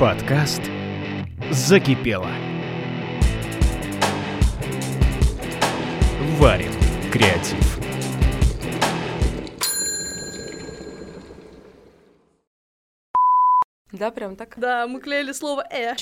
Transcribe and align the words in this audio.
Подкаст 0.00 0.62
«Закипело». 1.50 2.30
Варим 6.38 6.72
креатив. 7.12 7.78
Да, 13.92 14.10
прям 14.10 14.36
так. 14.36 14.54
Да, 14.56 14.86
мы 14.86 15.02
клеили 15.02 15.32
слово 15.32 15.66
«э» 15.70 15.92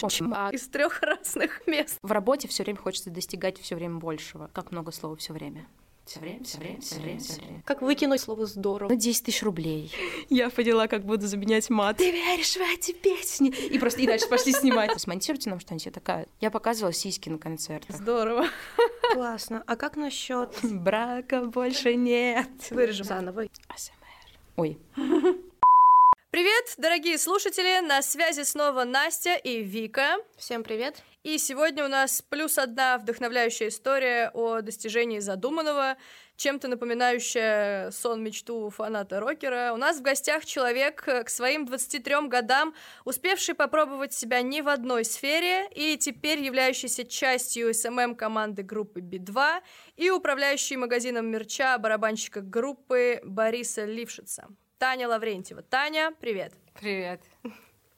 из 0.52 0.68
трех 0.68 1.02
разных 1.02 1.66
мест. 1.66 1.98
В 2.00 2.12
работе 2.12 2.46
все 2.46 2.62
время 2.62 2.78
хочется 2.78 3.10
достигать 3.10 3.58
все 3.58 3.74
время 3.74 3.96
большего. 3.96 4.48
Как 4.54 4.70
много 4.70 4.92
слов 4.92 5.18
все 5.18 5.32
время. 5.32 5.66
Все 6.08 6.20
время, 6.20 6.42
все 6.42 6.56
время, 6.56 6.80
все 6.80 7.00
время, 7.00 7.20
все 7.20 7.34
время. 7.34 7.62
Как 7.66 7.82
выкинуть 7.82 8.22
слово 8.22 8.46
«здорово»? 8.46 8.88
Ну, 8.88 8.96
10 8.96 9.24
тысяч 9.26 9.42
рублей. 9.42 9.92
Я 10.30 10.48
поняла, 10.48 10.88
как 10.88 11.04
буду 11.04 11.26
заменять 11.26 11.68
мат. 11.68 11.98
Ты 11.98 12.10
веришь 12.10 12.54
в 12.54 12.60
эти 12.60 12.92
песни? 12.92 13.50
И 13.50 13.78
просто 13.78 14.00
и 14.00 14.06
дальше 14.06 14.26
пошли 14.26 14.54
снимать. 14.54 14.90
Смонтируйте 14.98 15.50
нам 15.50 15.60
что-нибудь. 15.60 15.84
Я 15.84 15.92
такая. 15.92 16.26
Я 16.40 16.50
показывала 16.50 16.94
сиськи 16.94 17.28
на 17.28 17.36
концертах. 17.36 17.94
Здорово. 17.94 18.46
Классно. 19.12 19.62
А 19.66 19.76
как 19.76 19.96
насчет 19.96 20.56
Брака 20.62 21.42
больше 21.42 21.94
нет. 21.94 22.48
вырежем 22.70 23.04
заново? 23.04 23.44
АСМР. 23.68 23.94
Ой. 24.56 24.78
Привет, 26.30 26.74
дорогие 26.76 27.16
слушатели! 27.16 27.80
На 27.80 28.02
связи 28.02 28.42
снова 28.42 28.84
Настя 28.84 29.36
и 29.36 29.62
Вика. 29.62 30.18
Всем 30.36 30.62
привет. 30.62 31.02
И 31.22 31.38
сегодня 31.38 31.86
у 31.86 31.88
нас 31.88 32.20
плюс 32.20 32.58
одна 32.58 32.98
вдохновляющая 32.98 33.68
история 33.68 34.30
о 34.34 34.60
достижении 34.60 35.20
задуманного, 35.20 35.96
чем-то 36.36 36.68
напоминающая 36.68 37.90
сон-мечту 37.92 38.68
фаната-рокера. 38.68 39.72
У 39.72 39.78
нас 39.78 40.00
в 40.00 40.02
гостях 40.02 40.44
человек 40.44 41.08
э, 41.08 41.24
к 41.24 41.30
своим 41.30 41.64
23 41.64 42.28
годам, 42.28 42.74
успевший 43.06 43.54
попробовать 43.54 44.12
себя 44.12 44.42
не 44.42 44.60
в 44.60 44.68
одной 44.68 45.06
сфере 45.06 45.66
и 45.74 45.96
теперь 45.96 46.42
являющийся 46.42 47.06
частью 47.06 47.72
СММ-команды 47.72 48.62
группы 48.62 49.00
Би-2 49.00 49.62
и 49.96 50.10
управляющий 50.10 50.76
магазином 50.76 51.24
мерча 51.24 51.78
барабанщика 51.78 52.42
группы 52.42 53.20
Бориса 53.24 53.86
Лившица. 53.86 54.48
Таня 54.78 55.08
Лаврентьева. 55.08 55.62
Таня, 55.62 56.12
привет. 56.20 56.52
Привет. 56.74 57.20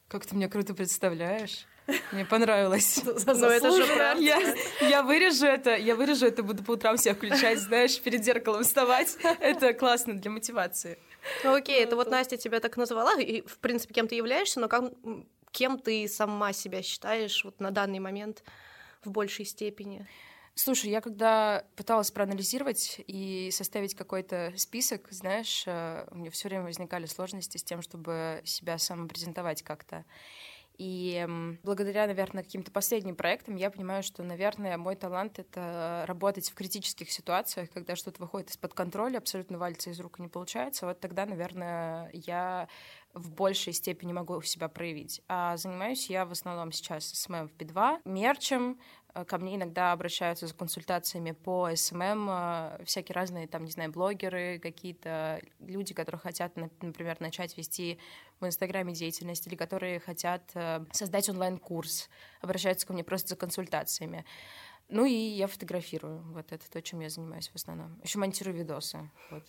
Как 0.07 0.25
ты 0.25 0.35
меня 0.35 0.49
круто 0.49 0.73
представляешь? 0.73 1.67
Мне 2.11 2.25
понравилось. 2.25 2.99
Ну, 3.05 3.45
это 3.45 3.71
же 3.71 3.85
правда. 3.85 4.21
Я, 4.21 4.55
я 4.81 5.03
вырежу 5.03 5.45
это, 5.45 5.75
я 5.75 5.95
вырежу 5.95 6.25
это, 6.25 6.41
буду 6.41 6.63
по 6.63 6.71
утрам 6.71 6.97
себя 6.97 7.13
включать, 7.13 7.59
знаешь, 7.59 7.99
перед 8.01 8.23
зеркалом 8.23 8.63
вставать. 8.63 9.15
Это 9.39 9.73
классно 9.73 10.15
для 10.15 10.31
мотивации. 10.31 10.97
Ну 11.43 11.53
окей, 11.53 11.83
это 11.83 11.95
вот 11.95 12.09
Настя 12.09 12.37
тебя 12.37 12.59
так 12.59 12.77
назвала, 12.77 13.19
и 13.19 13.41
в 13.41 13.59
принципе 13.59 13.93
кем 13.93 14.07
ты 14.07 14.15
являешься, 14.15 14.59
но 14.59 14.67
как, 14.67 14.91
кем 15.51 15.77
ты 15.77 16.07
сама 16.07 16.51
себя 16.51 16.81
считаешь 16.81 17.43
вот 17.45 17.59
на 17.59 17.69
данный 17.69 17.99
момент 17.99 18.43
в 19.03 19.11
большей 19.11 19.45
степени? 19.45 20.07
Слушай, 20.53 20.91
я 20.91 21.01
когда 21.01 21.65
пыталась 21.75 22.11
проанализировать 22.11 23.01
и 23.07 23.49
составить 23.51 23.95
какой-то 23.95 24.53
список, 24.57 25.07
знаешь, 25.09 25.63
э, 25.65 26.05
у 26.11 26.15
меня 26.15 26.29
все 26.29 26.49
время 26.49 26.65
возникали 26.65 27.05
сложности 27.05 27.57
с 27.57 27.63
тем, 27.63 27.81
чтобы 27.81 28.41
себя 28.43 28.77
самопрезентовать 28.77 29.63
как-то. 29.63 30.03
И 30.77 31.27
благодаря, 31.63 32.07
наверное, 32.07 32.43
каким-то 32.43 32.71
последним 32.71 33.15
проектам 33.15 33.55
я 33.55 33.69
понимаю, 33.69 34.01
что, 34.01 34.23
наверное, 34.23 34.79
мой 34.79 34.95
талант— 34.95 35.37
это 35.39 36.05
работать 36.07 36.49
в 36.49 36.55
критических 36.55 37.11
ситуациях, 37.11 37.69
когда 37.71 37.95
что-то 37.95 38.19
выходит 38.19 38.49
из-под 38.49 38.73
контроля, 38.73 39.19
абсолютно 39.19 39.59
валится 39.59 39.91
из 39.91 39.99
рук 39.99 40.17
не 40.17 40.27
получается. 40.27 40.87
Вот 40.87 40.99
тогда, 40.99 41.27
наверное, 41.27 42.09
я 42.13 42.67
в 43.13 43.29
большей 43.29 43.73
степени 43.73 44.11
могу 44.11 44.41
себя 44.41 44.69
проявить. 44.69 45.21
А 45.27 45.55
занимаюсь 45.57 46.09
я 46.09 46.25
в 46.25 46.31
основном 46.31 46.71
сейчас 46.71 47.05
SMM 47.05 47.49
в 47.49 47.55
Би-2, 47.57 48.01
мерчем, 48.05 48.79
Ко 49.27 49.37
мне 49.37 49.55
иногда 49.55 49.91
обращаются 49.91 50.47
за 50.47 50.53
консультациями 50.53 51.31
по 51.31 51.69
SMM, 51.75 52.29
э, 52.29 52.83
всякие 52.85 53.13
разные, 53.13 53.47
там, 53.47 53.65
не 53.65 53.71
знаю, 53.71 53.91
блогеры, 53.91 54.59
какие-то 54.59 55.41
люди, 55.59 55.93
которые 55.93 56.19
хотят, 56.19 56.55
на- 56.55 56.69
например, 56.81 57.19
начать 57.19 57.57
вести 57.57 57.99
в 58.39 58.45
Инстаграме 58.45 58.93
деятельность 58.93 59.47
или 59.47 59.55
которые 59.55 59.99
хотят 59.99 60.43
э, 60.55 60.85
создать 60.91 61.27
онлайн-курс, 61.29 62.09
обращаются 62.41 62.87
ко 62.87 62.93
мне 62.93 63.03
просто 63.03 63.29
за 63.29 63.35
консультациями. 63.35 64.25
Ну 64.87 65.05
и 65.05 65.13
я 65.13 65.47
фотографирую. 65.47 66.21
Вот 66.33 66.51
это 66.51 66.69
то, 66.69 66.81
чем 66.81 66.99
я 66.99 67.09
занимаюсь 67.09 67.49
в 67.49 67.55
основном. 67.55 67.99
Еще 68.03 68.19
монтирую 68.19 68.55
видосы. 68.55 69.09
Вот. 69.29 69.43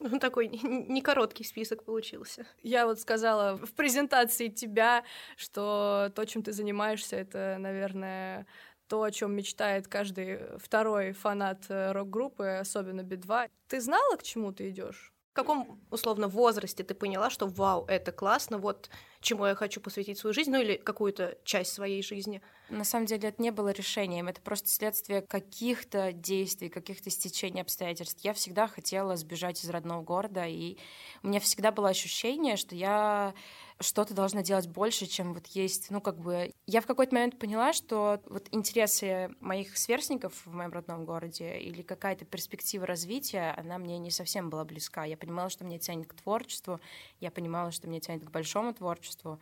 Ну, 0.00 0.18
такой 0.20 0.48
не 0.48 1.02
короткий 1.02 1.44
список 1.44 1.84
получился. 1.84 2.46
Я 2.62 2.86
вот 2.86 3.00
сказала 3.00 3.56
в 3.56 3.72
презентации 3.72 4.48
тебя, 4.48 5.04
что 5.36 6.12
то, 6.14 6.24
чем 6.24 6.42
ты 6.42 6.52
занимаешься, 6.52 7.16
это, 7.16 7.56
наверное, 7.58 8.46
то, 8.88 9.02
о 9.02 9.10
чем 9.10 9.32
мечтает 9.32 9.86
каждый 9.86 10.58
второй 10.58 11.12
фанат 11.12 11.66
э, 11.68 11.92
рок-группы, 11.92 12.58
особенно 12.60 13.02
Би-2. 13.02 13.50
Ты 13.68 13.80
знала, 13.80 14.16
к 14.16 14.22
чему 14.22 14.52
ты 14.52 14.70
идешь? 14.70 15.12
В 15.32 15.34
каком, 15.34 15.80
условно, 15.90 16.26
возрасте 16.26 16.82
ты 16.82 16.94
поняла, 16.94 17.30
что 17.30 17.46
вау, 17.46 17.84
это 17.86 18.10
классно, 18.10 18.58
вот 18.58 18.90
чему 19.20 19.46
я 19.46 19.54
хочу 19.54 19.80
посвятить 19.80 20.18
свою 20.18 20.34
жизнь, 20.34 20.50
ну 20.50 20.60
или 20.60 20.76
какую-то 20.76 21.38
часть 21.44 21.72
своей 21.72 22.02
жизни? 22.02 22.42
На 22.70 22.84
самом 22.84 23.06
деле 23.06 23.28
это 23.28 23.40
не 23.40 23.50
было 23.50 23.70
решением, 23.70 24.28
это 24.28 24.40
просто 24.40 24.68
следствие 24.68 25.22
каких-то 25.22 26.12
действий, 26.12 26.68
каких-то 26.68 27.10
стечений 27.10 27.60
обстоятельств. 27.60 28.24
Я 28.24 28.32
всегда 28.32 28.66
хотела 28.66 29.16
сбежать 29.16 29.64
из 29.64 29.70
родного 29.70 30.02
города, 30.02 30.44
и 30.46 30.76
у 31.22 31.28
меня 31.28 31.40
всегда 31.40 31.72
было 31.72 31.88
ощущение, 31.88 32.56
что 32.56 32.74
я 32.74 33.34
что-то 33.80 34.12
должна 34.12 34.42
делать 34.42 34.66
больше, 34.66 35.06
чем 35.06 35.34
вот 35.34 35.46
есть. 35.48 35.90
Ну, 35.90 36.00
как 36.00 36.18
бы 36.18 36.52
я 36.66 36.80
в 36.80 36.86
какой-то 36.86 37.14
момент 37.14 37.38
поняла, 37.38 37.72
что 37.72 38.20
вот 38.26 38.48
интересы 38.50 39.30
моих 39.40 39.76
сверстников 39.78 40.34
в 40.44 40.52
моем 40.52 40.72
родном 40.72 41.04
городе 41.04 41.58
или 41.58 41.82
какая-то 41.82 42.24
перспектива 42.24 42.86
развития, 42.86 43.54
она 43.56 43.78
мне 43.78 43.98
не 43.98 44.10
совсем 44.10 44.50
была 44.50 44.64
близка. 44.64 45.04
Я 45.04 45.16
понимала, 45.16 45.48
что 45.48 45.64
меня 45.64 45.78
тянет 45.78 46.08
к 46.08 46.14
творчеству, 46.14 46.80
я 47.20 47.30
понимала, 47.30 47.70
что 47.70 47.88
меня 47.88 48.00
тянет 48.00 48.24
к 48.24 48.30
большому 48.30 48.74
творчеству. 48.74 49.38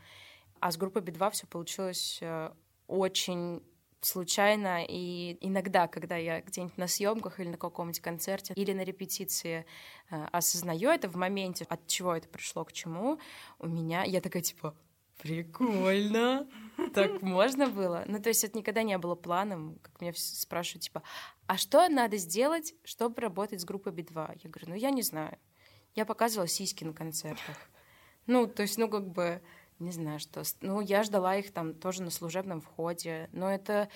А 0.61 0.71
с 0.71 0.77
группой 0.77 1.03
Би-2 1.03 1.31
все 1.31 1.47
получилось 1.47 2.19
э, 2.21 2.51
очень 2.89 3.63
случайно, 4.01 4.85
и 4.87 5.37
иногда, 5.41 5.89
когда 5.89 6.17
я 6.17 6.41
где-нибудь 6.41 6.79
на 6.79 6.87
съемках 6.87 7.41
или 7.41 7.49
на 7.49 7.57
каком-нибудь 7.57 8.01
концерте 8.01 8.55
или 8.55 8.73
на 8.73 8.83
репетиции 8.83 9.67
э, 10.11 10.25
осознаю 10.33 10.91
это 10.91 11.09
в 11.09 11.17
моменте, 11.17 11.67
от 11.69 11.87
чего 11.87 12.15
это 12.15 12.29
пришло 12.29 12.65
к 12.65 12.73
чему, 12.73 13.19
у 13.59 13.67
меня 13.67 14.05
я 14.05 14.21
такая 14.21 14.43
типа 14.43 14.77
прикольно, 15.19 16.47
так 16.95 17.23
можно 17.23 17.69
было. 17.69 18.05
Ну, 18.07 18.21
то 18.21 18.29
есть 18.29 18.45
это 18.45 18.57
никогда 18.59 18.83
не 18.83 18.99
было 18.99 19.15
планом, 19.15 19.79
как 19.83 20.01
меня 20.01 20.13
спрашивают, 20.15 20.85
типа, 20.85 21.03
а 21.47 21.57
что 21.57 21.89
надо 21.89 22.17
сделать, 22.17 22.75
чтобы 22.85 23.21
работать 23.21 23.61
с 23.61 23.65
группой 23.65 23.93
Би-2? 23.93 24.41
Я 24.43 24.51
говорю, 24.51 24.69
ну, 24.69 24.75
я 24.75 24.91
не 24.91 25.03
знаю. 25.03 25.39
Я 25.95 26.05
показывала 26.05 26.47
сиськи 26.47 26.85
на 26.85 26.93
концертах. 26.93 27.57
Ну, 28.27 28.47
то 28.47 28.63
есть, 28.63 28.77
ну, 28.77 28.89
как 28.89 29.09
бы, 29.09 29.41
не 29.79 29.91
знаю, 29.91 30.19
что... 30.19 30.43
Ну, 30.61 30.81
я 30.81 31.03
ждала 31.03 31.37
их 31.37 31.53
там 31.53 31.75
тоже 31.75 32.03
на 32.03 32.11
служебном 32.11 32.61
входе. 32.61 33.29
Но 33.33 33.51
это... 33.51 33.89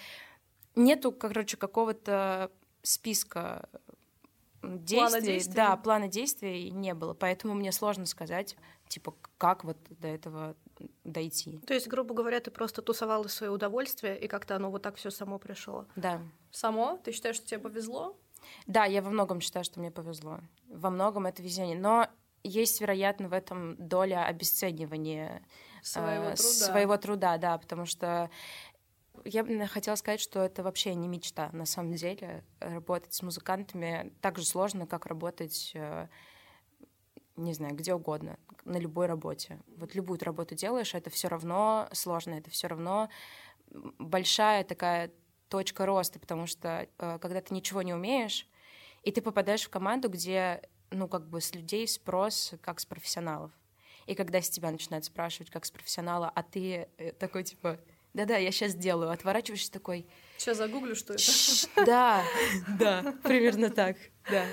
Нету, 0.76 1.12
короче, 1.12 1.56
какого-то 1.56 2.50
списка 2.82 3.68
действий. 4.62 5.22
действий. 5.22 5.54
Да, 5.54 5.76
плана 5.76 6.08
действий 6.08 6.70
не 6.70 6.94
было. 6.94 7.14
Поэтому 7.14 7.54
мне 7.54 7.72
сложно 7.72 8.06
сказать, 8.06 8.56
типа, 8.88 9.14
как 9.38 9.64
вот 9.64 9.78
до 9.88 10.08
этого 10.08 10.56
дойти. 11.04 11.58
То 11.66 11.74
есть, 11.74 11.88
грубо 11.88 12.14
говоря, 12.14 12.40
ты 12.40 12.50
просто 12.50 12.82
тусовала 12.82 13.26
свое 13.28 13.52
удовольствие, 13.52 14.18
и 14.18 14.28
как-то 14.28 14.56
оно 14.56 14.70
вот 14.70 14.82
так 14.82 14.96
все 14.96 15.10
само 15.10 15.38
пришло. 15.38 15.86
Да. 15.96 16.20
Само? 16.50 16.98
Ты 17.02 17.12
считаешь, 17.12 17.36
что 17.36 17.46
тебе 17.46 17.60
повезло? 17.60 18.16
Да, 18.66 18.84
я 18.84 19.02
во 19.02 19.10
многом 19.10 19.40
считаю, 19.40 19.64
что 19.64 19.80
мне 19.80 19.90
повезло. 19.90 20.40
Во 20.68 20.90
многом 20.90 21.26
это 21.26 21.42
везение. 21.42 21.78
Но 21.78 22.08
есть, 22.42 22.80
вероятно, 22.80 23.28
в 23.28 23.32
этом 23.32 23.76
доля 23.76 24.24
обесценивания 24.24 25.42
Своего 25.82 26.30
э, 26.30 26.36
труда. 26.36 26.42
своего 26.42 26.96
труда, 26.96 27.38
да, 27.38 27.58
потому 27.58 27.86
что 27.86 28.30
я 29.24 29.44
бы 29.44 29.66
хотела 29.66 29.96
сказать, 29.96 30.20
что 30.20 30.40
это 30.40 30.62
вообще 30.62 30.94
не 30.94 31.08
мечта, 31.08 31.50
на 31.52 31.66
самом 31.66 31.94
деле. 31.94 32.44
Работать 32.60 33.12
с 33.12 33.22
музыкантами 33.22 34.12
так 34.20 34.38
же 34.38 34.46
сложно, 34.46 34.86
как 34.86 35.06
работать, 35.06 35.72
э, 35.74 36.08
не 37.36 37.52
знаю, 37.52 37.74
где 37.74 37.94
угодно, 37.94 38.38
на 38.64 38.78
любой 38.78 39.06
работе. 39.06 39.60
Вот 39.76 39.94
любую 39.94 40.18
работу 40.20 40.54
делаешь, 40.54 40.94
это 40.94 41.10
все 41.10 41.28
равно 41.28 41.88
сложно, 41.92 42.34
это 42.34 42.50
все 42.50 42.68
равно 42.68 43.08
большая 43.98 44.64
такая 44.64 45.10
точка 45.48 45.86
роста, 45.86 46.18
потому 46.18 46.46
что 46.46 46.88
э, 46.98 47.18
когда 47.20 47.40
ты 47.40 47.52
ничего 47.54 47.82
не 47.82 47.92
умеешь, 47.92 48.48
и 49.02 49.12
ты 49.12 49.22
попадаешь 49.22 49.64
в 49.64 49.70
команду, 49.70 50.08
где, 50.08 50.62
ну, 50.90 51.08
как 51.08 51.28
бы 51.28 51.40
с 51.40 51.54
людей 51.54 51.86
спрос, 51.88 52.54
как 52.62 52.80
с 52.80 52.86
профессионалов. 52.86 53.50
И 54.06 54.14
когда 54.14 54.40
с 54.40 54.50
тебя 54.50 54.70
начинают 54.70 55.04
спрашивать, 55.04 55.50
как 55.50 55.64
с 55.64 55.70
профессионала, 55.70 56.30
а 56.34 56.42
ты 56.42 56.88
э, 56.98 57.12
такой, 57.12 57.44
типа, 57.44 57.78
да-да, 58.14 58.36
я 58.36 58.50
сейчас 58.50 58.72
сделаю, 58.72 59.10
отворачиваешься 59.10 59.70
такой, 59.70 60.06
Сейчас 60.36 60.56
загуглю, 60.56 60.94
что 60.96 61.12
это. 61.12 61.22
«Чш, 61.22 61.66
да, 61.86 62.24
да, 62.78 63.14
примерно 63.22 63.70
так, 63.70 63.96
да. 64.30 64.46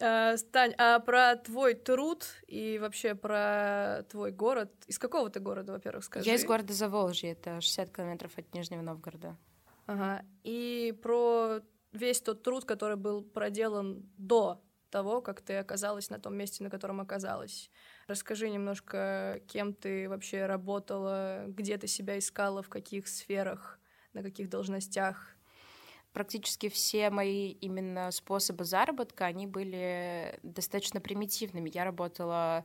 А, 0.00 0.36
Стань, 0.36 0.74
а 0.78 1.00
про 1.00 1.36
твой 1.36 1.74
труд 1.74 2.26
и 2.46 2.78
вообще 2.78 3.14
про 3.14 4.04
твой 4.10 4.30
город, 4.30 4.70
из 4.86 4.98
какого 4.98 5.30
ты 5.30 5.40
города, 5.40 5.72
во-первых, 5.72 6.04
скажи? 6.04 6.28
Я 6.28 6.34
из 6.34 6.44
города 6.44 6.72
Заволжье, 6.72 7.32
это 7.32 7.60
60 7.60 7.94
километров 7.94 8.32
от 8.36 8.52
Нижнего 8.54 8.82
Новгорода. 8.82 9.36
Ага. 9.86 10.24
И 10.44 10.96
про 11.02 11.60
весь 11.92 12.20
тот 12.20 12.42
труд, 12.42 12.64
который 12.64 12.96
был 12.96 13.22
проделан 13.22 14.08
до 14.16 14.62
того, 14.90 15.20
как 15.22 15.40
ты 15.40 15.56
оказалась 15.56 16.10
на 16.10 16.18
том 16.18 16.36
месте, 16.36 16.62
на 16.62 16.70
котором 16.70 17.00
оказалась. 17.00 17.70
Расскажи 18.06 18.48
немножко, 18.48 19.40
кем 19.48 19.74
ты 19.74 20.08
вообще 20.08 20.46
работала, 20.46 21.44
где 21.48 21.76
ты 21.76 21.88
себя 21.88 22.18
искала, 22.18 22.62
в 22.62 22.68
каких 22.68 23.08
сферах, 23.08 23.80
на 24.12 24.22
каких 24.22 24.48
должностях. 24.48 25.34
Практически 26.12 26.68
все 26.68 27.10
мои 27.10 27.50
именно 27.50 28.10
способы 28.12 28.64
заработка, 28.64 29.26
они 29.26 29.46
были 29.46 30.38
достаточно 30.42 31.00
примитивными. 31.00 31.70
Я 31.74 31.84
работала 31.84 32.64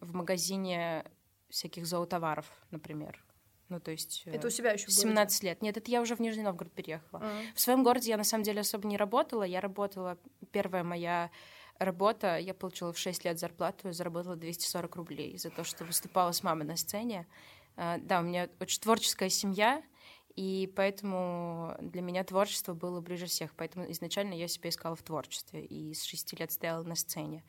в 0.00 0.14
магазине 0.14 1.04
всяких 1.48 1.86
зоотоваров, 1.86 2.50
например. 2.70 3.24
Ну, 3.68 3.80
то 3.80 3.90
есть... 3.90 4.24
Это 4.26 4.48
у 4.48 4.50
себя 4.50 4.72
еще 4.72 4.90
17 4.90 5.44
лет. 5.44 5.62
Нет, 5.62 5.76
это 5.76 5.90
я 5.90 6.02
уже 6.02 6.16
в 6.16 6.20
Нижний 6.20 6.42
Новгород 6.42 6.72
переехала. 6.72 7.20
Uh-huh. 7.20 7.54
В 7.54 7.60
своем 7.60 7.82
городе 7.82 8.10
я, 8.10 8.18
на 8.18 8.24
самом 8.24 8.44
деле, 8.44 8.60
особо 8.60 8.86
не 8.86 8.98
работала. 8.98 9.44
Я 9.44 9.62
работала... 9.62 10.18
Первая 10.50 10.84
моя 10.84 11.30
работа, 11.78 12.38
я 12.38 12.54
получила 12.54 12.92
в 12.92 12.98
6 12.98 13.24
лет 13.24 13.38
зарплату 13.38 13.88
и 13.88 13.92
заработала 13.92 14.36
240 14.36 14.96
рублей 14.96 15.38
за 15.38 15.50
то, 15.50 15.64
что 15.64 15.84
выступала 15.84 16.32
с 16.32 16.42
мамой 16.42 16.66
на 16.66 16.76
сцене. 16.76 17.26
А, 17.76 17.98
да, 17.98 18.20
у 18.20 18.22
меня 18.22 18.48
очень 18.60 18.80
творческая 18.80 19.28
семья, 19.28 19.82
и 20.34 20.72
поэтому 20.76 21.76
для 21.80 22.02
меня 22.02 22.24
творчество 22.24 22.74
было 22.74 23.00
ближе 23.00 23.26
всех. 23.26 23.54
Поэтому 23.54 23.90
изначально 23.90 24.34
я 24.34 24.48
себя 24.48 24.70
искала 24.70 24.96
в 24.96 25.02
творчестве, 25.02 25.64
и 25.64 25.94
с 25.94 26.04
6 26.04 26.38
лет 26.38 26.52
стояла 26.52 26.82
на 26.82 26.94
сцене. 26.94 27.44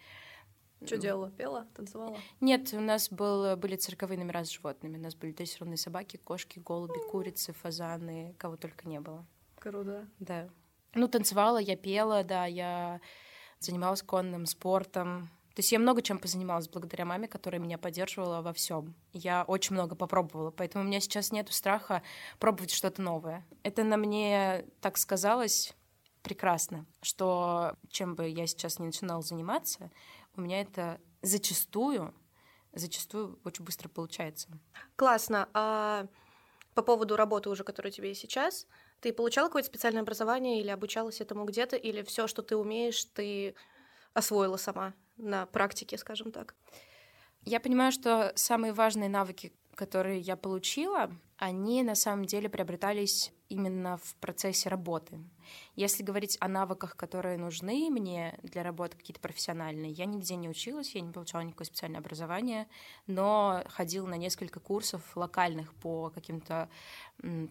Что 0.85 0.97
делала? 0.97 1.31
Пела? 1.31 1.67
Танцевала? 1.75 2.17
Нет, 2.41 2.73
у 2.73 2.81
нас 2.81 3.09
был, 3.09 3.55
были 3.55 3.77
цирковые 3.77 4.17
номера 4.17 4.43
с 4.43 4.49
животными. 4.49 4.97
У 4.97 5.01
нас 5.01 5.15
были 5.15 5.31
дрессированные 5.31 5.77
собаки, 5.77 6.17
кошки, 6.17 6.59
голуби, 6.59 6.99
курицы, 7.09 7.53
фазаны, 7.53 8.35
кого 8.37 8.57
только 8.57 8.87
не 8.87 8.99
было. 8.99 9.25
Круто. 9.59 10.09
Да. 10.19 10.49
Ну, 10.93 11.07
танцевала, 11.07 11.57
я 11.57 11.77
пела, 11.77 12.23
да, 12.23 12.45
я 12.45 12.99
занималась 13.63 14.01
конным 14.01 14.45
спортом. 14.45 15.29
То 15.55 15.59
есть 15.59 15.71
я 15.71 15.77
много 15.77 16.01
чем 16.01 16.17
позанималась 16.17 16.67
благодаря 16.67 17.05
маме, 17.05 17.27
которая 17.27 17.61
меня 17.61 17.77
поддерживала 17.77 18.41
во 18.41 18.53
всем. 18.53 18.95
Я 19.11 19.43
очень 19.43 19.75
много 19.75 19.95
попробовала, 19.95 20.49
поэтому 20.49 20.83
у 20.83 20.87
меня 20.87 20.99
сейчас 20.99 21.31
нет 21.31 21.51
страха 21.51 22.01
пробовать 22.39 22.71
что-то 22.71 23.01
новое. 23.03 23.45
Это 23.61 23.83
на 23.83 23.97
мне 23.97 24.65
так 24.81 24.97
сказалось 24.97 25.75
прекрасно, 26.23 26.87
что 27.03 27.75
чем 27.89 28.15
бы 28.15 28.27
я 28.27 28.47
сейчас 28.47 28.79
не 28.79 28.87
начинала 28.87 29.21
заниматься, 29.21 29.91
у 30.35 30.41
меня 30.41 30.61
это 30.61 30.99
зачастую, 31.21 32.13
зачастую 32.73 33.39
очень 33.43 33.63
быстро 33.63 33.89
получается. 33.89 34.47
Классно. 34.95 35.49
А 35.53 36.07
по 36.73 36.81
поводу 36.81 37.15
работы 37.15 37.49
уже, 37.49 37.63
которая 37.63 37.91
у 37.91 37.95
тебя 37.95 38.07
есть 38.07 38.21
сейчас, 38.21 38.65
ты 39.03 39.11
получала 39.11 39.47
какое-то 39.47 39.67
специальное 39.67 40.01
образование 40.01 40.61
или 40.61 40.69
обучалась 40.69 41.19
этому 41.19 41.43
где-то, 41.43 41.75
или 41.75 42.03
все, 42.03 42.25
что 42.25 42.41
ты 42.41 42.55
умеешь, 42.55 43.03
ты 43.03 43.53
освоила 44.13 44.55
сама 44.55 44.93
на 45.17 45.45
практике, 45.45 45.97
скажем 45.97 46.31
так? 46.31 46.55
Я 47.41 47.59
понимаю, 47.59 47.91
что 47.91 48.31
самые 48.35 48.71
важные 48.71 49.09
навыки, 49.09 49.51
которые 49.75 50.21
я 50.21 50.37
получила, 50.37 51.11
они 51.35 51.83
на 51.83 51.95
самом 51.95 52.23
деле 52.23 52.47
приобретались 52.47 53.33
именно 53.49 53.97
в 53.97 54.15
процессе 54.21 54.69
работы. 54.69 55.19
Если 55.75 56.03
говорить 56.03 56.37
о 56.39 56.47
навыках, 56.47 56.95
которые 56.95 57.37
нужны 57.37 57.89
мне 57.89 58.37
для 58.43 58.63
работы 58.63 58.97
какие-то 58.97 59.19
профессиональные, 59.19 59.91
я 59.91 60.05
нигде 60.05 60.35
не 60.35 60.49
училась, 60.49 60.95
я 60.95 61.01
не 61.01 61.11
получала 61.11 61.41
никакое 61.41 61.65
специальное 61.65 61.99
образование, 61.99 62.67
но 63.07 63.63
ходила 63.67 64.07
на 64.07 64.15
несколько 64.15 64.59
курсов 64.59 65.01
локальных 65.15 65.73
по 65.75 66.09
каким-то... 66.09 66.69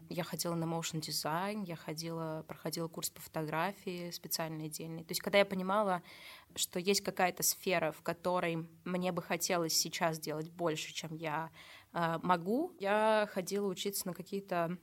Я 0.09 0.25
ходила 0.25 0.55
на 0.55 0.65
motion 0.65 1.01
дизайн, 1.01 1.63
я 1.63 1.77
ходила, 1.77 2.45
проходила 2.47 2.89
курс 2.89 3.11
по 3.11 3.21
фотографии 3.21 4.11
специальный 4.11 4.67
отдельный. 4.67 5.05
То 5.05 5.13
есть 5.13 5.21
когда 5.21 5.39
я 5.39 5.45
понимала, 5.45 6.03
что 6.55 6.79
есть 6.79 7.03
какая-то 7.03 7.43
сфера, 7.43 7.93
в 7.93 8.03
которой 8.03 8.69
мне 8.85 9.13
бы 9.13 9.23
хотелось 9.23 9.75
сейчас 9.75 10.19
делать 10.19 10.51
больше, 10.51 10.93
чем 10.93 11.15
я 11.15 11.51
э, 11.93 12.19
могу, 12.23 12.75
я 12.79 13.29
ходила 13.33 13.67
учиться 13.67 14.07
на 14.07 14.15
какие-то 14.15 14.79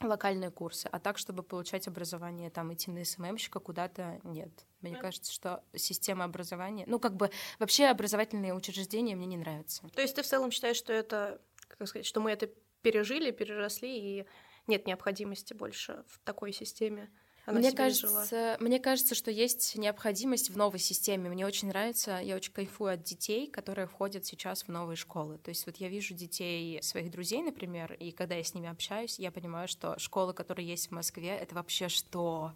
локальные 0.00 0.50
курсы, 0.50 0.88
а 0.90 0.98
так, 0.98 1.18
чтобы 1.18 1.42
получать 1.42 1.88
образование, 1.88 2.50
там, 2.50 2.72
идти 2.72 2.90
на 2.90 3.04
СММщика 3.04 3.60
куда-то, 3.60 4.20
нет. 4.24 4.50
Мне 4.80 4.96
кажется, 4.96 5.32
что 5.32 5.64
система 5.74 6.24
образования, 6.24 6.84
ну, 6.86 6.98
как 6.98 7.16
бы, 7.16 7.30
вообще 7.58 7.86
образовательные 7.86 8.54
учреждения 8.54 9.16
мне 9.16 9.26
не 9.26 9.36
нравятся. 9.36 9.88
То 9.88 10.02
есть 10.02 10.14
ты 10.14 10.22
в 10.22 10.26
целом 10.26 10.50
считаешь, 10.50 10.76
что 10.76 10.92
это, 10.92 11.40
как 11.68 11.88
сказать, 11.88 12.06
что 12.06 12.20
мы 12.20 12.32
это 12.32 12.50
пережили, 12.82 13.30
переросли, 13.30 14.20
и 14.20 14.26
нет 14.66 14.86
необходимости 14.86 15.54
больше 15.54 16.04
в 16.08 16.18
такой 16.20 16.52
системе? 16.52 17.10
Она 17.46 17.58
мне 17.58 17.72
кажется, 17.72 18.56
мне 18.58 18.80
кажется, 18.80 19.14
что 19.14 19.30
есть 19.30 19.76
необходимость 19.76 20.48
в 20.48 20.56
новой 20.56 20.78
системе. 20.78 21.28
Мне 21.28 21.44
очень 21.44 21.68
нравится, 21.68 22.18
я 22.22 22.36
очень 22.36 22.52
кайфую 22.52 22.94
от 22.94 23.02
детей, 23.02 23.46
которые 23.48 23.86
входят 23.86 24.24
сейчас 24.24 24.62
в 24.62 24.68
новые 24.68 24.96
школы. 24.96 25.36
То 25.38 25.50
есть 25.50 25.66
вот 25.66 25.76
я 25.76 25.88
вижу 25.88 26.14
детей 26.14 26.82
своих 26.82 27.10
друзей, 27.10 27.42
например, 27.42 27.92
и 27.92 28.12
когда 28.12 28.34
я 28.34 28.44
с 28.44 28.54
ними 28.54 28.68
общаюсь, 28.68 29.18
я 29.18 29.30
понимаю, 29.30 29.68
что 29.68 29.98
школы, 29.98 30.32
которые 30.32 30.66
есть 30.66 30.88
в 30.88 30.92
Москве, 30.92 31.30
это 31.30 31.54
вообще 31.54 31.88
что? 31.88 32.52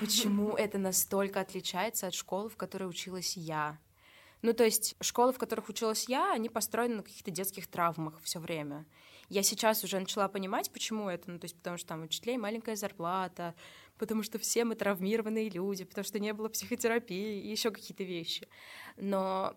Почему 0.00 0.54
это 0.56 0.78
настолько 0.78 1.40
отличается 1.40 2.06
от 2.06 2.14
школы, 2.14 2.48
в 2.48 2.56
которой 2.56 2.84
училась 2.84 3.36
я? 3.36 3.78
Ну, 4.40 4.52
то 4.52 4.64
есть 4.64 4.94
школы, 5.00 5.32
в 5.32 5.38
которых 5.38 5.68
училась 5.70 6.06
я, 6.08 6.32
они 6.32 6.48
построены 6.50 6.96
на 6.96 7.02
каких-то 7.02 7.30
детских 7.30 7.66
травмах 7.66 8.20
все 8.22 8.38
время. 8.38 8.84
Я 9.30 9.42
сейчас 9.42 9.82
уже 9.84 9.98
начала 9.98 10.28
понимать, 10.28 10.70
почему 10.70 11.08
это. 11.08 11.30
Ну, 11.30 11.38
то 11.38 11.46
есть 11.46 11.56
потому 11.56 11.78
что 11.78 11.88
там 11.88 12.02
учителей 12.02 12.36
маленькая 12.36 12.76
зарплата, 12.76 13.54
потому 13.98 14.22
что 14.22 14.38
все 14.38 14.64
мы 14.64 14.74
травмированные 14.74 15.48
люди, 15.48 15.84
потому 15.84 16.04
что 16.04 16.18
не 16.18 16.32
было 16.32 16.48
психотерапии 16.48 17.42
и 17.42 17.50
еще 17.50 17.70
какие-то 17.70 18.04
вещи. 18.04 18.48
Но 18.96 19.56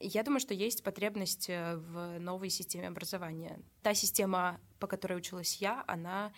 я 0.00 0.22
думаю, 0.22 0.40
что 0.40 0.54
есть 0.54 0.82
потребность 0.82 1.50
э, 1.50 1.76
в 1.76 2.18
новой 2.18 2.48
системе 2.48 2.88
образования. 2.88 3.60
Та 3.82 3.94
система, 3.94 4.60
по 4.78 4.86
которой 4.86 5.18
училась 5.18 5.56
я, 5.56 5.84
она... 5.86 6.32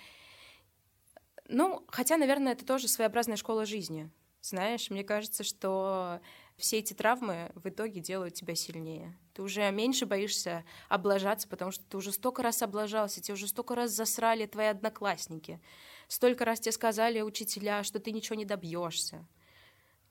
Ну, 1.48 1.84
хотя, 1.88 2.16
наверное, 2.16 2.52
это 2.52 2.64
тоже 2.64 2.88
своеобразная 2.88 3.36
школа 3.36 3.64
жизни. 3.64 4.10
Знаешь, 4.40 4.90
мне 4.90 5.04
кажется, 5.04 5.44
что 5.44 6.20
все 6.56 6.78
эти 6.78 6.92
травмы 6.94 7.52
в 7.54 7.68
итоге 7.68 8.00
делают 8.00 8.34
тебя 8.34 8.56
сильнее. 8.56 9.16
Ты 9.34 9.42
уже 9.42 9.70
меньше 9.70 10.06
боишься 10.06 10.64
облажаться, 10.88 11.46
потому 11.46 11.70
что 11.70 11.84
ты 11.84 11.96
уже 11.96 12.12
столько 12.12 12.42
раз 12.42 12.62
облажался, 12.62 13.20
тебе 13.20 13.34
уже 13.34 13.46
столько 13.46 13.76
раз 13.76 13.92
засрали 13.92 14.46
твои 14.46 14.66
одноклассники, 14.66 15.60
столько 16.12 16.44
раз 16.44 16.60
тебе 16.60 16.72
сказали 16.72 17.20
учителя, 17.22 17.82
что 17.82 17.98
ты 17.98 18.12
ничего 18.12 18.36
не 18.36 18.44
добьешься. 18.44 19.26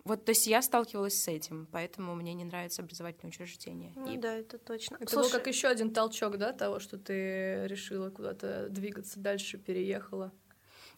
Вот, 0.03 0.25
то 0.25 0.31
есть 0.31 0.47
я 0.47 0.63
сталкивалась 0.63 1.21
с 1.21 1.27
этим, 1.27 1.67
поэтому 1.71 2.15
мне 2.15 2.33
не 2.33 2.43
нравится 2.43 2.81
образовательное 2.81 3.29
учреждение. 3.29 3.93
Ну, 3.95 4.11
И... 4.11 4.17
Да, 4.17 4.33
это 4.35 4.57
точно. 4.57 4.97
Это 4.99 5.11
Слушай... 5.11 5.25
был 5.25 5.31
как 5.37 5.47
еще 5.47 5.67
один 5.67 5.93
толчок, 5.93 6.37
да, 6.37 6.53
того, 6.53 6.79
что 6.79 6.97
ты 6.97 7.67
решила 7.67 8.09
куда-то 8.09 8.67
двигаться 8.69 9.19
дальше, 9.19 9.59
переехала. 9.59 10.31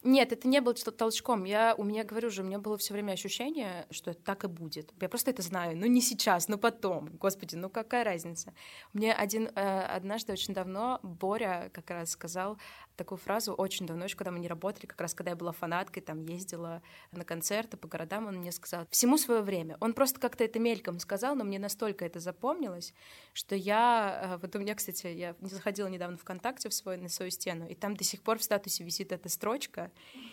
Нет, 0.04 0.32
это 0.32 0.46
не 0.46 0.60
было 0.60 0.74
толчком. 0.74 1.44
Я, 1.44 1.74
у 1.78 1.82
меня, 1.82 2.04
говорю 2.04 2.28
же, 2.28 2.42
у 2.42 2.44
меня 2.44 2.58
было 2.58 2.76
все 2.76 2.92
время 2.92 3.12
ощущение, 3.12 3.86
что 3.90 4.10
это 4.10 4.22
так 4.22 4.44
и 4.44 4.48
будет. 4.48 4.92
Я 5.00 5.08
просто 5.08 5.30
это 5.30 5.40
знаю. 5.40 5.78
Ну, 5.78 5.86
не 5.86 6.02
сейчас, 6.02 6.46
но 6.46 6.58
потом. 6.58 7.08
Господи, 7.16 7.56
ну 7.56 7.70
какая 7.70 8.04
разница? 8.04 8.52
Мне 8.92 9.14
один, 9.14 9.48
э, 9.54 9.80
однажды 9.96 10.34
очень 10.34 10.52
давно 10.52 11.00
Боря 11.02 11.70
как 11.72 11.88
раз 11.88 12.10
сказал 12.10 12.58
такую 12.96 13.18
фразу 13.18 13.52
очень 13.52 13.86
давно, 13.86 14.04
еще 14.04 14.16
когда 14.16 14.30
мы 14.30 14.38
не 14.38 14.48
работали, 14.48 14.86
как 14.86 15.00
раз 15.00 15.14
когда 15.14 15.30
я 15.30 15.36
была 15.36 15.52
фанаткой, 15.52 16.02
там 16.02 16.24
ездила 16.26 16.82
на 17.12 17.24
концерты 17.24 17.76
по 17.76 17.88
городам, 17.88 18.26
он 18.26 18.36
мне 18.36 18.52
сказал, 18.52 18.86
всему 18.90 19.18
свое 19.18 19.42
время. 19.42 19.76
Он 19.80 19.92
просто 19.92 20.20
как-то 20.20 20.44
это 20.44 20.58
мельком 20.58 20.98
сказал, 20.98 21.34
но 21.34 21.44
мне 21.44 21.58
настолько 21.58 22.04
это 22.04 22.20
запомнилось, 22.20 22.94
что 23.32 23.54
я, 23.54 24.20
э, 24.22 24.36
вот 24.40 24.54
у 24.56 24.58
меня, 24.58 24.74
кстати, 24.74 25.06
я 25.08 25.34
заходила 25.40 25.88
недавно 25.88 26.16
ВКонтакте 26.16 26.68
в 26.68 26.74
свой, 26.74 26.96
на 26.96 27.08
свою 27.08 27.30
стену, 27.30 27.66
и 27.68 27.74
там 27.74 27.96
до 27.96 28.04
сих 28.04 28.22
пор 28.22 28.38
в 28.38 28.44
статусе 28.44 28.84
висит 28.84 29.12
эта 29.12 29.28
строчка, 29.28 29.90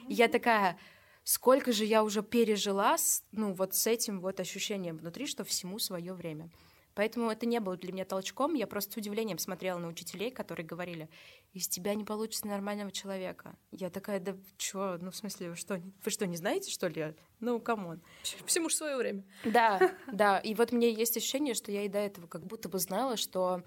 и 0.07 0.13
я 0.13 0.27
такая, 0.27 0.77
сколько 1.23 1.71
же 1.71 1.85
я 1.85 2.03
уже 2.03 2.23
пережила, 2.23 2.95
ну, 3.31 3.53
вот 3.53 3.75
с 3.75 3.87
этим 3.87 4.21
вот 4.21 4.39
ощущением 4.39 4.97
внутри, 4.97 5.25
что 5.27 5.43
всему 5.43 5.79
свое 5.79 6.13
время. 6.13 6.49
Поэтому 6.93 7.31
это 7.31 7.45
не 7.45 7.59
было 7.59 7.77
для 7.77 7.93
меня 7.93 8.05
толчком. 8.05 8.53
Я 8.53 8.67
просто 8.67 8.93
с 8.93 8.97
удивлением 8.97 9.37
смотрела 9.37 9.79
на 9.79 9.87
учителей, 9.87 10.31
которые 10.31 10.65
говорили, 10.65 11.09
из 11.53 11.67
тебя 11.67 11.95
не 11.95 12.03
получится 12.03 12.47
нормального 12.47 12.91
человека. 12.91 13.57
Я 13.71 13.89
такая, 13.89 14.19
да 14.19 14.35
чё, 14.57 14.97
ну 14.99 15.11
в 15.11 15.15
смысле, 15.15 15.51
вы 15.51 15.55
что, 15.55 15.81
вы 16.03 16.11
что, 16.11 16.27
не 16.27 16.37
знаете, 16.37 16.71
что 16.71 16.87
ли? 16.87 17.15
Ну, 17.39 17.59
come 17.59 17.83
on. 17.83 18.01
Всему 18.45 18.69
же 18.69 18.75
свое 18.75 18.97
время. 18.97 19.23
Да, 19.45 19.95
да. 20.11 20.39
И 20.39 20.53
вот 20.53 20.71
мне 20.71 20.91
есть 20.91 21.17
ощущение, 21.17 21.53
что 21.53 21.71
я 21.71 21.83
и 21.83 21.89
до 21.89 21.99
этого 21.99 22.27
как 22.27 22.45
будто 22.45 22.69
бы 22.69 22.79
знала, 22.79 23.17
что 23.17 23.63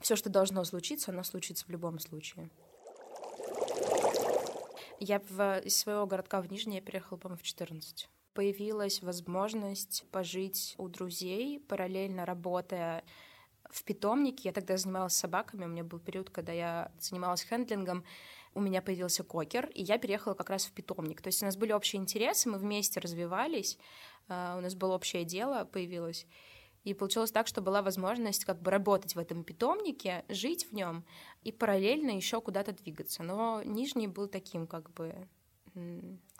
все, 0.00 0.16
что 0.16 0.30
должно 0.30 0.64
случиться, 0.64 1.10
оно 1.10 1.24
случится 1.24 1.64
в 1.66 1.70
любом 1.70 1.98
случае. 1.98 2.50
Я 5.00 5.20
в, 5.28 5.60
из 5.60 5.76
своего 5.76 6.06
городка 6.06 6.40
в 6.40 6.50
Нижний 6.50 6.76
я 6.76 6.80
переехала, 6.82 7.18
по-моему, 7.18 7.38
в 7.38 7.42
14 7.42 8.08
появилась 8.38 9.02
возможность 9.02 10.04
пожить 10.12 10.76
у 10.78 10.86
друзей, 10.86 11.58
параллельно 11.58 12.24
работая 12.24 13.02
в 13.68 13.82
питомнике. 13.82 14.42
Я 14.44 14.52
тогда 14.52 14.76
занималась 14.76 15.14
собаками, 15.14 15.64
у 15.64 15.68
меня 15.68 15.82
был 15.82 15.98
период, 15.98 16.30
когда 16.30 16.52
я 16.52 16.92
занималась 17.00 17.42
хендлингом, 17.42 18.04
у 18.54 18.60
меня 18.60 18.80
появился 18.80 19.24
кокер, 19.24 19.66
и 19.74 19.82
я 19.82 19.98
переехала 19.98 20.34
как 20.34 20.50
раз 20.50 20.66
в 20.66 20.70
питомник. 20.70 21.20
То 21.20 21.26
есть 21.26 21.42
у 21.42 21.46
нас 21.46 21.56
были 21.56 21.72
общие 21.72 22.00
интересы, 22.00 22.48
мы 22.48 22.58
вместе 22.58 23.00
развивались, 23.00 23.76
а, 24.28 24.56
у 24.56 24.60
нас 24.60 24.76
было 24.76 24.94
общее 24.94 25.24
дело, 25.24 25.64
появилось. 25.64 26.24
И 26.84 26.94
получилось 26.94 27.32
так, 27.32 27.48
что 27.48 27.60
была 27.60 27.82
возможность 27.82 28.44
как 28.44 28.62
бы 28.62 28.70
работать 28.70 29.16
в 29.16 29.18
этом 29.18 29.42
питомнике, 29.42 30.24
жить 30.28 30.70
в 30.70 30.72
нем 30.72 31.04
и 31.42 31.50
параллельно 31.50 32.12
еще 32.12 32.40
куда-то 32.40 32.70
двигаться. 32.70 33.24
Но 33.24 33.64
нижний 33.64 34.06
был 34.06 34.28
таким 34.28 34.68
как 34.68 34.92
бы 34.92 35.28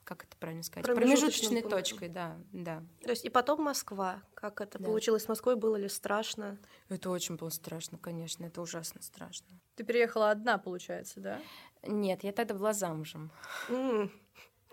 как 0.08 0.24
это 0.24 0.38
правильно 0.38 0.62
сказать, 0.62 0.86
промежуточной 0.86 1.60
точкой, 1.60 2.08
да, 2.08 2.38
да. 2.50 2.82
То 3.02 3.10
есть 3.10 3.26
и 3.26 3.28
потом 3.28 3.62
Москва. 3.62 4.22
Как 4.32 4.62
это 4.62 4.78
да. 4.78 4.86
получилось 4.86 5.24
с 5.24 5.28
Москвой? 5.28 5.56
Было 5.56 5.76
ли 5.76 5.86
страшно? 5.86 6.58
Это 6.88 7.10
очень 7.10 7.36
было 7.36 7.50
страшно, 7.50 7.98
конечно, 7.98 8.46
это 8.46 8.62
ужасно 8.62 9.02
страшно. 9.02 9.46
Ты 9.76 9.84
переехала 9.84 10.30
одна, 10.30 10.56
получается, 10.56 11.20
да? 11.20 11.42
Нет, 11.82 12.24
я 12.24 12.32
тогда 12.32 12.54
была 12.54 12.72
замужем. 12.72 13.30
Mm. 13.68 14.10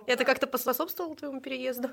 Это 0.08 0.24
как-то 0.24 0.48
поспособствовало 0.48 1.18
твоему 1.18 1.42
переезду? 1.42 1.89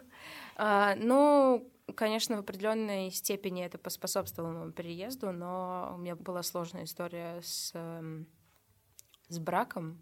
А, 0.54 0.94
ну, 0.94 1.68
конечно, 1.96 2.36
в 2.36 2.40
определенной 2.40 3.10
степени 3.10 3.64
это 3.64 3.76
поспособствовало 3.76 4.52
моему 4.52 4.70
переезду, 4.70 5.32
но 5.32 5.94
у 5.96 5.98
меня 5.98 6.14
была 6.14 6.44
сложная 6.44 6.84
история 6.84 7.40
с, 7.42 7.72
эм, 7.74 8.28
с 9.26 9.40
браком. 9.40 9.98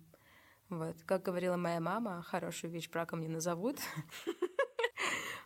Вот, 0.71 0.97
как 1.05 1.23
говорила 1.23 1.57
моя 1.57 1.81
мама, 1.81 2.23
хорошую 2.23 2.71
вещь 2.71 2.89
браком 2.89 3.21
не 3.21 3.29
назовут. 3.29 3.79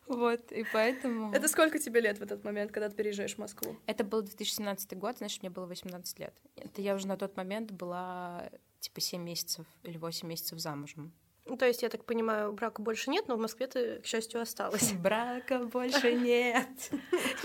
Вот, 0.07 0.52
и 0.52 0.66
поэтому... 0.71 1.33
Это 1.33 1.49
сколько 1.49 1.78
тебе 1.78 2.00
лет 2.00 2.19
в 2.19 2.23
этот 2.23 2.45
момент, 2.45 2.73
когда 2.73 2.90
ты 2.90 2.95
переезжаешь 2.95 3.37
в 3.37 3.38
Москву? 3.38 3.78
Это 3.87 4.04
был 4.04 4.21
2017 4.21 4.99
год, 4.99 5.16
значит, 5.16 5.40
мне 5.43 5.49
было 5.49 5.64
18 5.64 6.19
лет. 6.19 6.35
Это 6.57 6.83
я 6.83 6.95
уже 6.95 7.07
на 7.07 7.16
тот 7.16 7.38
момент 7.38 7.71
была, 7.71 8.50
типа, 8.81 9.00
7 9.00 9.23
месяцев 9.23 9.66
или 9.83 9.97
8 9.97 10.28
месяцев 10.28 10.59
замужем. 10.59 11.14
Ну, 11.47 11.57
то 11.57 11.66
есть, 11.66 11.83
я 11.83 11.88
так 11.88 12.04
понимаю, 12.04 12.52
брака 12.52 12.83
больше 12.83 13.11
нет, 13.11 13.28
но 13.28 13.37
в 13.37 13.40
Москве 13.40 13.66
ты, 13.66 14.00
к 14.00 14.07
счастью, 14.07 14.43
осталась. 14.43 14.93
Брака 15.02 15.61
больше 15.61 16.12
нет. 16.14 16.90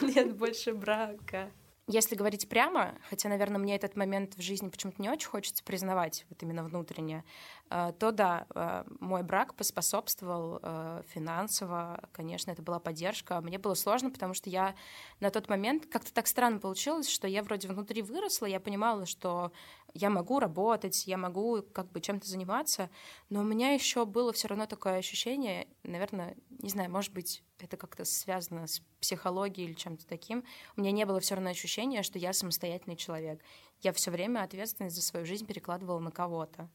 Нет 0.01 0.35
больше 0.35 0.73
брака. 0.73 1.51
Если 1.91 2.13
говорить 2.13 2.47
прямо, 2.47 2.93
хотя, 3.09 3.29
наверное, 3.29 3.57
мне 3.57 3.75
этот 3.75 3.95
момент 3.95 4.35
в 4.35 4.41
жизни 4.43 4.69
почему-то 4.69 5.01
не 5.01 5.09
очень 5.09 5.27
хочется 5.27 5.63
признавать, 5.63 6.23
вот 6.29 6.43
именно 6.43 6.63
внутренне, 6.63 7.23
э, 7.71 7.93
то 7.97 8.11
да, 8.11 8.45
э, 8.53 8.83
мой 8.99 9.23
брак 9.23 9.55
поспособствовал 9.55 10.59
э, 10.61 11.01
финансово, 11.07 12.07
конечно, 12.11 12.51
это 12.51 12.61
была 12.61 12.79
поддержка. 12.79 13.41
Мне 13.41 13.57
было 13.57 13.73
сложно, 13.73 14.11
потому 14.11 14.35
что 14.35 14.51
я 14.51 14.75
на 15.19 15.31
тот 15.31 15.49
момент 15.49 15.87
как-то 15.87 16.13
так 16.13 16.27
странно 16.27 16.59
получилось, 16.59 17.09
что 17.09 17.27
я 17.27 17.41
вроде 17.41 17.67
внутри 17.67 18.03
выросла, 18.03 18.45
я 18.45 18.59
понимала, 18.59 19.07
что 19.07 19.51
я 19.93 20.09
могу 20.09 20.39
работать, 20.39 21.07
я 21.07 21.17
могу 21.17 21.61
как 21.73 21.91
бы 21.91 22.01
чем-то 22.01 22.27
заниматься, 22.27 22.89
но 23.29 23.41
у 23.41 23.43
меня 23.43 23.71
еще 23.71 24.05
было 24.05 24.31
все 24.33 24.47
равно 24.47 24.65
такое 24.65 24.97
ощущение, 24.97 25.67
наверное, 25.83 26.35
не 26.49 26.69
знаю, 26.69 26.91
может 26.91 27.13
быть, 27.13 27.43
это 27.59 27.77
как-то 27.77 28.05
связано 28.05 28.67
с 28.67 28.81
психологией 29.01 29.67
или 29.67 29.73
чем-то 29.73 30.07
таким. 30.07 30.43
У 30.77 30.81
меня 30.81 30.91
не 30.91 31.05
было 31.05 31.19
все 31.19 31.35
равно 31.35 31.49
ощущения, 31.49 32.03
что 32.03 32.17
я 32.17 32.33
самостоятельный 32.33 32.95
человек. 32.95 33.41
Я 33.81 33.93
все 33.93 34.11
время 34.11 34.43
ответственность 34.43 34.95
за 34.95 35.01
свою 35.01 35.25
жизнь 35.25 35.45
перекладывала 35.45 35.99
на 35.99 36.11
кого-то. 36.11 36.69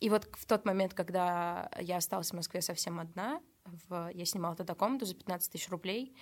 И 0.00 0.10
вот 0.10 0.28
в 0.32 0.46
тот 0.46 0.64
момент, 0.64 0.94
когда 0.94 1.70
я 1.78 1.98
осталась 1.98 2.30
в 2.30 2.34
Москве 2.34 2.62
совсем 2.62 2.98
одна, 2.98 3.40
в... 3.64 4.10
я 4.12 4.24
снимала 4.24 4.56
тогда 4.56 4.74
комнату 4.74 5.06
за 5.06 5.14
15 5.14 5.52
тысяч 5.52 5.68
рублей, 5.68 6.14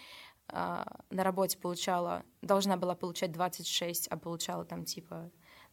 а, 0.48 0.84
на 1.10 1.24
работе 1.24 1.58
получала, 1.58 2.24
должна 2.42 2.76
была 2.76 2.94
получать 2.94 3.32
26, 3.32 4.08
а 4.08 4.16
получала 4.16 4.64
там 4.64 4.84
типа 4.84 5.30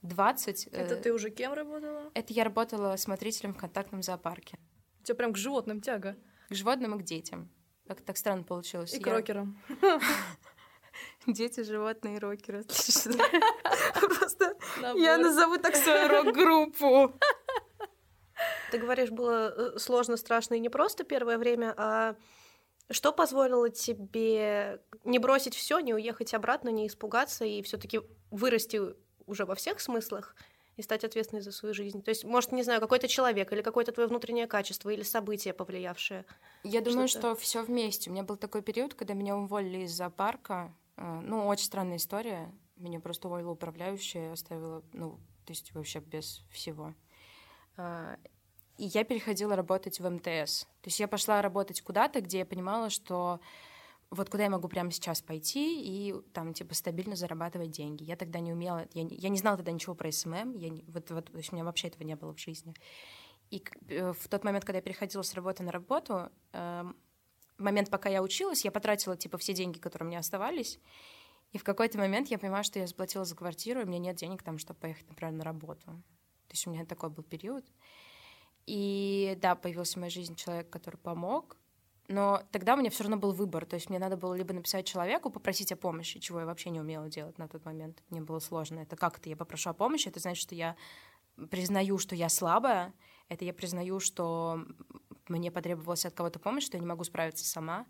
20. 0.07 0.67
Это 0.67 0.95
э, 0.95 1.01
ты 1.01 1.13
уже 1.13 1.29
кем 1.29 1.53
работала? 1.53 2.11
Это 2.13 2.33
я 2.33 2.43
работала 2.43 2.95
смотрителем 2.95 3.53
в 3.53 3.57
контактном 3.57 4.01
зоопарке. 4.01 4.57
У 5.01 5.03
тебя 5.03 5.15
прям 5.15 5.33
к 5.33 5.37
животным 5.37 5.81
тяга. 5.81 6.15
К 6.49 6.55
животным 6.55 6.95
и 6.95 6.99
к 6.99 7.03
детям. 7.03 7.49
Как 7.87 8.01
так 8.01 8.17
странно 8.17 8.43
получилось. 8.43 8.93
И 8.93 8.97
я... 8.97 9.03
к 9.03 9.07
рокерам. 9.07 9.61
Дети, 11.27 11.63
животные 11.63 12.15
и 12.15 12.19
рокеры. 12.19 12.63
Просто 13.93 14.55
я 14.95 15.17
назову 15.17 15.57
так 15.57 15.75
свою 15.75 16.07
рок-группу. 16.07 17.13
Ты 18.71 18.77
говоришь, 18.77 19.09
было 19.09 19.53
э, 19.75 19.79
сложно, 19.79 20.17
страшно 20.17 20.55
и 20.55 20.59
не 20.59 20.69
просто 20.69 21.03
первое 21.03 21.37
время, 21.37 21.73
а 21.75 22.15
что 22.89 23.11
позволило 23.11 23.69
тебе 23.69 24.81
не 25.03 25.19
бросить 25.19 25.55
все, 25.55 25.79
не 25.79 25.93
уехать 25.93 26.33
обратно, 26.33 26.69
не 26.69 26.87
испугаться 26.87 27.45
и 27.45 27.61
все-таки 27.61 28.01
вырасти 28.29 28.79
уже 29.27 29.45
во 29.45 29.55
всех 29.55 29.79
смыслах 29.79 30.35
и 30.77 30.81
стать 30.81 31.03
ответственной 31.03 31.41
за 31.41 31.51
свою 31.51 31.73
жизнь. 31.73 32.01
То 32.03 32.09
есть, 32.09 32.23
может, 32.23 32.51
не 32.51 32.63
знаю, 32.63 32.79
какой-то 32.79 33.07
человек 33.07 33.51
или 33.51 33.61
какое-то 33.61 33.91
твое 33.91 34.07
внутреннее 34.07 34.47
качество 34.47 34.89
или 34.89 35.03
событие, 35.03 35.53
повлиявшее. 35.53 36.25
Я 36.63 36.81
думаю, 36.81 37.07
что 37.07 37.35
все 37.35 37.63
вместе. 37.63 38.09
У 38.09 38.13
меня 38.13 38.23
был 38.23 38.37
такой 38.37 38.61
период, 38.61 38.93
когда 38.93 39.13
меня 39.13 39.35
уволили 39.35 39.83
из 39.83 39.91
зоопарка. 39.91 40.73
Э, 40.95 41.19
ну, 41.23 41.47
очень 41.47 41.65
странная 41.65 41.97
история. 41.97 42.51
Меня 42.75 42.99
просто 42.99 43.27
уволила 43.27 43.51
управляющая, 43.51 44.33
оставила, 44.33 44.83
ну, 44.93 45.19
то 45.45 45.51
есть 45.51 45.73
вообще 45.73 45.99
без 45.99 46.43
всего. 46.51 46.93
Э, 47.77 48.17
и 48.77 48.85
я 48.85 49.03
переходила 49.03 49.55
работать 49.55 49.99
в 49.99 50.07
МТС. 50.07 50.65
То 50.81 50.87
есть 50.87 50.99
я 50.99 51.07
пошла 51.07 51.41
работать 51.41 51.81
куда-то, 51.81 52.21
где 52.21 52.39
я 52.39 52.45
понимала, 52.45 52.91
что 52.91 53.39
вот 54.09 54.29
куда 54.29 54.43
я 54.43 54.49
могу 54.49 54.67
прямо 54.67 54.91
сейчас 54.91 55.21
пойти 55.21 55.81
и 55.81 56.13
там, 56.33 56.53
типа, 56.53 56.73
стабильно 56.73 57.15
зарабатывать 57.15 57.71
деньги. 57.71 58.03
Я 58.03 58.15
тогда 58.15 58.39
не 58.39 58.53
умела, 58.53 58.87
я, 58.93 59.07
я 59.09 59.29
не 59.29 59.37
знала 59.37 59.57
тогда 59.57 59.71
ничего 59.71 59.95
про 59.95 60.11
SMM, 60.11 60.55
я, 60.55 60.71
вот, 60.87 61.11
вот, 61.11 61.25
то 61.25 61.37
есть 61.37 61.51
у 61.51 61.55
меня 61.55 61.65
вообще 61.65 61.87
этого 61.89 62.03
не 62.03 62.15
было 62.15 62.33
в 62.33 62.39
жизни. 62.39 62.73
И 63.49 63.63
э, 63.89 64.13
в 64.13 64.27
тот 64.29 64.43
момент, 64.43 64.65
когда 64.65 64.77
я 64.77 64.81
переходила 64.81 65.21
с 65.21 65.33
работы 65.33 65.63
на 65.63 65.71
работу, 65.71 66.29
э, 66.53 66.83
момент, 67.57 67.89
пока 67.89 68.09
я 68.09 68.21
училась, 68.23 68.63
я 68.63 68.71
потратила, 68.71 69.17
типа, 69.17 69.37
все 69.37 69.53
деньги, 69.53 69.77
которые 69.77 70.07
у 70.07 70.09
меня 70.09 70.19
оставались, 70.19 70.79
и 71.51 71.57
в 71.57 71.63
какой-то 71.63 71.97
момент 71.97 72.29
я 72.29 72.37
понимаю, 72.37 72.63
что 72.63 72.79
я 72.79 72.87
заплатила 72.87 73.25
за 73.25 73.35
квартиру, 73.35 73.81
и 73.81 73.85
меня 73.85 73.99
нет 73.99 74.17
денег 74.17 74.43
там, 74.43 74.57
чтобы 74.57 74.79
поехать, 74.79 75.07
например, 75.07 75.33
на 75.33 75.43
работу. 75.43 75.85
То 75.85 76.53
есть 76.53 76.67
у 76.67 76.71
меня 76.71 76.85
такой 76.85 77.09
был 77.09 77.23
период. 77.23 77.65
И 78.65 79.37
да, 79.41 79.55
появился 79.55 79.93
в 79.93 79.97
моей 79.97 80.11
жизни 80.11 80.35
человек, 80.35 80.69
который 80.69 80.97
помог, 80.97 81.57
но 82.07 82.41
тогда 82.51 82.75
у 82.75 82.77
меня 82.77 82.89
все 82.89 83.03
равно 83.03 83.17
был 83.17 83.33
выбор. 83.33 83.65
То 83.65 83.75
есть 83.75 83.89
мне 83.89 83.99
надо 83.99 84.15
было 84.15 84.33
либо 84.33 84.53
написать 84.53 84.85
человеку, 84.85 85.29
попросить 85.29 85.71
о 85.71 85.75
помощи, 85.75 86.19
чего 86.19 86.39
я 86.39 86.45
вообще 86.45 86.69
не 86.69 86.79
умела 86.79 87.09
делать 87.09 87.37
на 87.37 87.47
тот 87.47 87.65
момент. 87.65 88.01
Мне 88.09 88.21
было 88.21 88.39
сложно. 88.39 88.79
Это 88.79 88.95
как 88.95 89.17
это? 89.17 89.29
Я 89.29 89.35
попрошу 89.35 89.69
о 89.69 89.73
помощи, 89.73 90.07
это 90.07 90.19
значит, 90.19 90.41
что 90.41 90.55
я 90.55 90.77
признаю, 91.49 91.97
что 91.97 92.15
я 92.15 92.29
слабая, 92.29 92.93
это 93.29 93.43
я 93.45 93.53
признаю, 93.53 93.99
что 93.99 94.65
мне 95.27 95.51
потребовалась 95.51 96.05
от 96.05 96.13
кого-то 96.13 96.39
помощь, 96.39 96.65
что 96.65 96.77
я 96.77 96.81
не 96.81 96.87
могу 96.87 97.03
справиться 97.03 97.45
сама. 97.45 97.85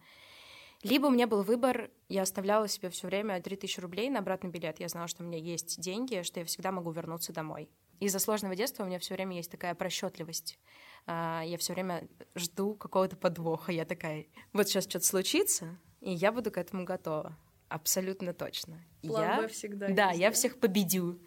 Либо 0.83 1.07
у 1.07 1.09
меня 1.09 1.27
был 1.27 1.43
выбор, 1.43 1.89
я 2.07 2.23
оставляла 2.23 2.67
себе 2.67 2.89
все 2.89 3.07
время 3.07 3.41
3000 3.41 3.79
рублей 3.79 4.09
на 4.09 4.19
обратный 4.19 4.49
билет. 4.49 4.79
Я 4.79 4.89
знала, 4.89 5.07
что 5.07 5.23
у 5.23 5.25
меня 5.25 5.37
есть 5.37 5.79
деньги, 5.79 6.21
что 6.23 6.39
я 6.39 6.45
всегда 6.45 6.71
могу 6.71 6.91
вернуться 6.91 7.33
домой. 7.33 7.69
Из-за 7.99 8.19
сложного 8.19 8.55
детства 8.55 8.83
у 8.83 8.85
меня 8.87 8.99
все 8.99 9.15
время 9.15 9.35
есть 9.37 9.49
такая 9.51 9.73
просчетливость. 9.75 10.59
А, 11.05 11.41
я 11.45 11.57
все 11.57 11.73
время 11.73 12.07
жду 12.35 12.75
какого-то 12.75 13.15
подвоха. 13.15 13.71
Я 13.71 13.85
такая, 13.85 14.25
вот 14.53 14.67
сейчас 14.67 14.83
что-то 14.85 15.05
случится, 15.05 15.77
и 16.01 16.11
я 16.11 16.31
буду 16.31 16.51
к 16.51 16.57
этому 16.57 16.83
готова. 16.85 17.37
Абсолютно 17.69 18.33
точно. 18.33 18.79
План 19.01 19.41
я, 19.41 19.47
всегда 19.47 19.89
Да, 19.89 20.09
есть, 20.09 20.19
я 20.21 20.29
да? 20.29 20.33
всех 20.33 20.59
победю. 20.59 21.19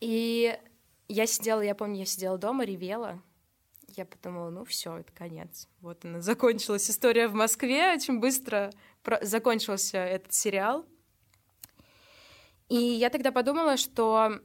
И 0.00 0.58
я 1.08 1.26
сидела, 1.26 1.60
я 1.60 1.74
помню, 1.74 2.00
я 2.00 2.06
сидела 2.06 2.38
дома, 2.38 2.64
ревела. 2.64 3.22
Я 3.88 4.06
подумала, 4.06 4.48
ну 4.50 4.64
все, 4.64 4.98
это 4.98 5.12
конец. 5.12 5.68
Вот 5.80 6.04
она 6.04 6.20
закончилась 6.22 6.88
история 6.90 7.28
в 7.28 7.34
Москве, 7.34 7.92
очень 7.92 8.20
быстро 8.20 8.70
про- 9.02 9.22
закончился 9.22 9.98
этот 9.98 10.32
сериал. 10.32 10.86
И 12.68 12.76
я 12.76 13.10
тогда 13.10 13.32
подумала, 13.32 13.76
что 13.76 14.40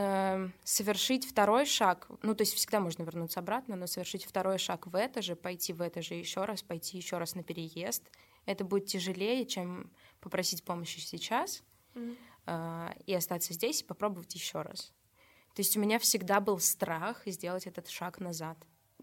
э, 0.00 0.48
совершить 0.64 1.28
второй 1.28 1.66
шаг, 1.66 2.08
ну, 2.22 2.34
то 2.34 2.42
есть 2.42 2.54
всегда 2.54 2.80
можно 2.80 3.02
вернуться 3.02 3.40
обратно, 3.40 3.76
но 3.76 3.86
совершить 3.86 4.24
второй 4.24 4.58
шаг 4.58 4.86
в 4.86 4.94
это 4.94 5.22
же, 5.22 5.36
пойти 5.36 5.72
в 5.72 5.82
это 5.82 6.02
же 6.02 6.14
еще 6.14 6.44
раз, 6.44 6.62
пойти 6.62 6.96
еще 6.96 7.18
раз 7.18 7.34
на 7.34 7.42
переезд, 7.42 8.02
это 8.46 8.64
будет 8.64 8.86
тяжелее, 8.86 9.44
чем 9.46 9.90
попросить 10.20 10.64
помощи 10.64 11.00
сейчас 11.00 11.62
mm-hmm. 11.94 12.16
э, 12.46 12.88
и 13.06 13.14
остаться 13.14 13.52
здесь 13.52 13.82
и 13.82 13.84
попробовать 13.84 14.34
еще 14.34 14.62
раз. 14.62 14.92
То 15.54 15.60
есть 15.60 15.76
у 15.76 15.80
меня 15.80 15.98
всегда 15.98 16.40
был 16.40 16.58
страх 16.58 17.22
сделать 17.26 17.66
этот 17.66 17.88
шаг 17.88 18.20
назад 18.20 18.56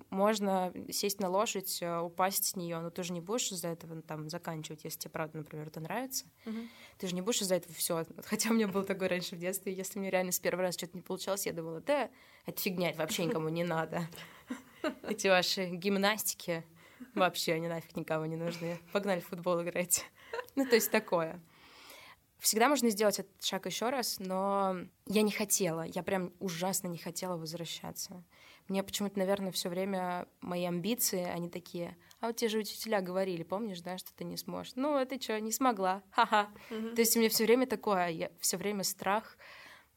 можно 0.09 0.73
сесть 0.89 1.19
на 1.19 1.29
лошадь, 1.29 1.81
э, 1.81 1.99
упасть 1.99 2.45
с 2.45 2.55
нее, 2.55 2.79
но 2.79 2.89
ты 2.89 3.03
же 3.03 3.13
не 3.13 3.21
будешь 3.21 3.51
из-за 3.51 3.69
этого 3.69 3.95
ну, 3.95 4.01
там 4.01 4.29
заканчивать, 4.29 4.83
если 4.83 4.99
тебе 4.99 5.11
правда, 5.11 5.39
например, 5.39 5.67
это 5.67 5.79
нравится. 5.79 6.25
Uh-huh. 6.45 6.67
Ты 6.97 7.07
же 7.07 7.15
не 7.15 7.21
будешь 7.21 7.41
из-за 7.41 7.55
этого 7.55 7.73
все. 7.73 8.05
Хотя 8.25 8.49
у 8.49 8.53
меня 8.53 8.67
был 8.67 8.83
такой 8.83 9.07
раньше 9.07 9.35
в 9.35 9.39
детстве, 9.39 9.73
если 9.73 9.99
мне 9.99 10.09
реально 10.09 10.31
с 10.31 10.39
первого 10.39 10.63
раза 10.63 10.77
что-то 10.77 10.95
не 10.95 11.01
получалось, 11.01 11.45
я 11.45 11.53
думала, 11.53 11.81
да, 11.81 12.09
это 12.45 12.61
фигня, 12.61 12.89
это 12.89 12.99
вообще 12.99 13.25
никому 13.25 13.49
не 13.49 13.63
надо. 13.63 14.07
Эти 15.03 15.27
ваши 15.27 15.67
гимнастики 15.67 16.63
Вообще 17.15 17.53
они 17.53 17.67
нафиг 17.67 17.95
никому 17.95 18.25
не 18.25 18.35
нужны. 18.35 18.79
Погнали 18.91 19.19
в 19.19 19.27
футбол 19.27 19.61
играть. 19.61 20.05
Ну, 20.55 20.65
то 20.65 20.75
есть 20.75 20.91
такое. 20.91 21.39
Всегда 22.39 22.69
можно 22.69 22.89
сделать 22.89 23.19
этот 23.19 23.43
шаг 23.43 23.65
еще 23.65 23.89
раз, 23.89 24.17
но 24.19 24.77
я 25.07 25.23
не 25.23 25.31
хотела, 25.31 25.81
я 25.81 26.03
прям 26.03 26.31
ужасно 26.39 26.87
не 26.87 26.99
хотела 26.99 27.35
возвращаться. 27.35 28.23
Мне 28.67 28.83
почему-то, 28.83 29.17
наверное, 29.17 29.51
все 29.51 29.69
время 29.69 30.27
мои 30.41 30.65
амбиции, 30.65 31.23
они 31.23 31.49
такие, 31.49 31.97
а 32.19 32.27
вот 32.27 32.35
те 32.35 32.49
же 32.49 32.57
учителя 32.57 33.01
говорили, 33.01 33.43
помнишь, 33.43 33.81
да, 33.81 33.97
что 33.97 34.13
ты 34.13 34.23
не 34.23 34.35
сможешь. 34.37 34.73
Ну, 34.75 34.97
это 34.97 35.21
что, 35.21 35.39
не 35.39 35.51
смогла, 35.51 36.03
ха-ха. 36.11 36.49
Mm-hmm. 36.69 36.95
То 36.95 37.01
есть 37.01 37.15
у 37.15 37.19
меня 37.19 37.29
все 37.29 37.45
время 37.45 37.65
такое, 37.67 38.09
я 38.09 38.31
все 38.39 38.57
время 38.57 38.83
страх, 38.83 39.37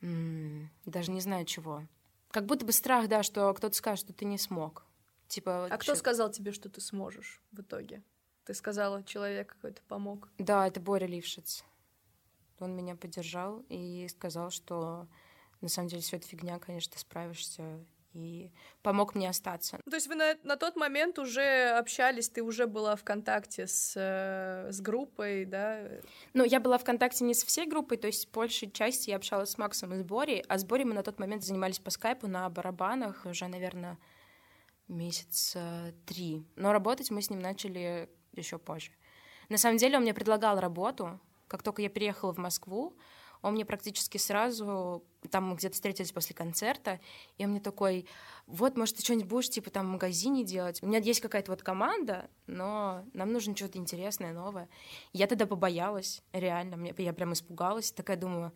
м- 0.03 0.71
даже 0.85 1.11
не 1.11 1.21
знаю 1.21 1.47
чего. 1.47 1.83
Как 2.31 2.47
будто 2.47 2.65
бы 2.65 2.73
страх, 2.73 3.09
да, 3.09 3.25
что 3.25 3.53
кто-то 3.55 3.75
скажет, 3.75 4.05
что 4.05 4.13
ты 4.13 4.25
не 4.25 4.39
смог. 4.39 4.85
Типа, 5.27 5.67
а 5.67 5.79
кто 5.79 5.95
сказал 5.95 6.31
тебе, 6.31 6.53
что 6.53 6.69
ты 6.69 6.81
сможешь 6.81 7.43
в 7.53 7.61
итоге? 7.61 8.03
Ты 8.45 8.55
сказала, 8.55 9.03
человек 9.03 9.55
какой-то 9.55 9.83
помог. 9.83 10.29
Да, 10.39 10.67
это 10.67 10.81
Боря 10.81 11.07
Лившиц. 11.07 11.65
Он 12.59 12.77
меня 12.77 12.95
поддержал 12.95 13.65
и 13.69 14.07
сказал, 14.09 14.51
что 14.51 15.09
на 15.61 15.69
самом 15.69 15.89
деле 15.89 16.03
все 16.03 16.17
это 16.17 16.27
фигня, 16.27 16.59
конечно, 16.59 16.93
ты 16.93 16.99
справишься 16.99 17.85
и 18.13 18.51
помог 18.83 19.15
мне 19.15 19.29
остаться. 19.29 19.79
То 19.89 19.97
есть 19.97 20.09
вы 20.09 20.15
на, 20.15 20.37
на 20.43 20.57
тот 20.57 20.77
момент 20.77 21.19
уже 21.19 21.71
общались, 21.71 22.29
ты 22.29 22.43
уже 22.43 22.67
была 22.67 22.97
в 22.97 23.05
контакте 23.05 23.67
с, 23.67 23.95
э, 23.97 24.73
с 24.73 24.81
группой, 24.81 25.45
да? 25.45 25.81
Ну, 26.35 26.45
я 26.45 26.61
была 26.61 26.79
в 26.79 26.85
контакте 26.85 27.25
не 27.25 27.35
с 27.35 27.45
всей 27.45 27.67
группой, 27.67 27.97
то 27.97 28.07
есть 28.07 28.31
большей 28.33 28.71
части 28.71 29.11
я 29.11 29.17
общалась 29.17 29.51
с 29.51 29.59
Максом 29.59 29.95
и 29.95 29.99
с 29.99 30.03
Борей, 30.03 30.43
а 30.49 30.59
с 30.59 30.65
Борей 30.65 30.85
мы 30.85 30.95
на 30.95 31.03
тот 31.03 31.19
момент 31.19 31.45
занимались 31.45 31.79
по 31.79 31.91
скайпу 31.91 32.27
на 32.27 32.49
барабанах 32.49 33.27
уже, 33.27 33.47
наверное, 33.47 33.99
месяца 34.89 35.95
три. 36.07 36.45
Но 36.57 36.73
работать 36.73 37.11
мы 37.11 37.23
с 37.23 37.31
ним 37.31 37.41
начали 37.41 38.11
еще 38.33 38.59
позже. 38.59 38.91
На 39.49 39.59
самом 39.59 39.79
деле 39.79 39.97
он 39.97 40.03
мне 40.03 40.15
предлагал 40.15 40.61
работу, 40.61 41.21
как 41.49 41.63
только 41.63 41.83
я 41.83 41.89
переехала 41.89 42.33
в 42.33 42.39
Москву, 42.39 42.97
он 43.43 43.55
мне 43.55 43.65
практически 43.65 44.19
сразу, 44.19 45.05
там 45.31 45.45
мы 45.45 45.57
где-то 45.57 45.75
встретились 45.75 46.13
после 46.13 46.35
концерта, 46.35 47.01
и 47.39 47.45
он 47.45 47.53
мне 47.53 47.61
такой, 47.61 48.07
вот, 48.47 48.77
может, 48.77 48.97
ты 48.97 49.03
что-нибудь 49.03 49.29
будешь, 49.29 49.51
типа, 49.51 49.71
там 49.71 49.87
в 49.87 49.91
магазине 49.91 50.45
делать? 50.45 50.83
У 50.83 50.87
меня 50.87 50.99
есть 50.99 51.21
какая-то 51.21 51.53
вот 51.53 51.63
команда, 51.63 52.29
но 52.47 53.05
нам 53.13 53.33
нужно 53.33 53.57
что-то 53.57 53.79
интересное, 53.79 54.33
новое. 54.33 54.69
Я 55.13 55.27
тогда 55.27 55.47
побоялась, 55.47 56.23
реально, 56.33 56.77
мне, 56.77 56.95
я 56.99 57.13
прям 57.13 57.33
испугалась, 57.33 57.93
такая 57.93 58.17
думаю, 58.17 58.53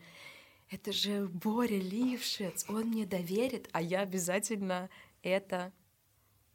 это 0.71 0.93
же 0.93 1.29
Боря 1.29 1.79
Лившец, 1.79 2.67
он 2.69 2.89
мне 2.89 3.07
доверит, 3.07 3.69
а 3.73 3.81
я 3.81 4.01
обязательно 4.01 4.91
это 5.23 5.73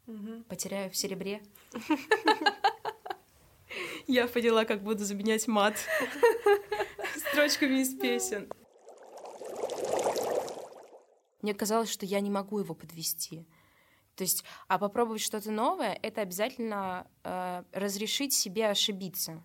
угу. 0.06 0.42
потеряю 0.48 0.90
в 0.90 0.96
серебре. 0.96 1.42
Я 4.06 4.26
поняла, 4.26 4.64
как 4.64 4.82
буду 4.82 5.04
заменять 5.04 5.46
мат 5.46 5.76
строчками 7.32 7.80
из 7.80 7.94
песен. 7.94 8.48
Мне 11.42 11.54
казалось, 11.54 11.90
что 11.90 12.04
я 12.06 12.20
не 12.20 12.30
могу 12.30 12.58
его 12.58 12.74
подвести. 12.74 13.46
То 14.16 14.24
есть, 14.24 14.44
а 14.68 14.78
попробовать 14.78 15.22
что-то 15.22 15.50
новое— 15.50 15.98
это 16.02 16.20
обязательно 16.20 17.06
э, 17.24 17.64
разрешить 17.72 18.34
себе 18.34 18.68
ошибиться. 18.68 19.42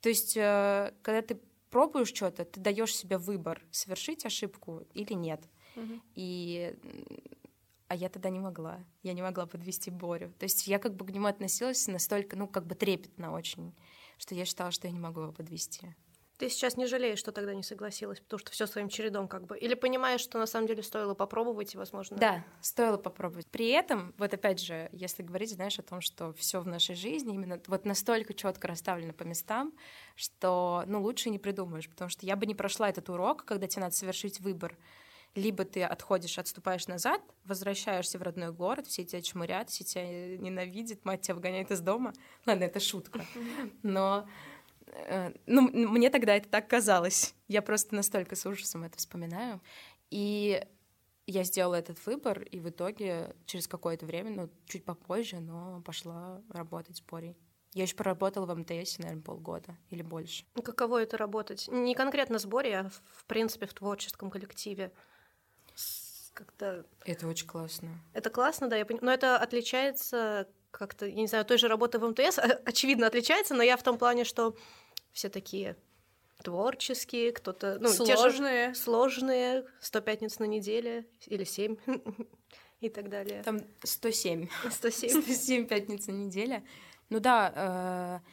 То 0.00 0.10
есть, 0.10 0.36
э, 0.36 0.92
когда 1.02 1.22
ты 1.22 1.40
пробуешь 1.70 2.08
что-то, 2.08 2.44
ты 2.44 2.60
даешь 2.60 2.94
себе 2.94 3.16
выбор, 3.16 3.62
совершить 3.70 4.26
ошибку 4.26 4.82
или 4.92 5.14
нет. 5.14 5.40
Угу. 5.76 6.00
И 6.16 6.76
а 7.88 7.94
я 7.94 8.08
тогда 8.08 8.30
не 8.30 8.38
могла. 8.38 8.84
Я 9.02 9.12
не 9.12 9.20
могла 9.22 9.44
подвести 9.46 9.90
Борю. 9.90 10.32
То 10.38 10.44
есть 10.44 10.66
я 10.66 10.78
как 10.78 10.94
бы 10.94 11.04
к 11.06 11.10
нему 11.10 11.26
относилась 11.26 11.86
настолько, 11.88 12.36
ну, 12.36 12.48
как 12.48 12.66
бы 12.66 12.74
трепетно 12.74 13.32
очень, 13.32 13.74
что 14.16 14.34
я 14.34 14.46
считала, 14.46 14.70
что 14.70 14.86
я 14.86 14.92
не 14.94 14.98
могу 14.98 15.20
его 15.20 15.32
подвести. 15.32 15.94
Ты 16.38 16.48
сейчас 16.48 16.76
не 16.76 16.86
жалеешь, 16.86 17.18
что 17.18 17.30
тогда 17.30 17.54
не 17.54 17.62
согласилась, 17.62 18.20
потому 18.20 18.38
что 18.38 18.50
все 18.50 18.66
своим 18.66 18.88
чередом 18.88 19.28
как 19.28 19.46
бы. 19.46 19.56
Или 19.56 19.74
понимаешь, 19.74 20.20
что 20.20 20.38
на 20.38 20.46
самом 20.46 20.66
деле 20.66 20.82
стоило 20.82 21.14
попробовать 21.14 21.74
и, 21.74 21.78
возможно. 21.78 22.16
Да, 22.16 22.44
стоило 22.60 22.96
попробовать. 22.96 23.46
При 23.46 23.68
этом, 23.68 24.14
вот 24.18 24.34
опять 24.34 24.60
же, 24.60 24.88
если 24.92 25.22
говорить, 25.22 25.50
знаешь, 25.50 25.78
о 25.78 25.82
том, 25.82 26.00
что 26.00 26.32
все 26.32 26.60
в 26.60 26.66
нашей 26.66 26.94
жизни 26.94 27.34
именно 27.34 27.60
вот 27.66 27.84
настолько 27.84 28.34
четко 28.34 28.68
расставлено 28.68 29.12
по 29.12 29.22
местам, 29.22 29.72
что 30.16 30.82
ну 30.86 31.00
лучше 31.02 31.30
не 31.30 31.38
придумаешь, 31.38 31.88
потому 31.88 32.08
что 32.08 32.26
я 32.26 32.36
бы 32.36 32.46
не 32.46 32.54
прошла 32.54 32.88
этот 32.88 33.08
урок, 33.08 33.44
когда 33.44 33.66
тебе 33.66 33.82
надо 33.82 33.94
совершить 33.94 34.40
выбор. 34.40 34.76
Либо 35.34 35.64
ты 35.64 35.82
отходишь, 35.82 36.38
отступаешь 36.38 36.88
назад, 36.88 37.22
возвращаешься 37.44 38.18
в 38.18 38.22
родной 38.22 38.52
город, 38.52 38.86
все 38.86 39.02
тебя 39.02 39.22
чмурят, 39.22 39.70
все 39.70 39.82
тебя 39.82 40.36
ненавидят, 40.36 41.06
мать 41.06 41.22
тебя 41.22 41.36
выгоняет 41.36 41.70
из 41.70 41.80
дома. 41.80 42.12
Ладно, 42.44 42.64
это 42.64 42.80
шутка. 42.80 43.24
Но 43.82 44.28
ну, 45.46 45.62
мне 45.70 46.10
тогда 46.10 46.36
это 46.36 46.48
так 46.48 46.68
казалось. 46.68 47.34
Я 47.48 47.62
просто 47.62 47.94
настолько 47.94 48.36
с 48.36 48.46
ужасом 48.46 48.84
это 48.84 48.98
вспоминаю. 48.98 49.60
И 50.10 50.62
я 51.26 51.44
сделала 51.44 51.76
этот 51.76 52.04
выбор, 52.06 52.42
и 52.42 52.60
в 52.60 52.68
итоге 52.68 53.34
через 53.46 53.68
какое-то 53.68 54.06
время, 54.06 54.30
ну, 54.30 54.50
чуть 54.66 54.84
попозже, 54.84 55.40
но 55.40 55.80
пошла 55.82 56.42
работать 56.50 56.96
с 56.96 57.00
Борей. 57.00 57.36
Я 57.74 57.84
еще 57.84 57.96
проработала 57.96 58.44
в 58.44 58.54
МТС, 58.54 58.98
наверное, 58.98 59.22
полгода 59.22 59.78
или 59.88 60.02
больше. 60.02 60.44
Ну, 60.54 60.62
каково 60.62 61.02
это 61.02 61.16
работать? 61.16 61.68
Не 61.68 61.94
конкретно 61.94 62.38
с 62.38 62.44
Борей, 62.44 62.80
а 62.80 62.90
в 62.90 63.24
принципе 63.24 63.66
в 63.66 63.72
творческом 63.72 64.30
коллективе. 64.30 64.92
Как-то... 66.34 66.84
Это 67.04 67.26
очень 67.26 67.46
классно. 67.46 67.88
Это 68.12 68.28
классно, 68.28 68.68
да, 68.68 68.76
я 68.76 68.84
понимаю. 68.84 69.06
Но 69.06 69.12
это 69.12 69.38
отличается 69.38 70.48
как-то, 70.70 71.06
я 71.06 71.14
не 71.14 71.26
знаю, 71.26 71.44
той 71.44 71.58
же 71.58 71.68
работы 71.68 71.98
в 71.98 72.08
МТС, 72.08 72.38
очевидно, 72.64 73.06
отличается, 73.06 73.54
но 73.54 73.62
я 73.62 73.76
в 73.76 73.82
том 73.82 73.98
плане, 73.98 74.24
что 74.24 74.56
все 75.12 75.28
такие 75.28 75.76
творческие, 76.42 77.32
кто-то... 77.32 77.78
Ну, 77.80 77.88
сложные. 77.88 78.68
Те 78.68 78.74
же 78.74 78.74
сложные, 78.74 79.64
100 79.80 80.00
пятниц 80.00 80.38
на 80.38 80.44
неделе 80.44 81.06
или 81.26 81.44
7 81.44 81.76
и 82.80 82.88
так 82.88 83.08
далее. 83.08 83.42
Там 83.42 83.60
107. 83.82 84.48
107. 84.70 85.22
107 85.22 85.66
пятниц 85.66 86.06
на 86.08 86.12
неделе. 86.12 86.64
Ну 87.08 87.20
да, 87.20 87.52
э, 87.54 88.28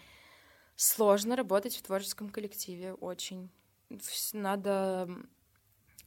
сложно 0.75 1.35
работать 1.35 1.75
в 1.75 1.81
творческом 1.83 2.29
коллективе, 2.29 2.93
очень. 2.93 3.49
Надо 4.33 5.09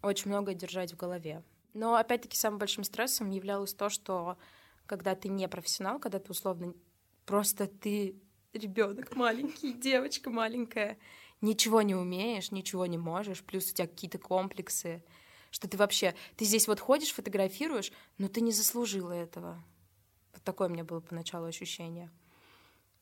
очень 0.02 0.30
много 0.30 0.54
держать 0.54 0.92
в 0.92 0.96
голове. 0.96 1.42
Но 1.74 1.94
опять-таки 1.96 2.36
самым 2.36 2.58
большим 2.58 2.84
стрессом 2.84 3.30
являлось 3.30 3.74
то, 3.74 3.88
что 3.88 4.36
когда 4.86 5.14
ты 5.14 5.28
не 5.28 5.48
профессионал, 5.48 5.98
когда 5.98 6.18
ты 6.18 6.30
условно 6.30 6.74
просто 7.24 7.66
ты 7.66 8.20
ребенок 8.52 9.14
маленький, 9.16 9.72
девочка 9.80 10.30
маленькая, 10.30 10.98
ничего 11.40 11.82
не 11.82 11.94
умеешь, 11.94 12.50
ничего 12.50 12.86
не 12.86 12.98
можешь, 12.98 13.42
плюс 13.42 13.70
у 13.70 13.74
тебя 13.74 13.86
какие-то 13.86 14.18
комплексы, 14.18 15.02
что 15.50 15.68
ты 15.68 15.76
вообще, 15.76 16.14
ты 16.36 16.44
здесь 16.44 16.68
вот 16.68 16.80
ходишь, 16.80 17.12
фотографируешь, 17.12 17.92
но 18.18 18.28
ты 18.28 18.40
не 18.40 18.52
заслужила 18.52 19.12
этого. 19.12 19.62
Вот 20.32 20.42
такое 20.44 20.68
у 20.68 20.70
меня 20.70 20.84
было 20.84 21.00
поначалу 21.00 21.46
ощущение. 21.46 22.10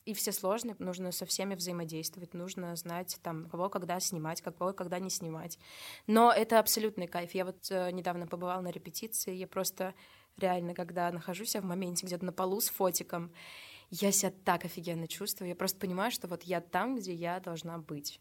И 0.06 0.14
все 0.14 0.32
сложно, 0.32 0.74
нужно 0.78 1.12
со 1.12 1.26
всеми 1.26 1.54
взаимодействовать, 1.54 2.32
нужно 2.32 2.74
знать, 2.74 3.18
там, 3.22 3.48
кого 3.48 3.68
когда 3.68 4.00
снимать, 4.00 4.40
кого 4.40 4.72
когда 4.72 4.98
не 4.98 5.10
снимать. 5.10 5.58
Но 6.06 6.32
это 6.32 6.58
абсолютный 6.58 7.06
кайф. 7.06 7.34
Я 7.34 7.44
вот 7.44 7.70
э, 7.70 7.92
недавно 7.92 8.26
побывала 8.26 8.62
на 8.62 8.70
репетиции, 8.70 9.34
я 9.34 9.46
просто 9.46 9.94
реально, 10.38 10.74
когда 10.74 11.12
нахожусь 11.12 11.54
я 11.54 11.60
в 11.60 11.64
моменте 11.64 12.06
где-то 12.06 12.24
на 12.24 12.32
полу 12.32 12.60
с 12.60 12.70
фотиком, 12.70 13.30
я 13.90 14.12
себя 14.12 14.32
так 14.44 14.64
офигенно 14.64 15.08
чувствую. 15.08 15.48
Я 15.48 15.56
просто 15.56 15.78
понимаю, 15.78 16.10
что 16.10 16.28
вот 16.28 16.44
я 16.44 16.60
там, 16.60 16.96
где 16.96 17.12
я 17.12 17.40
должна 17.40 17.78
быть. 17.78 18.20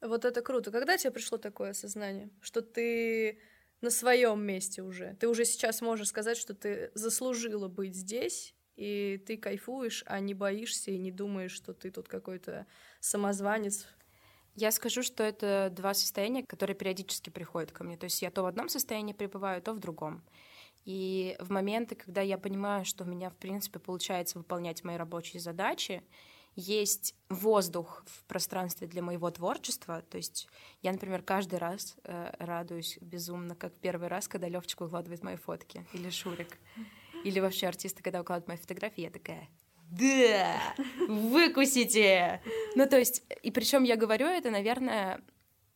Вот 0.00 0.24
это 0.24 0.42
круто. 0.42 0.70
Когда 0.72 0.98
тебе 0.98 1.12
пришло 1.12 1.38
такое 1.38 1.70
осознание, 1.70 2.30
что 2.40 2.60
ты 2.60 3.38
на 3.80 3.90
своем 3.90 4.42
месте 4.44 4.82
уже? 4.82 5.16
Ты 5.20 5.28
уже 5.28 5.44
сейчас 5.44 5.80
можешь 5.80 6.08
сказать, 6.08 6.36
что 6.36 6.54
ты 6.54 6.90
заслужила 6.94 7.68
быть 7.68 7.94
здесь, 7.94 8.54
и 8.74 9.22
ты 9.26 9.36
кайфуешь, 9.36 10.02
а 10.06 10.18
не 10.18 10.34
боишься 10.34 10.90
и 10.90 10.98
не 10.98 11.12
думаешь, 11.12 11.52
что 11.52 11.72
ты 11.72 11.90
тут 11.92 12.08
какой-то 12.08 12.66
самозванец. 13.00 13.86
Я 14.56 14.72
скажу, 14.72 15.02
что 15.02 15.22
это 15.22 15.72
два 15.74 15.94
состояния, 15.94 16.44
которые 16.44 16.76
периодически 16.76 17.30
приходят 17.30 17.70
ко 17.70 17.84
мне. 17.84 17.96
То 17.96 18.04
есть 18.04 18.20
я 18.22 18.30
то 18.30 18.42
в 18.42 18.46
одном 18.46 18.68
состоянии 18.68 19.12
пребываю, 19.12 19.62
то 19.62 19.72
в 19.72 19.78
другом. 19.78 20.24
И 20.84 21.36
в 21.38 21.50
моменты, 21.50 21.94
когда 21.94 22.22
я 22.22 22.38
понимаю, 22.38 22.84
что 22.84 23.04
у 23.04 23.06
меня, 23.06 23.30
в 23.30 23.36
принципе, 23.36 23.78
получается 23.78 24.38
выполнять 24.38 24.82
мои 24.84 24.96
рабочие 24.96 25.40
задачи, 25.40 26.02
есть 26.54 27.14
воздух 27.28 28.04
в 28.06 28.24
пространстве 28.24 28.86
для 28.86 29.02
моего 29.02 29.30
творчества. 29.30 30.02
То 30.02 30.18
есть 30.18 30.48
я, 30.82 30.92
например, 30.92 31.22
каждый 31.22 31.58
раз 31.58 31.96
э, 32.04 32.34
радуюсь 32.38 32.98
безумно, 33.00 33.54
как 33.54 33.72
первый 33.74 34.08
раз, 34.08 34.28
когда 34.28 34.48
Левчик 34.48 34.80
выкладывает 34.80 35.22
мои 35.22 35.36
фотки, 35.36 35.86
или 35.92 36.10
Шурик, 36.10 36.58
или 37.24 37.40
вообще 37.40 37.68
артисты, 37.68 38.02
когда 38.02 38.20
укладывают 38.20 38.48
мои 38.48 38.56
фотографии, 38.58 39.02
я 39.02 39.10
такая, 39.10 39.48
да, 39.90 40.58
выкусите. 41.08 42.42
Ну, 42.74 42.86
то 42.88 42.98
есть, 42.98 43.22
и 43.42 43.50
причем 43.50 43.84
я 43.84 43.96
говорю 43.96 44.26
это, 44.26 44.50
наверное, 44.50 45.22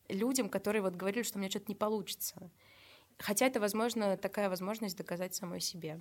людям, 0.08 0.48
которые 0.48 0.82
вот 0.82 0.94
говорили, 0.94 1.22
что 1.22 1.38
у 1.38 1.40
меня 1.40 1.50
что-то 1.50 1.66
не 1.68 1.74
получится. 1.74 2.50
Хотя 3.18 3.46
это, 3.46 3.60
возможно, 3.60 4.16
такая 4.16 4.48
возможность 4.48 4.96
доказать 4.96 5.34
самой 5.34 5.60
себе, 5.60 6.00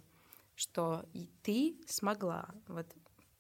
что 0.56 1.06
и 1.14 1.30
ты 1.44 1.78
смогла. 1.88 2.50
Вот 2.68 2.88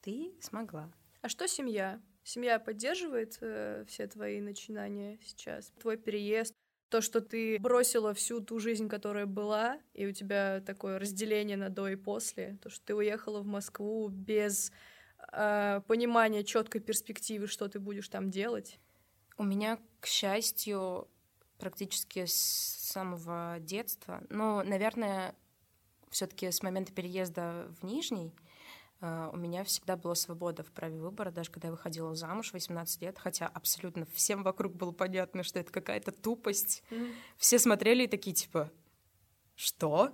Ты 0.02 0.34
смогла. 0.40 0.92
А 1.22 1.30
что 1.30 1.48
семья? 1.48 2.02
Семья 2.24 2.60
поддерживает 2.60 3.38
э, 3.42 3.86
все 3.88 4.08
твои 4.08 4.40
начинания 4.42 5.20
сейчас? 5.24 5.72
Твой 5.80 5.98
переезд, 5.98 6.54
то, 6.90 7.02
что 7.02 7.22
ты 7.22 7.60
бросила 7.60 8.14
всю 8.14 8.40
ту 8.40 8.60
жизнь, 8.60 8.88
которая 8.88 9.26
была, 9.26 9.80
и 9.94 10.06
у 10.06 10.12
тебя 10.12 10.62
такое 10.66 11.00
разделение 11.00 11.58
на 11.58 11.70
до 11.70 11.88
и 11.90 11.96
после, 11.96 12.58
то, 12.62 12.70
что 12.70 12.86
ты 12.86 12.96
уехала 12.96 13.42
в 13.42 13.46
Москву 13.46 14.08
без 14.08 14.72
э, 15.32 15.82
понимания 15.88 16.44
четкой 16.44 16.82
перспективы, 16.82 17.48
что 17.48 17.68
ты 17.68 17.80
будешь 17.80 18.10
там 18.10 18.30
делать. 18.30 18.80
У 19.38 19.44
меня, 19.44 19.80
к 20.00 20.08
счастью, 20.08 21.08
практически 21.58 22.26
с 22.26 22.34
самого 22.34 23.58
детства, 23.60 24.24
ну, 24.30 24.64
наверное, 24.64 25.36
все-таки 26.10 26.52
с 26.52 26.64
момента 26.64 26.94
переезда 26.94 27.68
в 27.80 27.86
Нижний 27.86 28.34
Uh, 29.02 29.30
у 29.34 29.38
меня 29.38 29.66
всегда 29.66 29.98
была 29.98 30.16
свобода 30.16 30.64
в 30.64 30.72
праве 30.72 30.98
выбора, 30.98 31.30
даже 31.30 31.52
когда 31.52 31.68
я 31.68 31.74
выходила 31.74 32.16
замуж 32.16 32.52
в 32.52 32.54
18 32.54 33.02
лет, 33.02 33.20
хотя 33.20 33.46
абсолютно 33.46 34.06
всем 34.14 34.42
вокруг 34.42 34.74
было 34.74 34.94
понятно, 34.94 35.44
что 35.44 35.60
это 35.60 35.70
какая-то 35.72 36.14
тупость. 36.14 36.82
Mm. 36.90 37.14
Все 37.38 37.60
смотрели 37.60 38.06
и 38.06 38.08
такие, 38.08 38.34
типа, 38.34 38.72
что? 39.56 40.12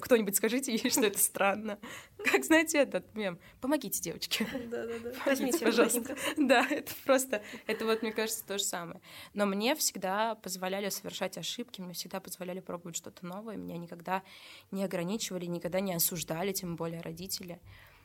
Кто-нибудь 0.00 0.36
скажите 0.36 0.72
ей, 0.72 0.90
что 0.90 1.04
это 1.06 1.18
странно. 1.18 1.78
Как, 2.24 2.44
знаете, 2.44 2.78
этот 2.78 3.14
мем? 3.14 3.38
Помогите, 3.60 4.00
девочки. 4.00 4.46
Да-да-да. 4.70 5.12
Возьмите, 5.26 5.58
пожалуйста. 5.58 6.16
Да, 6.36 6.66
это 6.68 6.92
просто, 7.04 7.42
это 7.66 7.84
вот, 7.84 8.02
мне 8.02 8.12
кажется, 8.12 8.44
то 8.44 8.58
же 8.58 8.64
самое. 8.64 9.00
Но 9.34 9.46
мне 9.46 9.74
всегда 9.74 10.34
позволяли 10.36 10.88
совершать 10.88 11.38
ошибки, 11.38 11.80
мне 11.80 11.94
всегда 11.94 12.20
позволяли 12.20 12.60
пробовать 12.60 12.96
что-то 12.96 13.26
новое, 13.26 13.56
меня 13.56 13.78
никогда 13.78 14.22
не 14.70 14.84
ограничивали, 14.84 15.46
никогда 15.46 15.80
не 15.80 15.94
осуждали, 15.94 16.52
тем 16.52 16.76
более 16.76 17.00
родители. 17.00 17.60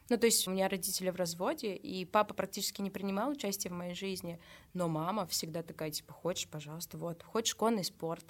Ну, 0.09 0.17
то 0.17 0.27
есть 0.27 0.47
у 0.47 0.51
меня 0.51 0.69
родители 0.69 1.09
в 1.09 1.15
разводе, 1.15 1.75
и 1.75 2.05
папа 2.05 2.35
практически 2.35 2.81
не 2.81 2.91
принимал 2.91 3.31
участие 3.31 3.71
в 3.71 3.75
моей 3.75 3.95
жизни, 3.95 4.39
но 4.73 4.87
мама 4.87 5.25
всегда 5.25 5.63
такая, 5.63 5.89
типа, 5.89 6.13
хочешь, 6.13 6.47
пожалуйста, 6.47 6.97
вот, 6.97 7.23
хочешь 7.23 7.55
конный 7.55 7.83
спорт, 7.83 8.25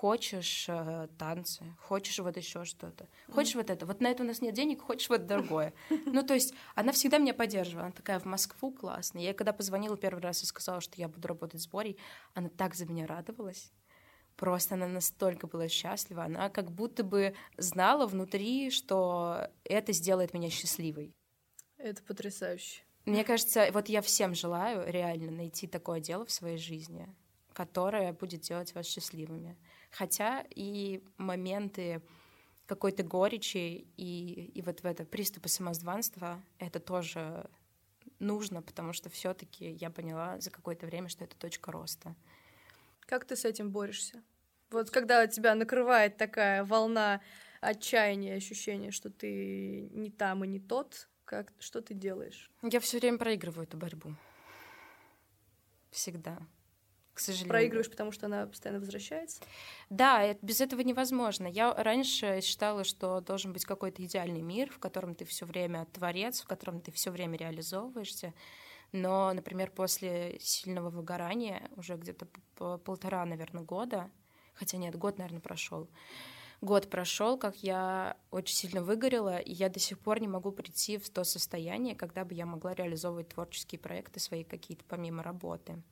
хочешь 0.00 0.66
э, 0.68 1.08
танцы, 1.18 1.64
хочешь 1.80 2.20
вот 2.20 2.36
еще 2.36 2.64
что-то, 2.64 3.08
хочешь 3.32 3.54
mm. 3.54 3.58
вот 3.58 3.70
это, 3.70 3.84
вот 3.84 4.00
на 4.00 4.06
это 4.06 4.22
у 4.22 4.26
нас 4.26 4.40
нет 4.40 4.54
денег, 4.54 4.82
хочешь 4.82 5.08
вот 5.08 5.26
другое. 5.26 5.72
Ну, 6.06 6.22
то 6.22 6.34
есть 6.34 6.54
она 6.76 6.92
всегда 6.92 7.18
меня 7.18 7.34
поддерживала, 7.34 7.86
она 7.86 7.92
такая 7.92 8.20
в 8.20 8.24
Москву 8.24 8.70
классная. 8.70 9.22
Я 9.22 9.34
когда 9.34 9.52
позвонила 9.52 9.96
первый 9.96 10.20
раз 10.20 10.42
и 10.42 10.46
сказала, 10.46 10.80
что 10.80 10.94
я 11.00 11.08
буду 11.08 11.26
работать 11.26 11.60
с 11.60 11.66
Борей, 11.66 11.98
она 12.34 12.48
так 12.48 12.76
за 12.76 12.86
меня 12.86 13.08
радовалась. 13.08 13.72
Просто 14.36 14.76
она 14.76 14.86
настолько 14.86 15.48
была 15.48 15.66
счастлива, 15.68 16.24
она 16.24 16.48
как 16.48 16.70
будто 16.70 17.02
бы 17.02 17.34
знала 17.56 18.06
внутри, 18.06 18.70
что 18.70 19.48
это 19.64 19.92
сделает 19.92 20.32
меня 20.32 20.48
счастливой. 20.48 21.12
Это 21.76 22.04
потрясающе. 22.04 22.82
Мне 23.04 23.24
кажется, 23.24 23.68
вот 23.72 23.88
я 23.88 24.00
всем 24.00 24.36
желаю 24.36 24.88
реально 24.88 25.32
найти 25.32 25.66
такое 25.66 25.98
дело 25.98 26.24
в 26.24 26.30
своей 26.30 26.58
жизни, 26.58 27.08
которое 27.58 28.12
будет 28.12 28.42
делать 28.42 28.72
вас 28.76 28.86
счастливыми. 28.86 29.56
Хотя 29.90 30.46
и 30.48 31.02
моменты 31.16 32.00
какой-то 32.66 33.02
горечи 33.02 33.84
и, 33.96 34.52
и 34.54 34.62
вот 34.62 34.80
в 34.82 34.86
это 34.86 35.04
приступы 35.04 35.48
самозванства 35.48 36.40
это 36.60 36.78
тоже 36.78 37.50
нужно, 38.20 38.62
потому 38.62 38.92
что 38.92 39.10
все-таки 39.10 39.72
я 39.72 39.90
поняла 39.90 40.38
за 40.38 40.52
какое-то 40.52 40.86
время, 40.86 41.08
что 41.08 41.24
это 41.24 41.36
точка 41.36 41.72
роста. 41.72 42.14
Как 43.00 43.24
ты 43.24 43.34
с 43.34 43.44
этим 43.44 43.72
борешься? 43.72 44.22
Вот 44.70 44.90
когда 44.90 45.26
тебя 45.26 45.56
накрывает 45.56 46.16
такая 46.16 46.64
волна 46.64 47.20
отчаяния, 47.60 48.36
ощущения, 48.36 48.92
что 48.92 49.10
ты 49.10 49.88
не 49.90 50.12
там 50.12 50.44
и 50.44 50.46
не 50.46 50.60
тот, 50.60 51.08
как, 51.24 51.52
что 51.58 51.80
ты 51.80 51.94
делаешь? 51.94 52.52
Я 52.62 52.78
все 52.78 53.00
время 53.00 53.18
проигрываю 53.18 53.66
эту 53.66 53.76
борьбу. 53.76 54.14
Всегда 55.90 56.38
к 57.18 57.20
сожалению. 57.20 57.48
Проигрываешь, 57.48 57.90
потому 57.90 58.12
что 58.12 58.26
она 58.26 58.46
постоянно 58.46 58.78
возвращается? 58.78 59.42
Да, 59.90 60.34
без 60.40 60.60
этого 60.60 60.82
невозможно. 60.82 61.48
Я 61.48 61.74
раньше 61.74 62.40
считала, 62.42 62.84
что 62.84 63.20
должен 63.20 63.52
быть 63.52 63.64
какой-то 63.64 64.04
идеальный 64.04 64.40
мир, 64.40 64.70
в 64.70 64.78
котором 64.78 65.16
ты 65.16 65.24
все 65.24 65.44
время 65.44 65.88
творец, 65.92 66.40
в 66.40 66.46
котором 66.46 66.80
ты 66.80 66.92
все 66.92 67.10
время 67.10 67.36
реализовываешься. 67.36 68.34
Но, 68.92 69.32
например, 69.32 69.72
после 69.72 70.38
сильного 70.40 70.90
выгорания, 70.90 71.68
уже 71.76 71.96
где-то 71.96 72.28
полтора, 72.54 73.24
наверное, 73.24 73.64
года, 73.64 74.08
хотя 74.54 74.78
нет, 74.78 74.94
год, 74.96 75.18
наверное, 75.18 75.40
прошел. 75.40 75.88
Год 76.60 76.88
прошел, 76.88 77.36
как 77.36 77.56
я 77.64 78.16
очень 78.30 78.54
сильно 78.54 78.80
выгорела, 78.80 79.38
и 79.38 79.52
я 79.52 79.68
до 79.68 79.80
сих 79.80 79.98
пор 79.98 80.20
не 80.20 80.28
могу 80.28 80.52
прийти 80.52 80.98
в 80.98 81.10
то 81.10 81.24
состояние, 81.24 81.96
когда 81.96 82.24
бы 82.24 82.34
я 82.34 82.46
могла 82.46 82.74
реализовывать 82.74 83.30
творческие 83.30 83.80
проекты 83.80 84.20
свои 84.20 84.44
какие-то 84.44 84.84
помимо 84.88 85.24
работы. 85.24 85.82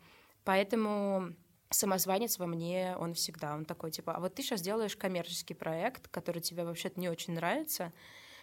Поэтому 0.46 1.35
самозванец 1.70 2.38
во 2.38 2.46
мне, 2.46 2.96
он 3.00 3.14
всегда, 3.14 3.52
он 3.52 3.64
такой, 3.64 3.90
типа, 3.90 4.12
а 4.12 4.20
вот 4.20 4.37
ты 4.37 4.44
сейчас 4.44 4.62
делаешь 4.62 4.96
коммерческий 4.96 5.54
проект, 5.54 6.06
который 6.06 6.40
тебе 6.40 6.64
вообще-то 6.64 7.00
не 7.00 7.09
очень 7.09 7.35
нравится, 7.35 7.92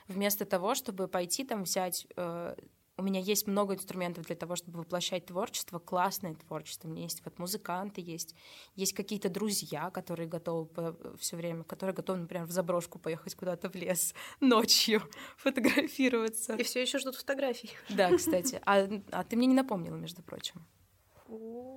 вместо 0.09 0.45
того, 0.45 0.75
чтобы 0.75 1.07
пойти 1.07 1.45
там 1.45 1.63
взять... 1.63 2.05
Э, 2.17 2.55
у 2.95 3.01
меня 3.01 3.21
есть 3.21 3.47
много 3.47 3.73
инструментов 3.73 4.25
для 4.27 4.35
того, 4.35 4.55
чтобы 4.55 4.79
воплощать 4.79 5.25
творчество, 5.25 5.79
классное 5.79 6.35
творчество. 6.35 6.87
У 6.87 6.91
меня 6.91 7.03
есть 7.03 7.23
вот 7.25 7.39
музыканты, 7.39 8.01
есть, 8.01 8.35
есть 8.75 8.93
какие-то 8.93 9.29
друзья, 9.29 9.89
которые 9.89 10.27
готовы 10.27 10.69
все 11.17 11.37
время, 11.37 11.63
которые 11.63 11.95
готовы, 11.95 12.19
например, 12.19 12.45
в 12.45 12.51
заброшку 12.51 12.99
поехать 12.99 13.33
куда-то 13.33 13.69
в 13.69 13.75
лес 13.75 14.13
ночью 14.41 15.01
фотографироваться. 15.37 16.55
И 16.55 16.63
все 16.63 16.81
еще 16.81 16.99
ждут 16.99 17.15
фотографий. 17.15 17.71
Да, 17.89 18.15
кстати. 18.15 18.61
А, 18.65 18.87
а 19.11 19.23
ты 19.23 19.37
мне 19.37 19.47
не 19.47 19.55
напомнила, 19.55 19.95
между 19.95 20.21
прочим. 20.21 20.63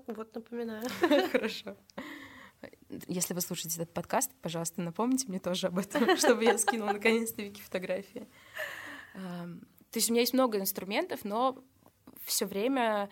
Вот 0.06 0.34
напоминаю. 0.34 0.88
Хорошо. 1.32 1.76
Если 3.08 3.34
вы 3.34 3.40
слушаете 3.40 3.82
этот 3.82 3.92
подкаст, 3.92 4.30
пожалуйста, 4.40 4.80
напомните 4.80 5.26
мне 5.28 5.38
тоже 5.38 5.66
об 5.66 5.78
этом, 5.78 6.16
чтобы 6.16 6.44
я 6.44 6.56
скинула 6.58 6.92
наконец-то 6.92 7.42
Вики 7.42 7.60
фотографии. 7.60 8.28
То 9.12 9.98
есть 9.98 10.10
у 10.10 10.12
меня 10.12 10.20
есть 10.20 10.34
много 10.34 10.58
инструментов, 10.58 11.24
но 11.24 11.62
все 12.24 12.46
время 12.46 13.08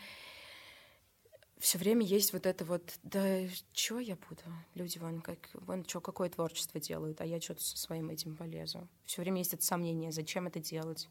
все 1.58 1.78
время 1.78 2.04
есть 2.04 2.34
вот 2.34 2.44
это 2.44 2.64
вот, 2.64 2.98
да 3.02 3.48
что 3.72 3.98
я 3.98 4.16
буду? 4.16 4.42
Люди 4.74 4.98
вон 4.98 5.22
как, 5.22 5.38
вон 5.54 5.86
что, 5.86 6.00
какое 6.00 6.28
творчество 6.28 6.78
делают, 6.78 7.22
а 7.22 7.24
я 7.24 7.40
что-то 7.40 7.62
со 7.62 7.78
своим 7.78 8.10
этим 8.10 8.36
полезу. 8.36 8.86
Все 9.06 9.22
время 9.22 9.38
есть 9.38 9.54
это 9.54 9.64
сомнение, 9.64 10.12
зачем 10.12 10.46
это 10.46 10.60
делать 10.60 11.08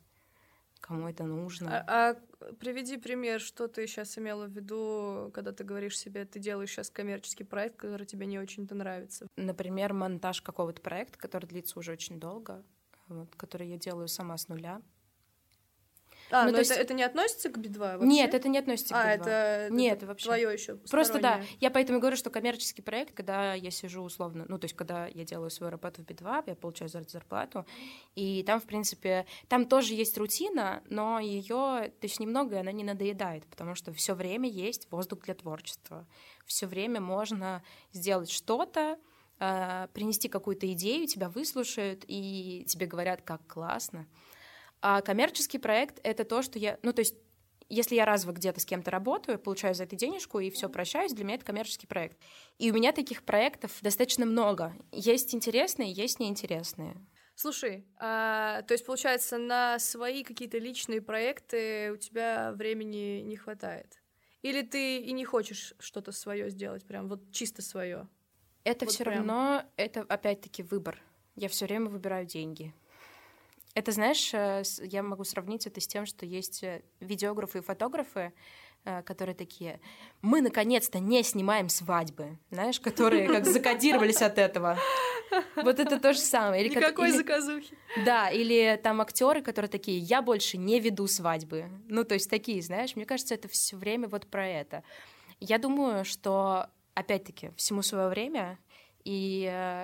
кому 0.84 1.08
это 1.08 1.24
нужно. 1.24 1.86
А, 1.88 2.12
а 2.12 2.54
приведи 2.60 2.98
пример, 2.98 3.40
что 3.40 3.68
ты 3.68 3.88
сейчас 3.88 4.18
имела 4.18 4.46
в 4.46 4.52
виду, 4.52 5.32
когда 5.34 5.54
ты 5.54 5.64
говоришь 5.64 5.98
себе, 5.98 6.26
ты 6.26 6.40
делаешь 6.40 6.72
сейчас 6.72 6.90
коммерческий 6.90 7.46
проект, 7.46 7.78
который 7.78 8.06
тебе 8.06 8.26
не 8.26 8.38
очень-то 8.38 8.76
нравится. 8.76 9.28
Например, 9.38 9.94
монтаж 9.94 10.42
какого-то 10.42 10.82
проекта, 10.82 11.18
который 11.18 11.46
длится 11.46 11.80
уже 11.80 11.94
очень 11.94 12.20
долго, 12.20 12.64
вот, 13.08 13.34
который 13.38 13.70
я 13.70 13.78
делаю 13.78 14.10
сама 14.10 14.38
с 14.38 14.50
нуля. 14.50 14.82
А, 16.34 16.46
ну, 16.46 16.52
но 16.52 16.58
это, 16.58 16.60
есть... 16.60 16.72
это 16.72 16.94
не 16.94 17.04
относится 17.04 17.50
к 17.50 17.58
Би-2 17.58 17.78
вообще? 17.78 18.08
Нет, 18.08 18.34
это 18.34 18.50
не 18.50 18.58
относится 18.58 18.94
к 18.94 18.98
Би-2. 18.98 19.04
А, 19.04 19.12
это, 19.12 19.68
Нет, 19.74 19.98
это 19.98 20.08
вообще. 20.08 20.26
твое 20.26 20.52
еще 20.52 20.76
Просто 20.90 21.20
да, 21.20 21.42
я 21.60 21.70
поэтому 21.70 22.00
говорю, 22.00 22.18
что 22.18 22.30
коммерческий 22.30 22.82
проект, 22.82 23.14
когда 23.14 23.54
я 23.54 23.70
сижу 23.72 24.02
условно, 24.02 24.46
ну, 24.50 24.58
то 24.58 24.66
есть 24.66 24.76
когда 24.76 25.06
я 25.08 25.24
делаю 25.24 25.52
свою 25.52 25.70
работу 25.72 26.02
в 26.02 26.06
Би-2, 26.06 26.44
я 26.48 26.56
получаю 26.56 26.90
зарплату, 26.90 27.66
и 28.16 28.44
там, 28.44 28.60
в 28.60 28.66
принципе, 28.66 29.26
там 29.48 29.66
тоже 29.68 29.94
есть 29.94 30.18
рутина, 30.18 30.82
но 30.90 31.20
ее, 31.20 31.92
то 32.00 32.04
есть 32.04 32.20
немного, 32.20 32.60
она 32.60 32.72
не 32.72 32.84
надоедает, 32.84 33.46
потому 33.46 33.76
что 33.76 33.94
все 33.94 34.16
время 34.16 34.50
есть 34.50 34.88
воздух 34.90 35.20
для 35.26 35.36
творчества, 35.36 36.08
все 36.46 36.66
время 36.66 37.00
можно 37.00 37.64
сделать 37.92 38.32
что-то, 38.32 38.98
а, 39.40 39.88
принести 39.88 40.30
какую-то 40.30 40.72
идею, 40.74 41.08
тебя 41.08 41.30
выслушают, 41.30 42.06
и 42.08 42.66
тебе 42.68 42.86
говорят, 42.86 43.22
как 43.24 43.46
классно. 43.46 44.08
А 44.86 45.02
коммерческий 45.02 45.60
проект— 45.60 46.02
это 46.04 46.26
то, 46.26 46.42
что 46.42 46.60
я... 46.60 46.78
Ну, 46.84 46.92
то 46.92 47.00
есть 47.00 47.16
если 47.70 47.96
я 47.96 48.04
разово 48.06 48.34
где-то 48.34 48.60
с 48.60 48.66
кем-то 48.66 48.92
работаю, 48.92 49.40
получаю 49.40 49.74
за 49.74 49.84
это 49.86 49.96
денежку 49.96 50.40
и 50.40 50.52
все 50.52 50.68
прощаюсь, 50.68 51.14
для 51.14 51.24
меня 51.24 51.36
это 51.36 51.46
коммерческий 51.46 51.88
проект. 51.88 52.18
И 52.60 52.70
у 52.70 52.74
меня 52.74 52.92
таких 52.92 53.24
проектов 53.24 53.72
достаточно 53.82 54.26
много. 54.26 54.76
Есть 54.92 55.34
интересные, 55.34 55.94
есть 55.94 56.20
неинтересные. 56.20 56.98
Слушай, 57.34 57.88
а, 57.98 58.62
то 58.64 58.74
есть, 58.74 58.86
получается, 58.86 59.38
на 59.38 59.80
свои 59.80 60.22
какие-то 60.22 60.58
личные 60.58 61.02
проекты 61.02 61.94
у 61.94 61.96
тебя 61.96 62.52
времени 62.52 63.22
не 63.22 63.38
хватает? 63.38 64.02
Или 64.42 64.64
ты 64.64 64.98
и 64.98 65.14
не 65.14 65.24
хочешь 65.24 65.74
что-то 65.80 66.12
свое 66.12 66.50
сделать, 66.50 66.86
прям 66.86 67.08
вот 67.08 67.32
чисто 67.32 67.62
свое? 67.62 68.10
Это 68.66 68.84
вот 68.84 68.94
все 68.94 69.06
прям. 69.06 69.20
равно, 69.20 69.64
это 69.78 70.02
опять-таки 70.02 70.62
выбор. 70.62 71.02
Я 71.36 71.48
все 71.48 71.68
время 71.68 71.86
выбираю 71.86 72.26
деньги. 72.26 72.74
Это, 73.76 73.92
знаешь, 73.92 74.34
э, 74.34 74.62
я 74.84 75.02
могу 75.02 75.24
сравнить 75.24 75.66
это 75.66 75.82
с 75.82 75.88
тем, 75.88 76.06
что 76.06 76.26
есть 76.26 76.64
э, 76.64 76.84
видеографы 77.00 77.58
и 77.58 77.62
фотографы, 77.62 78.32
э, 78.86 79.02
которые 79.02 79.36
такие, 79.36 79.80
мы 80.22 80.42
наконец-то 80.42 81.00
не 81.00 81.24
снимаем 81.24 81.70
свадьбы, 81.70 82.38
знаешь, 82.52 82.80
которые 82.80 83.28
как 83.28 83.46
закодировались 83.46 84.22
от 84.22 84.38
этого. 84.38 84.78
Вот 85.56 85.80
это 85.80 86.00
то 86.00 86.14
же 86.14 86.20
самое. 86.20 86.64
Или 86.64 86.76
Никакой 86.76 87.10
или... 87.10 87.18
заказухи. 87.18 87.76
Да, 88.06 88.30
или 88.30 88.80
там 88.84 89.02
актеры, 89.02 89.42
которые 89.42 89.70
такие, 89.70 89.98
я 89.98 90.22
больше 90.22 90.58
не 90.58 90.80
веду 90.80 91.08
свадьбы. 91.08 91.66
Ну, 91.88 92.04
то 92.04 92.14
есть 92.14 92.30
такие, 92.30 92.62
знаешь, 92.62 92.96
мне 92.96 93.06
кажется, 93.06 93.34
это 93.34 93.48
все 93.48 93.76
время 93.76 94.08
вот 94.08 94.28
про 94.28 94.48
это. 94.48 94.84
Я 95.40 95.58
думаю, 95.58 96.06
что, 96.06 96.68
опять-таки, 96.94 97.50
всему 97.58 97.82
свое 97.82 98.10
время, 98.10 98.60
и 99.04 99.84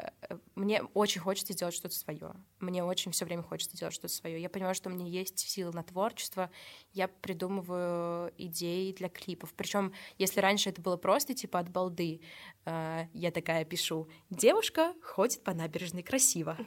мне 0.54 0.84
очень 0.94 1.22
хочется 1.22 1.54
сделать 1.54 1.74
что-то 1.74 1.96
свое. 1.96 2.36
Мне 2.60 2.84
очень 2.84 3.12
все 3.12 3.26
время 3.26 3.44
хочется 3.44 3.78
делать 3.78 3.94
что-то 3.94 4.14
свое. 4.14 4.42
Я 4.42 4.50
понимаю, 4.50 4.76
что 4.76 4.90
у 4.90 4.94
меня 4.94 5.06
есть 5.06 5.40
силы 5.40 5.72
на 5.72 5.84
творчество. 5.84 6.52
Я 6.94 7.08
придумываю 7.08 8.34
идеи 8.38 8.92
для 8.92 9.10
клипов. 9.10 9.54
Причем, 9.54 9.94
если 10.18 10.42
раньше 10.42 10.70
это 10.70 10.82
было 10.82 10.98
просто 10.98 11.34
типа 11.34 11.60
от 11.60 11.70
балды, 11.70 12.22
э, 12.66 13.06
я 13.14 13.32
такая 13.32 13.64
пишу: 13.66 14.10
девушка 14.30 14.94
ходит 15.02 15.44
по 15.44 15.54
набережной 15.54 16.04
красиво, 16.04 16.58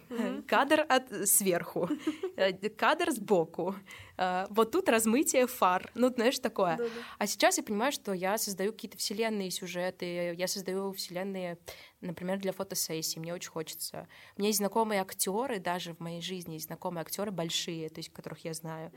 кадр 0.48 0.86
от 0.88 1.28
сверху, 1.28 1.88
э, 2.36 2.52
кадр 2.70 3.10
сбоку. 3.10 3.74
Э, 4.16 4.46
вот 4.48 4.72
тут 4.72 4.88
размытие 4.88 5.46
фар. 5.46 5.90
Ну, 5.94 6.08
знаешь, 6.08 6.38
такое. 6.38 6.78
А 7.18 7.26
сейчас 7.26 7.58
я 7.58 7.64
понимаю, 7.64 7.92
что 7.92 8.12
я 8.12 8.38
создаю 8.38 8.72
какие-то 8.72 8.96
вселенные 8.96 9.50
сюжеты, 9.50 10.34
я 10.34 10.48
создаю 10.48 10.92
вселенные 10.92 11.58
например, 12.02 12.38
для 12.38 12.52
фотосессии. 12.52 13.18
Мне 13.18 13.32
очень 13.32 13.50
хочется. 13.50 14.08
У 14.36 14.40
меня 14.40 14.48
есть 14.48 14.58
знакомые 14.58 15.00
актеры, 15.00 15.58
даже 15.58 15.81
в 15.90 16.00
моей 16.00 16.20
жизни 16.22 16.54
есть 16.54 16.66
знакомые 16.66 17.02
актеры 17.02 17.30
большие, 17.30 17.88
то 17.88 17.98
есть 17.98 18.10
которых 18.10 18.44
я 18.44 18.54
знаю, 18.54 18.92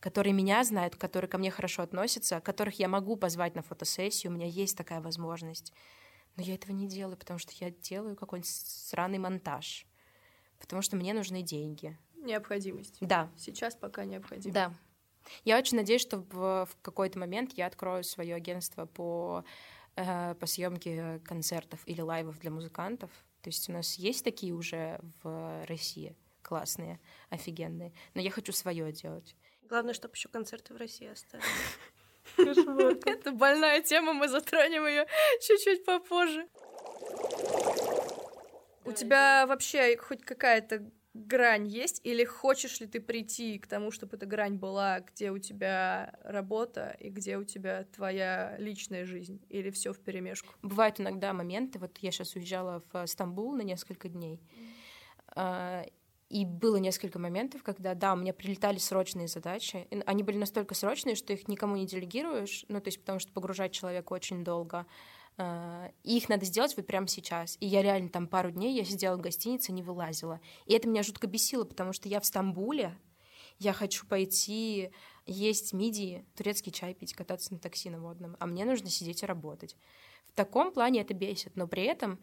которые 0.00 0.32
меня 0.32 0.62
знают, 0.64 0.96
которые 0.96 1.28
ко 1.28 1.38
мне 1.38 1.50
хорошо 1.50 1.82
относятся, 1.82 2.40
которых 2.40 2.78
я 2.78 2.88
могу 2.88 3.16
позвать 3.16 3.54
на 3.54 3.62
фотосессию. 3.62 4.32
У 4.32 4.34
меня 4.36 4.46
есть 4.46 4.76
такая 4.76 5.00
возможность. 5.00 5.72
Но 6.36 6.42
я 6.42 6.54
этого 6.54 6.72
не 6.72 6.86
делаю, 6.86 7.16
потому 7.16 7.38
что 7.38 7.52
я 7.58 7.70
делаю 7.70 8.14
какой-нибудь 8.14 8.50
сраный 8.50 9.18
монтаж. 9.18 9.86
Потому 10.58 10.82
что 10.82 10.96
мне 10.96 11.14
нужны 11.14 11.42
деньги. 11.42 11.96
Необходимость. 12.16 12.98
Да. 13.00 13.30
Сейчас 13.36 13.74
пока 13.74 14.04
необходимо. 14.04 14.52
Да. 14.52 14.74
Я 15.44 15.58
очень 15.58 15.76
надеюсь, 15.76 16.02
что 16.02 16.18
в, 16.18 16.66
в 16.66 16.76
какой-то 16.82 17.18
момент 17.18 17.52
я 17.54 17.66
открою 17.66 18.04
свое 18.04 18.34
агентство 18.34 18.84
по 18.84 19.44
Э, 19.96 20.34
по 20.34 20.44
съемке 20.46 21.20
концертов 21.24 21.80
или 21.86 22.02
лайвов 22.02 22.38
для 22.38 22.50
музыкантов. 22.50 23.10
То 23.40 23.48
есть 23.48 23.70
у 23.70 23.72
нас 23.72 23.94
есть 23.94 24.24
такие 24.24 24.52
уже 24.52 25.00
в 25.22 25.64
России 25.66 26.14
классные, 26.46 27.00
офигенные. 27.30 27.92
Но 28.14 28.20
я 28.20 28.30
хочу 28.30 28.52
свое 28.52 28.92
делать. 28.92 29.34
Главное, 29.62 29.94
чтобы 29.94 30.14
еще 30.14 30.28
концерты 30.28 30.74
в 30.74 30.76
России 30.76 31.08
остались. 31.08 31.44
Это 32.36 33.32
больная 33.32 33.82
тема, 33.82 34.12
мы 34.12 34.28
затронем 34.28 34.86
ее 34.86 35.06
чуть-чуть 35.40 35.84
попозже. 35.84 36.46
У 38.84 38.92
тебя 38.92 39.46
вообще 39.46 39.96
хоть 39.96 40.22
какая-то 40.22 40.88
грань 41.14 41.66
есть, 41.66 42.00
или 42.04 42.24
хочешь 42.24 42.78
ли 42.80 42.86
ты 42.86 43.00
прийти 43.00 43.58
к 43.58 43.66
тому, 43.66 43.90
чтобы 43.90 44.16
эта 44.16 44.26
грань 44.26 44.56
была, 44.56 45.00
где 45.00 45.30
у 45.30 45.38
тебя 45.38 46.16
работа 46.22 46.96
и 47.00 47.08
где 47.08 47.38
у 47.38 47.44
тебя 47.44 47.84
твоя 47.84 48.56
личная 48.58 49.04
жизнь, 49.06 49.40
или 49.48 49.70
все 49.70 49.92
в 49.92 49.98
перемешку? 49.98 50.54
Бывают 50.62 51.00
иногда 51.00 51.32
моменты, 51.32 51.78
вот 51.78 51.98
я 51.98 52.10
сейчас 52.10 52.36
уезжала 52.36 52.82
в 52.92 53.06
Стамбул 53.06 53.56
на 53.56 53.62
несколько 53.62 54.08
дней, 54.08 54.40
mm. 55.34 55.92
И 56.28 56.44
было 56.44 56.76
несколько 56.76 57.18
моментов, 57.18 57.62
когда, 57.62 57.94
да, 57.94 58.12
у 58.12 58.16
меня 58.16 58.32
прилетали 58.32 58.78
срочные 58.78 59.28
задачи, 59.28 59.86
они 60.06 60.22
были 60.22 60.36
настолько 60.36 60.74
срочные, 60.74 61.14
что 61.14 61.32
их 61.32 61.48
никому 61.48 61.76
не 61.76 61.86
делегируешь, 61.86 62.64
ну, 62.68 62.80
то 62.80 62.88
есть 62.88 63.00
потому 63.00 63.18
что 63.18 63.32
погружать 63.32 63.72
человека 63.72 64.12
очень 64.12 64.42
долго, 64.44 64.86
Э, 65.38 65.90
и 66.02 66.16
их 66.16 66.28
надо 66.28 66.44
сделать 66.44 66.76
вот 66.76 66.86
прямо 66.86 67.08
сейчас. 67.08 67.56
И 67.60 67.66
я 67.66 67.82
реально 67.82 68.08
там 68.08 68.26
пару 68.26 68.50
дней 68.50 68.74
я 68.74 68.84
сидела 68.84 69.16
в 69.16 69.20
гостинице, 69.20 69.72
не 69.72 69.82
вылазила. 69.82 70.40
И 70.66 70.74
это 70.74 70.88
меня 70.88 71.02
жутко 71.02 71.26
бесило, 71.26 71.64
потому 71.64 71.92
что 71.92 72.08
я 72.08 72.20
в 72.20 72.26
Стамбуле, 72.26 72.96
я 73.58 73.72
хочу 73.72 74.06
пойти 74.06 74.90
есть 75.24 75.72
мидии, 75.72 76.24
турецкий 76.36 76.72
чай 76.72 76.94
пить, 76.94 77.14
кататься 77.14 77.52
на 77.52 77.58
такси 77.58 77.90
на 77.90 78.00
водном, 78.00 78.36
а 78.38 78.46
мне 78.46 78.64
нужно 78.64 78.90
сидеть 78.90 79.22
и 79.22 79.26
работать. 79.26 79.76
В 80.26 80.32
таком 80.32 80.72
плане 80.72 81.00
это 81.00 81.14
бесит, 81.14 81.56
но 81.56 81.66
при 81.66 81.84
этом 81.84 82.20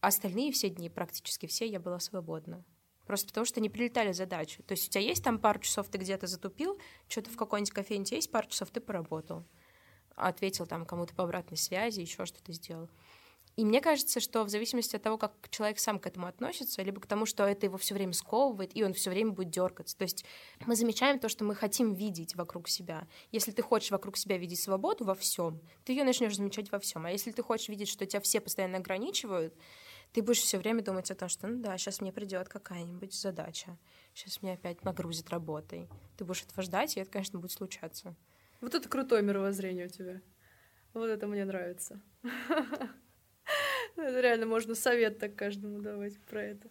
остальные 0.00 0.52
все 0.52 0.68
дни, 0.68 0.90
практически 0.90 1.46
все, 1.46 1.66
я 1.66 1.80
была 1.80 1.98
свободна. 1.98 2.64
Просто 3.06 3.28
потому 3.28 3.44
что 3.44 3.60
не 3.60 3.68
прилетали 3.68 4.12
задачи. 4.12 4.62
То 4.62 4.72
есть 4.72 4.88
у 4.88 4.90
тебя 4.90 5.02
есть 5.02 5.22
там 5.22 5.38
пару 5.38 5.60
часов, 5.60 5.88
ты 5.88 5.98
где-то 5.98 6.26
затупил, 6.26 6.78
что-то 7.08 7.30
в 7.30 7.36
какой-нибудь 7.36 7.72
кофейне 7.72 8.04
есть 8.10 8.30
пару 8.30 8.48
часов, 8.48 8.70
ты 8.70 8.80
поработал 8.80 9.44
ответил 10.16 10.66
там 10.66 10.86
кому-то 10.86 11.14
по 11.14 11.24
обратной 11.24 11.56
связи, 11.56 12.00
еще 12.00 12.26
что-то 12.26 12.52
сделал. 12.52 12.88
И 13.56 13.64
мне 13.64 13.80
кажется, 13.80 14.18
что 14.18 14.42
в 14.42 14.48
зависимости 14.48 14.96
от 14.96 15.02
того, 15.02 15.16
как 15.16 15.32
человек 15.48 15.78
сам 15.78 16.00
к 16.00 16.06
этому 16.08 16.26
относится, 16.26 16.82
либо 16.82 17.00
к 17.00 17.06
тому, 17.06 17.24
что 17.24 17.46
это 17.46 17.66
его 17.66 17.78
все 17.78 17.94
время 17.94 18.12
сковывает, 18.12 18.76
и 18.76 18.82
он 18.82 18.94
все 18.94 19.10
время 19.10 19.30
будет 19.30 19.50
дергаться. 19.50 19.96
То 19.96 20.02
есть 20.02 20.24
мы 20.66 20.74
замечаем 20.74 21.20
то, 21.20 21.28
что 21.28 21.44
мы 21.44 21.54
хотим 21.54 21.94
видеть 21.94 22.34
вокруг 22.34 22.68
себя. 22.68 23.06
Если 23.30 23.52
ты 23.52 23.62
хочешь 23.62 23.92
вокруг 23.92 24.16
себя 24.16 24.38
видеть 24.38 24.60
свободу 24.60 25.04
во 25.04 25.14
всем, 25.14 25.60
ты 25.84 25.92
ее 25.92 26.02
начнешь 26.02 26.34
замечать 26.34 26.72
во 26.72 26.80
всем. 26.80 27.06
А 27.06 27.12
если 27.12 27.30
ты 27.30 27.44
хочешь 27.44 27.68
видеть, 27.68 27.88
что 27.88 28.06
тебя 28.06 28.20
все 28.20 28.40
постоянно 28.40 28.78
ограничивают, 28.78 29.54
ты 30.14 30.22
будешь 30.22 30.38
все 30.38 30.58
время 30.58 30.80
думать 30.80 31.10
о 31.10 31.16
том, 31.16 31.28
что 31.28 31.48
ну 31.48 31.60
да, 31.60 31.76
сейчас 31.76 32.00
мне 32.00 32.12
придет 32.12 32.48
какая-нибудь 32.48 33.12
задача, 33.12 33.76
сейчас 34.14 34.40
меня 34.42 34.54
опять 34.54 34.84
нагрузит 34.84 35.28
работой. 35.30 35.88
Ты 36.16 36.24
будешь 36.24 36.44
этого 36.44 36.62
ждать, 36.62 36.96
и 36.96 37.00
это, 37.00 37.10
конечно, 37.10 37.40
будет 37.40 37.50
случаться. 37.50 38.14
Вот 38.60 38.76
это 38.76 38.88
крутое 38.88 39.22
мировоззрение 39.22 39.86
у 39.86 39.88
тебя. 39.88 40.20
Вот 40.92 41.06
это 41.06 41.26
мне 41.26 41.44
нравится. 41.44 42.00
Это 43.96 44.20
реально 44.20 44.46
можно 44.46 44.74
совет 44.74 45.18
так 45.18 45.36
каждому 45.36 45.80
давать 45.80 46.18
про 46.22 46.42
это, 46.42 46.68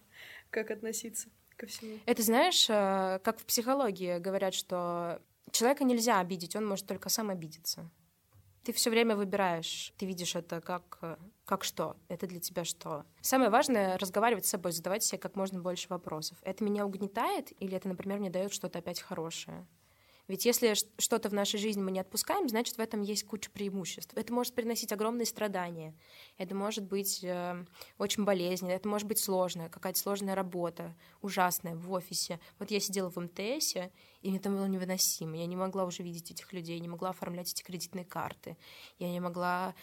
как 0.50 0.72
относиться 0.72 1.30
ко 1.56 1.68
всему. 1.68 2.00
Это 2.06 2.22
знаешь, 2.22 2.70
э, 2.70 3.20
как 3.24 3.40
в 3.40 3.46
психологии 3.46 4.20
говорят, 4.20 4.54
что 4.54 5.22
человека 5.52 5.86
нельзя 5.86 6.20
обидеть, 6.20 6.56
он 6.58 6.66
может 6.66 6.86
только 6.86 7.08
сам 7.08 7.30
обидеться. 7.30 7.90
Ты 8.64 8.74
все 8.74 8.90
время 8.90 9.16
выбираешь, 9.16 9.94
ты 9.98 10.06
видишь 10.06 10.36
это 10.36 10.60
как, 10.60 10.98
э, 11.02 11.16
как 11.46 11.64
что, 11.64 11.98
это 12.08 12.28
для 12.28 12.40
тебя 12.40 12.64
что. 12.64 13.06
Самое 13.22 13.50
важное— 13.50 13.98
разговаривать 14.00 14.46
с 14.46 14.50
собой, 14.50 14.72
задавать 14.72 15.04
себе 15.04 15.20
как 15.20 15.36
можно 15.36 15.60
больше 15.60 15.88
вопросов. 15.90 16.38
Это 16.42 16.64
меня 16.64 16.86
угнетает 16.86 17.52
или 17.62 17.76
это, 17.76 17.88
например, 17.88 18.20
мне 18.20 18.30
дает 18.30 18.54
что-то 18.54 18.80
опять 18.80 19.02
хорошее? 19.02 19.68
Ведь 20.30 20.46
если 20.46 20.74
что-то 21.00 21.30
в 21.30 21.34
нашей 21.34 21.60
жизни 21.60 21.82
мы 21.82 21.92
не 21.92 22.00
отпускаем, 22.00 22.48
значит, 22.48 22.78
в 22.78 22.80
этом 22.80 23.02
есть 23.02 23.26
куча 23.26 23.52
преимуществ. 23.52 24.14
Это 24.16 24.32
может 24.32 24.56
приносить 24.56 24.94
огромные 24.94 25.26
страдания, 25.26 25.94
это 26.38 26.56
может 26.56 26.86
быть 26.86 27.22
э, 27.24 27.66
очень 27.98 28.24
болезненно, 28.24 28.72
это 28.72 28.88
может 28.88 29.06
быть 29.06 29.20
сложно, 29.20 29.70
какая-то 29.70 30.00
сложная 30.00 30.34
работа, 30.34 30.96
ужасная 31.22 31.76
в 31.76 31.92
офисе. 31.92 32.40
Вот 32.58 32.72
я 32.72 32.80
сидела 32.80 33.12
в 33.12 33.18
МТСе, 33.18 33.92
и 34.22 34.30
мне 34.30 34.40
там 34.40 34.56
было 34.56 34.66
невыносимо. 34.66 35.36
Я 35.36 35.46
не 35.46 35.58
могла 35.58 35.84
уже 35.84 36.04
видеть 36.04 36.32
этих 36.32 36.54
людей, 36.54 36.80
не 36.80 36.88
могла 36.88 37.10
оформлять 37.10 37.52
эти 37.52 37.62
кредитные 37.62 38.06
карты, 38.06 38.56
я 39.00 39.12
не 39.12 39.20
могла 39.20 39.76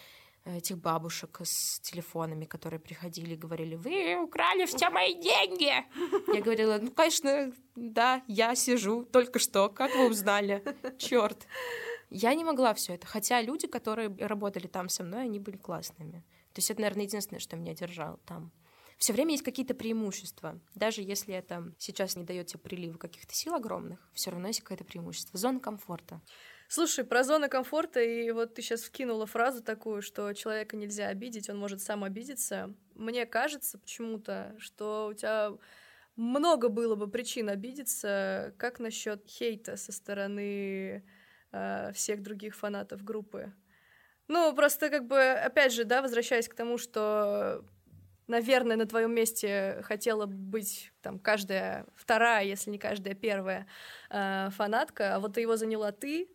этих 0.44 0.78
бабушек 0.78 1.40
с 1.42 1.80
телефонами, 1.80 2.44
которые 2.44 2.80
приходили 2.80 3.34
и 3.34 3.36
говорили, 3.36 3.76
вы 3.76 4.16
украли 4.16 4.66
все 4.66 4.90
мои 4.90 5.14
деньги. 5.14 5.72
Я 6.34 6.42
говорила, 6.42 6.78
ну, 6.80 6.90
конечно, 6.90 7.52
да, 7.76 8.22
я 8.26 8.54
сижу 8.54 9.04
только 9.04 9.38
что, 9.38 9.68
как 9.68 9.94
вы 9.94 10.08
узнали? 10.08 10.62
Черт. 10.98 11.46
Я 12.08 12.34
не 12.34 12.44
могла 12.44 12.74
все 12.74 12.94
это, 12.94 13.06
хотя 13.06 13.40
люди, 13.40 13.66
которые 13.66 14.08
работали 14.26 14.66
там 14.66 14.88
со 14.88 15.04
мной, 15.04 15.22
они 15.22 15.38
были 15.38 15.56
классными. 15.56 16.24
То 16.52 16.58
есть 16.58 16.70
это, 16.70 16.80
наверное, 16.80 17.04
единственное, 17.04 17.40
что 17.40 17.56
меня 17.56 17.74
держало 17.74 18.18
там. 18.26 18.50
Все 18.98 19.14
время 19.14 19.30
есть 19.30 19.44
какие-то 19.44 19.74
преимущества. 19.74 20.60
Даже 20.74 21.00
если 21.00 21.34
это 21.34 21.72
сейчас 21.78 22.16
не 22.16 22.24
дает 22.24 22.48
тебе 22.48 22.58
прилива 22.58 22.98
каких-то 22.98 23.32
сил 23.34 23.54
огромных, 23.54 24.10
все 24.12 24.30
равно 24.30 24.48
есть 24.48 24.60
какое-то 24.60 24.84
преимущество. 24.84 25.38
Зона 25.38 25.60
комфорта. 25.60 26.20
Слушай, 26.72 27.04
про 27.04 27.24
зону 27.24 27.48
комфорта, 27.48 28.00
и 28.00 28.30
вот 28.30 28.54
ты 28.54 28.62
сейчас 28.62 28.82
вкинула 28.82 29.26
фразу 29.26 29.60
такую, 29.60 30.02
что 30.02 30.32
человека 30.34 30.76
нельзя 30.76 31.08
обидеть, 31.08 31.50
он 31.50 31.58
может 31.58 31.82
сам 31.82 32.04
обидеться. 32.04 32.72
Мне 32.94 33.26
кажется 33.26 33.76
почему-то, 33.76 34.54
что 34.56 35.08
у 35.10 35.14
тебя 35.14 35.50
много 36.14 36.68
было 36.68 36.94
бы 36.94 37.10
причин 37.10 37.48
обидеться. 37.48 38.54
Как 38.56 38.78
насчет 38.78 39.26
хейта 39.26 39.76
со 39.76 39.90
стороны 39.90 41.04
э, 41.50 41.92
всех 41.92 42.22
других 42.22 42.54
фанатов 42.54 43.02
группы? 43.02 43.52
Ну, 44.28 44.54
просто 44.54 44.90
как 44.90 45.08
бы, 45.08 45.20
опять 45.20 45.72
же, 45.72 45.82
да, 45.82 46.02
возвращаясь 46.02 46.46
к 46.46 46.54
тому, 46.54 46.78
что 46.78 47.64
наверное, 48.28 48.76
на 48.76 48.86
твоем 48.86 49.12
месте 49.12 49.80
хотела 49.82 50.26
быть 50.26 50.92
там 51.02 51.18
каждая 51.18 51.84
вторая, 51.96 52.44
если 52.44 52.70
не 52.70 52.78
каждая 52.78 53.16
первая 53.16 53.66
э, 54.08 54.50
фанатка, 54.52 55.16
а 55.16 55.18
вот 55.18 55.36
его 55.36 55.56
заняла 55.56 55.90
ты, 55.90 56.28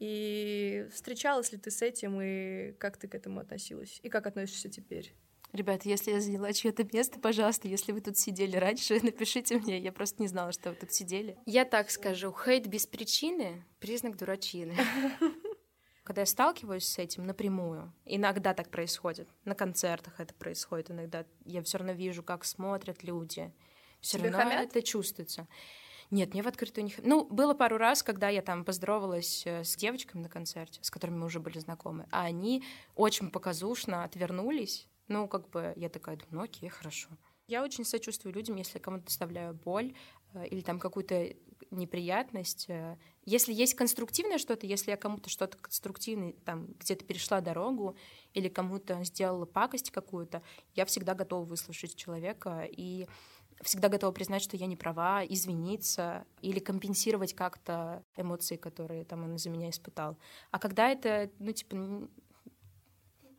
и 0.00 0.88
встречалась 0.92 1.52
ли 1.52 1.58
ты 1.58 1.70
с 1.70 1.82
этим, 1.82 2.20
и 2.20 2.72
как 2.72 2.96
ты 2.96 3.06
к 3.06 3.14
этому 3.14 3.40
относилась? 3.40 4.00
И 4.02 4.08
как 4.08 4.26
относишься 4.26 4.70
теперь? 4.70 5.14
Ребята, 5.52 5.88
если 5.88 6.12
я 6.12 6.20
заняла 6.20 6.52
чье-то 6.52 6.86
место, 6.92 7.18
пожалуйста, 7.18 7.68
если 7.68 7.92
вы 7.92 8.00
тут 8.00 8.16
сидели 8.16 8.56
раньше, 8.56 8.98
напишите 9.02 9.58
мне. 9.58 9.78
Я 9.78 9.92
просто 9.92 10.22
не 10.22 10.28
знала, 10.28 10.52
что 10.52 10.70
вы 10.70 10.76
тут 10.76 10.92
сидели. 10.92 11.36
Я 11.44 11.64
так 11.64 11.90
скажу, 11.90 12.32
хейт 12.32 12.66
без 12.66 12.86
причины— 12.86 13.64
признак 13.78 14.16
дурачины. 14.16 14.74
Когда 16.02 16.22
я 16.22 16.26
сталкиваюсь 16.26 16.86
с 16.86 16.98
этим 16.98 17.26
напрямую, 17.26 17.92
иногда 18.04 18.54
так 18.54 18.70
происходит, 18.70 19.28
на 19.44 19.54
концертах 19.54 20.18
это 20.18 20.34
происходит, 20.34 20.90
иногда 20.90 21.26
я 21.44 21.62
все 21.62 21.78
равно 21.78 21.92
вижу, 21.92 22.22
как 22.22 22.44
смотрят 22.44 23.02
люди, 23.02 23.52
все 24.00 24.18
равно 24.18 24.50
это 24.50 24.82
чувствуется. 24.82 25.46
Нет, 26.10 26.32
мне 26.32 26.42
в 26.42 26.48
открытую 26.48 26.86
не... 26.86 26.94
Ну, 27.02 27.24
было 27.24 27.54
пару 27.54 27.78
раз, 27.78 28.02
когда 28.02 28.28
я 28.28 28.42
там 28.42 28.64
поздоровалась 28.64 29.46
э, 29.46 29.62
с 29.62 29.76
девочками 29.76 30.22
на 30.22 30.28
концерте, 30.28 30.80
с 30.82 30.90
которыми 30.90 31.18
мы 31.18 31.26
уже 31.26 31.38
были 31.38 31.58
знакомы, 31.58 32.06
а 32.10 32.24
они 32.24 32.64
очень 32.96 33.30
показушно 33.30 34.02
отвернулись. 34.02 34.88
Ну, 35.06 35.28
как 35.28 35.48
бы 35.50 35.72
я 35.76 35.88
такая, 35.88 36.18
ну 36.30 36.42
окей, 36.42 36.68
хорошо. 36.68 37.10
Я 37.46 37.62
очень 37.62 37.84
сочувствую 37.84 38.34
людям, 38.34 38.56
если 38.56 38.78
кому-то 38.78 39.04
доставляю 39.04 39.54
боль 39.54 39.94
э, 40.34 40.48
или 40.48 40.62
там 40.62 40.80
какую-то 40.80 41.34
неприятность. 41.70 42.66
Э. 42.68 42.96
Если 43.24 43.52
есть 43.52 43.74
конструктивное 43.74 44.38
что-то, 44.38 44.66
если 44.66 44.90
я 44.90 44.96
кому-то 44.96 45.30
что-то 45.30 45.58
конструктивное, 45.58 46.32
там, 46.44 46.68
где-то 46.78 47.04
перешла 47.04 47.40
дорогу 47.40 47.96
или 48.34 48.48
кому-то 48.48 49.04
сделала 49.04 49.46
пакость 49.46 49.90
какую-то, 49.90 50.42
я 50.74 50.84
всегда 50.84 51.14
готова 51.14 51.44
выслушать 51.44 51.94
человека 51.94 52.66
и 52.68 53.06
всегда 53.62 53.88
готова 53.88 54.12
признать, 54.12 54.42
что 54.42 54.56
я 54.56 54.66
не 54.66 54.76
права, 54.76 55.24
извиниться 55.24 56.24
или 56.40 56.58
компенсировать 56.58 57.34
как-то 57.34 58.02
эмоции, 58.16 58.56
которые 58.56 59.04
там 59.04 59.24
он 59.24 59.36
из-за 59.36 59.50
меня 59.50 59.70
испытал. 59.70 60.16
А 60.50 60.58
когда 60.58 60.88
это, 60.88 61.30
ну, 61.38 61.52
типа, 61.52 61.76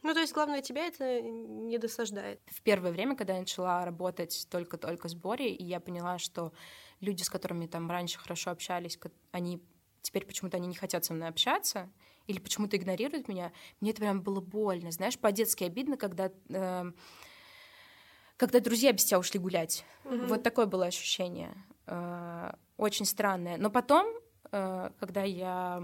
ну, 0.04 0.14
то 0.14 0.20
есть, 0.20 0.34
главное, 0.34 0.62
тебя 0.62 0.88
это 0.88 1.22
не 1.22 1.78
досаждает. 1.78 2.42
В 2.48 2.62
первое 2.62 2.92
время, 2.92 3.16
когда 3.16 3.34
я 3.34 3.40
начала 3.40 3.86
работать 3.86 4.48
только-только 4.50 5.08
с 5.08 5.14
Борей, 5.14 5.54
и 5.54 5.64
я 5.64 5.80
поняла, 5.80 6.18
что 6.18 6.54
люди, 7.02 7.22
с 7.22 7.30
которыми 7.30 7.68
там 7.68 7.90
раньше 7.90 8.18
хорошо 8.18 8.52
общались, 8.52 9.00
они 9.32 9.62
теперь 10.02 10.26
почему-то 10.26 10.58
они 10.58 10.68
не 10.68 10.76
хотят 10.76 11.06
со 11.06 11.14
мной 11.14 11.30
общаться 11.30 11.92
или 12.26 12.40
почему-то 12.40 12.78
игнорируют 12.78 13.28
меня, 13.28 13.52
мне 13.80 13.92
это 13.92 14.02
прям 14.02 14.22
было 14.22 14.42
больно. 14.42 14.92
Знаешь, 14.92 15.18
по-детски 15.20 15.64
обидно, 15.64 15.98
когда 15.98 16.32
э, 16.50 16.92
когда 18.42 18.60
друзья 18.60 18.92
без 18.92 19.06
тебя 19.06 19.20
ушли 19.20 19.40
гулять. 19.40 19.86
Mm-hmm. 20.04 20.26
Вот 20.26 20.42
такое 20.42 20.66
было 20.66 20.88
ощущение. 20.88 21.54
Э, 21.86 22.52
очень 22.76 23.06
странное. 23.06 23.56
Но 23.58 23.70
потом, 23.70 24.08
э, 24.52 24.90
когда 25.00 25.22
я 25.22 25.84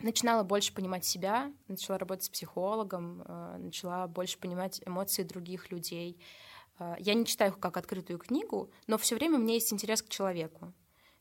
начинала 0.00 0.44
больше 0.44 0.72
понимать 0.72 1.04
себя, 1.04 1.52
начала 1.68 1.98
работать 1.98 2.24
с 2.24 2.30
психологом, 2.30 3.22
э, 3.22 3.56
начала 3.58 4.06
больше 4.06 4.38
понимать 4.38 4.80
эмоции 4.86 5.24
других 5.24 5.70
людей. 5.70 6.18
Я 7.00 7.12
не 7.12 7.26
читаю 7.26 7.50
их 7.50 7.58
как 7.58 7.76
открытую 7.76 8.18
книгу, 8.18 8.70
но 8.86 8.96
все 8.96 9.16
время 9.16 9.36
у 9.36 9.42
меня 9.42 9.54
есть 9.54 9.70
интерес 9.70 10.00
к 10.00 10.08
человеку. 10.08 10.72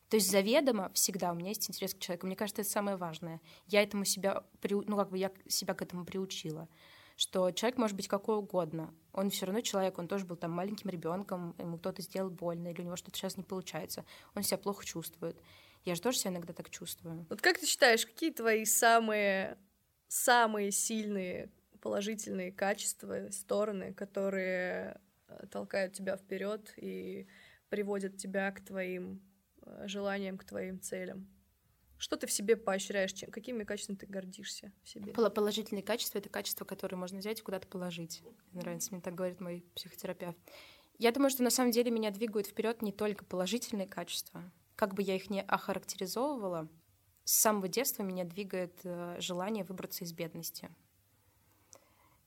То 0.07 0.15
есть 0.15 0.31
заведомо 0.31 0.91
всегда 0.93 1.33
у 1.33 1.36
меня 1.36 1.49
есть 1.49 1.69
интерес 1.69 1.93
к 1.93 1.99
человеку. 1.99 2.25
Мне 2.25 2.38
кажется, 2.38 2.62
это 2.62 2.71
самое 2.71 2.95
важное. 2.95 3.41
Я 3.65 3.83
этому 3.83 4.05
себя, 4.05 4.45
ну 4.63 4.95
как 4.95 5.10
бы 5.10 5.17
я 5.17 5.29
себя 5.49 5.73
к 5.73 5.81
этому 5.81 6.05
приучила 6.05 6.69
что 7.17 7.51
человек 7.51 7.77
может 7.77 7.97
быть 7.97 8.08
какой 8.08 8.38
угодно. 8.38 8.93
Он 9.12 9.32
все 9.32 9.47
равно 9.47 9.62
человек, 9.62 9.97
он 9.97 10.08
тоже 10.08 10.25
был 10.25 10.36
там 10.36 10.51
маленьким 10.51 10.89
ребенком, 10.91 11.56
ему 11.58 11.80
кто-то 11.80 12.01
сделал 12.03 12.30
больно, 12.30 12.69
или 12.69 12.82
у 12.82 12.86
него 12.86 12.95
что-то 12.95 13.17
сейчас 13.17 13.38
не 13.38 13.43
получается. 13.43 14.06
Он 14.36 14.43
себя 14.43 14.60
плохо 14.60 14.86
чувствует. 14.86 15.36
Я 15.84 15.95
же 15.95 16.01
тоже 16.01 16.19
себя 16.19 16.32
иногда 16.32 16.53
так 16.53 16.69
чувствую. 16.69 17.25
Вот 17.30 17.41
как 17.41 17.58
ты 17.58 17.65
считаешь, 17.65 18.06
какие 18.06 18.32
твои 18.32 18.65
самые, 18.65 19.58
самые 20.08 20.71
сильные 20.71 21.51
положительные 21.82 22.51
качества, 22.51 23.32
стороны, 23.32 23.93
которые 23.93 24.99
э, 25.27 25.47
толкают 25.47 25.93
тебя 25.93 26.17
вперед 26.17 26.71
и 26.77 27.27
приводят 27.69 28.17
тебя 28.17 28.51
к 28.51 28.63
твоим 28.63 29.21
э, 29.62 29.88
желаниям, 29.88 30.38
к 30.38 30.43
твоим 30.43 30.80
целям? 30.80 31.27
Что 31.97 32.15
ты 32.15 32.27
в 32.27 32.31
себе 32.31 32.55
поощряешь? 32.55 33.13
Чем, 33.13 33.31
какими 33.31 33.63
качествами 33.63 33.97
ты 33.97 34.05
гордишься 34.05 34.71
в 34.83 34.89
себе? 34.89 35.13
Положительные 35.13 35.83
качества— 35.83 36.17
это 36.19 36.29
качества, 36.29 36.65
которые 36.65 36.97
можно 36.97 37.19
взять 37.19 37.39
и 37.39 37.43
куда-то 37.43 37.67
положить. 37.67 38.21
Нравится, 38.53 38.91
мне 38.91 39.01
так 39.01 39.15
говорит 39.15 39.39
мой 39.39 39.65
психотерапевт. 39.75 40.38
Я 40.99 41.12
думаю, 41.12 41.29
что 41.29 41.43
на 41.43 41.49
самом 41.49 41.71
деле 41.71 41.91
меня 41.91 42.12
двигают 42.12 42.47
вперед 42.47 42.81
не 42.81 42.91
только 42.91 43.25
положительные 43.25 43.88
качества. 43.88 44.51
Как 44.75 44.93
бы 44.93 45.01
я 45.01 45.15
их 45.15 45.29
не 45.29 45.41
охарактеризовывала, 45.41 46.67
с 47.23 47.33
самого 47.33 47.67
детства 47.67 48.03
меня 48.03 48.23
двигает 48.23 48.79
э, 48.83 49.17
желание 49.19 49.63
выбраться 49.63 50.03
из 50.03 50.13
бедности. 50.13 50.69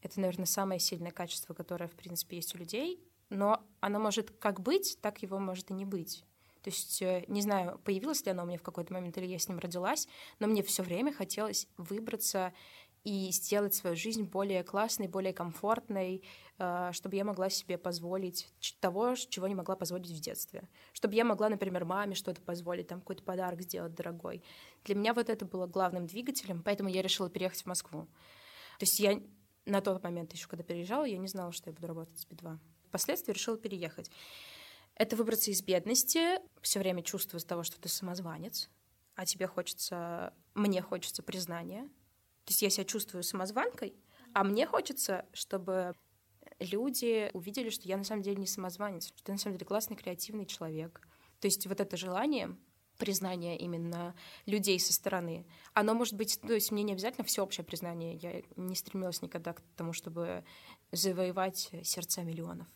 Это, 0.02 0.20
наверное, 0.20 0.46
самое 0.46 0.78
сильное 0.78 1.10
качество, 1.10 1.54
которое, 1.54 1.88
в 1.88 1.94
принципе, 1.94 2.36
есть 2.36 2.54
у 2.54 2.58
людей, 2.58 3.02
но 3.28 3.64
оно 3.80 3.98
может 3.98 4.30
как 4.30 4.60
быть, 4.60 4.98
так 5.00 5.22
его 5.22 5.38
может 5.38 5.70
и 5.70 5.74
не 5.74 5.84
быть. 5.84 6.24
То 6.62 6.70
есть, 6.70 7.00
э, 7.02 7.24
не 7.28 7.42
знаю, 7.42 7.80
появилось 7.84 8.24
ли 8.24 8.32
оно 8.32 8.42
у 8.42 8.46
меня 8.46 8.58
в 8.58 8.62
какой-то 8.62 8.92
момент 8.92 9.16
или 9.18 9.26
я 9.26 9.38
с 9.38 9.48
ним 9.48 9.58
родилась, 9.58 10.08
но 10.38 10.46
мне 10.46 10.62
все 10.62 10.82
время 10.82 11.12
хотелось 11.12 11.66
выбраться 11.76 12.52
и 13.02 13.30
сделать 13.32 13.74
свою 13.74 13.96
жизнь 13.96 14.24
более 14.24 14.62
классной, 14.62 15.08
более 15.08 15.32
комфортной, 15.32 16.22
э, 16.58 16.90
чтобы 16.92 17.16
я 17.16 17.24
могла 17.24 17.48
себе 17.48 17.78
позволить 17.78 18.48
того, 18.80 19.14
чего 19.14 19.46
не 19.46 19.54
могла 19.54 19.74
позволить 19.74 20.10
в 20.10 20.20
детстве. 20.20 20.68
Чтобы 20.92 21.14
я 21.14 21.24
могла, 21.24 21.48
например, 21.48 21.84
маме 21.84 22.14
что-то 22.14 22.42
позволить, 22.42 22.88
там 22.88 23.00
какой-то 23.00 23.22
подарок 23.22 23.62
сделать 23.62 23.94
дорогой. 23.94 24.42
Для 24.84 24.94
меня 24.94 25.14
вот 25.14 25.30
это 25.30 25.46
было 25.46 25.66
главным 25.66 26.06
двигателем, 26.06 26.62
поэтому 26.62 26.90
я 26.90 27.00
решила 27.00 27.30
переехать 27.30 27.62
в 27.62 27.66
Москву. 27.66 28.02
То 28.78 28.84
есть 28.84 29.00
я 29.00 29.20
на 29.64 29.80
тот 29.80 30.02
момент 30.02 30.32
еще, 30.32 30.48
когда 30.48 30.62
переезжала, 30.62 31.04
я 31.04 31.18
не 31.18 31.28
знала, 31.28 31.52
что 31.52 31.70
я 31.70 31.74
буду 31.74 31.86
работать 31.86 32.18
с 32.18 32.26
Би-2. 32.26 32.58
Впоследствии 32.88 33.32
решила 33.32 33.56
переехать. 33.56 34.10
Это 35.00 35.16
выбраться 35.16 35.50
из 35.50 35.62
бедности, 35.62 36.38
все 36.60 36.78
время 36.78 37.02
чувствовать 37.02 37.46
того, 37.46 37.62
что 37.62 37.80
ты 37.80 37.88
самозванец, 37.88 38.68
а 39.14 39.24
тебе 39.24 39.46
хочется, 39.46 40.34
мне 40.52 40.82
хочется 40.82 41.22
признания. 41.22 41.84
То 42.44 42.50
есть 42.50 42.60
я 42.60 42.68
себя 42.68 42.84
чувствую 42.84 43.22
самозванкой, 43.22 43.94
а 44.34 44.44
мне 44.44 44.66
хочется, 44.66 45.24
чтобы 45.32 45.94
люди 46.58 47.30
увидели, 47.32 47.70
что 47.70 47.88
я 47.88 47.96
на 47.96 48.04
самом 48.04 48.20
деле 48.20 48.36
не 48.36 48.46
самозванец, 48.46 49.06
что 49.06 49.32
я 49.32 49.36
на 49.36 49.38
самом 49.38 49.56
деле 49.56 49.64
классный, 49.64 49.96
креативный 49.96 50.44
человек. 50.44 51.00
То 51.38 51.46
есть 51.46 51.66
вот 51.66 51.80
это 51.80 51.96
желание 51.96 52.54
признания 52.98 53.56
именно 53.56 54.14
людей 54.44 54.78
со 54.78 54.92
стороны. 54.92 55.46
Оно 55.72 55.94
может 55.94 56.12
быть, 56.12 56.38
то 56.42 56.52
есть 56.52 56.72
мне 56.72 56.82
не 56.82 56.92
обязательно 56.92 57.24
всеобщее 57.24 57.64
признание. 57.64 58.16
Я 58.16 58.42
не 58.56 58.74
стремилась 58.74 59.22
никогда 59.22 59.54
к 59.54 59.62
тому, 59.76 59.94
чтобы 59.94 60.44
завоевать 60.92 61.70
сердца 61.84 62.20
миллионов. 62.22 62.68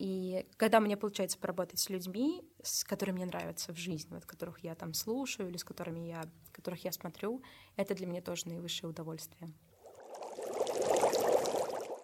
И 0.00 0.46
когда 0.56 0.80
мне 0.80 0.96
получается 0.96 1.38
поработать 1.38 1.78
с 1.78 1.90
людьми, 1.90 2.42
с 2.62 2.84
которыми 2.84 3.16
мне 3.16 3.26
нравятся 3.26 3.74
в 3.74 3.76
жизни, 3.76 4.14
вот 4.14 4.24
которых 4.24 4.60
я 4.60 4.74
там 4.74 4.94
слушаю 4.94 5.50
или 5.50 5.58
с 5.58 5.62
которыми 5.62 6.00
я, 6.00 6.22
которых 6.52 6.82
я 6.84 6.92
смотрю, 6.92 7.42
это 7.76 7.94
для 7.94 8.06
меня 8.06 8.22
тоже 8.22 8.48
наивысшее 8.48 8.88
удовольствие. 8.88 9.52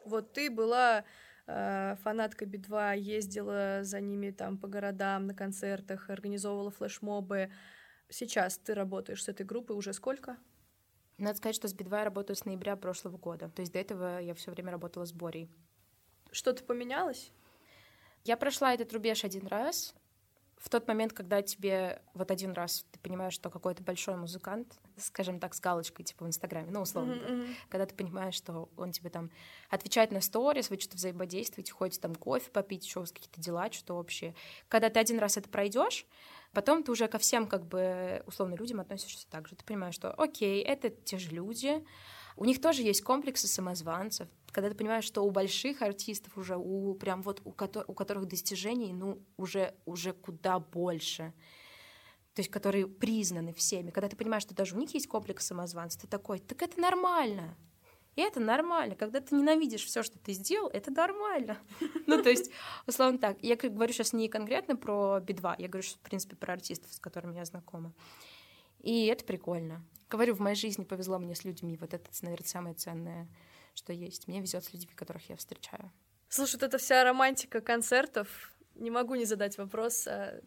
Вот 0.05 0.35
ты 0.35 0.51
была 0.51 1.07
э, 1.47 1.97
фанаткой 2.03 2.49
Би-2, 2.49 2.99
ездила 2.99 3.79
за 3.81 4.03
ними 4.03 4.31
там 4.31 4.59
по 4.59 4.69
городам, 4.69 5.27
на 5.27 5.35
концертах, 5.35 6.11
организовывала 6.11 6.71
флешмобы. 6.71 7.51
Сейчас 8.11 8.59
ты 8.59 8.75
работаешь 8.75 9.25
с 9.25 9.31
этой 9.31 9.47
группой 9.47 9.75
уже 9.75 9.95
сколько? 9.95 10.37
Надо 11.17 11.39
сказать, 11.39 11.57
что 11.57 11.67
с 11.67 11.73
Би-2 11.73 11.97
я 11.97 12.05
работаю 12.05 12.37
с 12.37 12.45
ноября 12.45 12.77
прошлого 12.77 13.17
года. 13.17 13.49
То 13.49 13.63
есть 13.63 13.73
до 13.73 13.79
этого 13.79 14.19
я 14.19 14.35
все 14.35 14.51
время 14.51 14.71
работала 14.71 15.07
с 15.07 15.15
Борей. 15.15 15.51
Что-то 16.31 16.63
поменялось? 16.63 17.33
Я 18.27 18.37
прошла 18.37 18.75
этот 18.75 18.93
рубеж 18.93 19.23
один 19.23 19.47
раз. 19.47 19.95
В 20.57 20.69
тот 20.69 20.89
момент, 20.89 21.13
когда 21.13 21.43
тебе 21.43 22.03
вот 22.13 22.33
один 22.33 22.53
раз 22.53 22.85
ты 22.91 22.99
понимаешь, 22.99 23.35
что 23.35 23.51
какой-то 23.51 23.85
большой 23.85 24.17
музыкант, 24.17 24.81
скажем 24.97 25.39
так, 25.39 25.55
с 25.55 25.61
галочкой, 25.61 26.05
типа 26.05 26.25
в 26.25 26.29
Инстаграме, 26.29 26.73
ну, 26.73 26.81
условно, 26.81 27.13
mm-hmm. 27.13 27.29
Mm-hmm. 27.29 27.55
когда 27.69 27.87
ты 27.87 27.95
понимаешь, 27.95 28.35
что 28.35 28.69
он 28.77 28.91
тебе 28.91 29.11
там 29.11 29.31
отвечает 29.71 30.11
на 30.11 30.21
сторис, 30.21 30.69
вы 30.69 30.81
что-то 30.81 30.97
взаимодействуете, 30.97 31.73
ходите 31.73 32.01
там 32.01 32.17
кофе 32.17 32.51
попить, 32.51 32.85
еще 32.85 32.99
у 32.99 33.03
вас 33.03 33.13
какие-то 33.13 33.41
дела, 33.41 33.71
что 33.71 33.97
общее. 33.97 34.35
Когда 34.67 34.91
ты 34.91 34.99
один 34.99 35.21
раз 35.21 35.37
это 35.37 35.49
пройдешь, 35.49 36.05
потом 36.53 36.83
ты 36.83 36.91
уже 36.91 37.07
ко 37.07 37.19
всем, 37.19 37.47
как 37.47 37.65
бы, 37.65 38.25
условно, 38.27 38.57
людям 38.57 38.81
относишься 38.81 39.29
так 39.31 39.47
же. 39.47 39.55
Ты 39.55 39.65
понимаешь, 39.65 39.95
что, 39.95 40.13
окей, 40.15 40.65
это 40.65 40.91
те 40.91 41.19
же 41.19 41.31
люди, 41.31 41.85
у 42.37 42.45
них 42.45 42.61
тоже 42.61 42.83
есть 42.83 43.03
комплексы 43.03 43.49
самозванцев. 43.49 44.29
Когда 44.53 44.71
ты 44.71 44.75
понимаешь, 44.75 45.05
что 45.05 45.23
у 45.23 45.31
больших 45.31 45.83
артистов 45.83 46.37
уже, 46.37 46.57
у 46.57 46.95
прям 46.95 47.23
вот 47.23 47.41
у, 47.45 47.53
ко- 47.53 47.85
у 47.87 47.95
которых 47.95 48.27
достижений, 48.27 48.93
ну, 48.93 49.23
уже, 49.37 49.75
уже 49.85 50.13
куда 50.13 50.59
больше, 50.59 51.33
то 52.35 52.41
есть 52.41 52.51
которые 52.51 52.87
признаны 52.87 53.53
всеми, 53.53 53.91
когда 53.91 54.09
ты 54.09 54.17
понимаешь, 54.17 54.43
что 54.43 54.55
даже 54.55 54.77
у 54.77 54.79
них 54.79 54.93
есть 54.95 55.09
комплекс 55.09 55.47
самозванца, 55.47 56.01
ты 56.01 56.07
такой, 56.07 56.39
так 56.39 56.63
это 56.63 56.81
нормально, 56.81 57.57
и 58.17 58.23
это 58.23 58.41
нормально. 58.41 58.95
Когда 58.97 59.21
ты 59.21 59.35
ненавидишь 59.35 59.85
все, 59.85 60.03
что 60.03 60.19
ты 60.19 60.33
сделал, 60.33 60.69
это 60.69 60.91
нормально. 60.91 61.59
ну, 62.07 62.23
то 62.23 62.31
есть, 62.31 62.51
условно 62.87 63.19
так. 63.19 63.37
Я 63.43 63.57
говорю 63.57 63.93
сейчас 63.93 64.15
не 64.15 64.29
конкретно 64.29 64.75
про 64.75 65.21
Би-2, 65.21 65.57
я 65.59 65.69
говорю, 65.69 65.87
в 65.87 65.99
принципе, 65.99 66.35
про 66.35 66.55
артистов, 66.55 66.93
с 66.93 66.99
которыми 66.99 67.37
я 67.37 67.45
знакома. 67.45 67.93
И 68.81 69.07
это 69.07 69.25
прикольно. 69.25 69.85
Говорю, 70.09 70.35
в 70.35 70.41
моей 70.41 70.57
жизни 70.57 70.85
повезло 70.85 71.19
мне 71.19 71.35
с 71.35 71.45
людьми. 71.45 71.77
Вот 71.77 71.93
это, 71.95 72.09
наверное, 72.23 72.47
самое 72.47 72.75
ценное, 72.75 73.29
что 73.75 73.93
есть. 73.93 74.29
Мне 74.29 74.41
везет 74.41 74.65
с 74.65 74.73
людьми, 74.73 74.93
которых 74.95 75.29
я 75.29 75.37
встречаю. 75.37 75.91
Слушай, 76.29 76.55
вот 76.55 76.65
эта 76.65 76.79
вся 76.79 77.05
романтика 77.05 77.61
концертов. 77.61 78.53
Не 78.75 78.91
могу 78.91 79.15
не 79.15 79.25
задать 79.25 79.59
вопрос, 79.59 80.07
а 80.07 80.41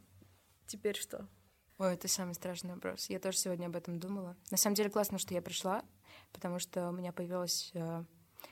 теперь 0.67 0.95
что? 0.95 1.27
Ой, 1.77 1.93
это 1.93 2.07
самый 2.07 2.35
страшный 2.35 2.73
вопрос. 2.73 3.09
Я 3.09 3.19
тоже 3.19 3.37
сегодня 3.37 3.67
об 3.67 3.75
этом 3.75 3.99
думала. 3.99 4.35
На 4.51 4.57
самом 4.57 4.75
деле 4.75 4.89
классно, 4.89 5.17
что 5.17 5.33
я 5.33 5.41
пришла, 5.41 5.83
потому 6.33 6.59
что 6.59 6.89
у 6.89 6.91
меня 6.91 7.11
появилась... 7.11 7.71
Э, 7.73 8.03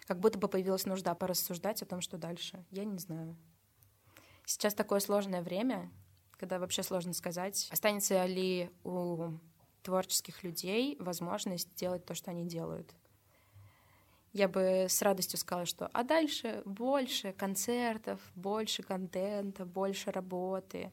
как 0.06 0.20
будто 0.20 0.38
бы 0.38 0.48
появилась 0.48 0.86
нужда 0.86 1.14
порассуждать 1.14 1.82
о 1.82 1.86
том, 1.86 2.02
что 2.02 2.18
дальше. 2.18 2.66
Я 2.72 2.86
не 2.86 2.98
знаю. 2.98 3.38
Сейчас 4.46 4.74
такое 4.74 5.02
сложное 5.02 5.42
время, 5.42 5.92
когда 6.38 6.58
вообще 6.58 6.84
сложно 6.84 7.14
сказать, 7.14 7.68
останется 7.70 8.26
ли 8.26 8.72
у 8.86 9.32
творческих 9.88 10.44
людей 10.44 10.98
возможность 11.00 11.74
делать 11.76 12.06
то, 12.06 12.14
что 12.14 12.32
они 12.32 12.46
делают. 12.46 12.94
Я 14.34 14.50
бы 14.50 14.88
с 14.90 15.02
радостью 15.02 15.40
сказала, 15.40 15.66
что 15.66 15.88
а 15.94 16.04
дальше 16.04 16.62
больше 16.66 17.32
концертов, 17.32 18.20
больше 18.36 18.84
контента, 18.84 19.66
больше 19.66 20.12
работы, 20.12 20.92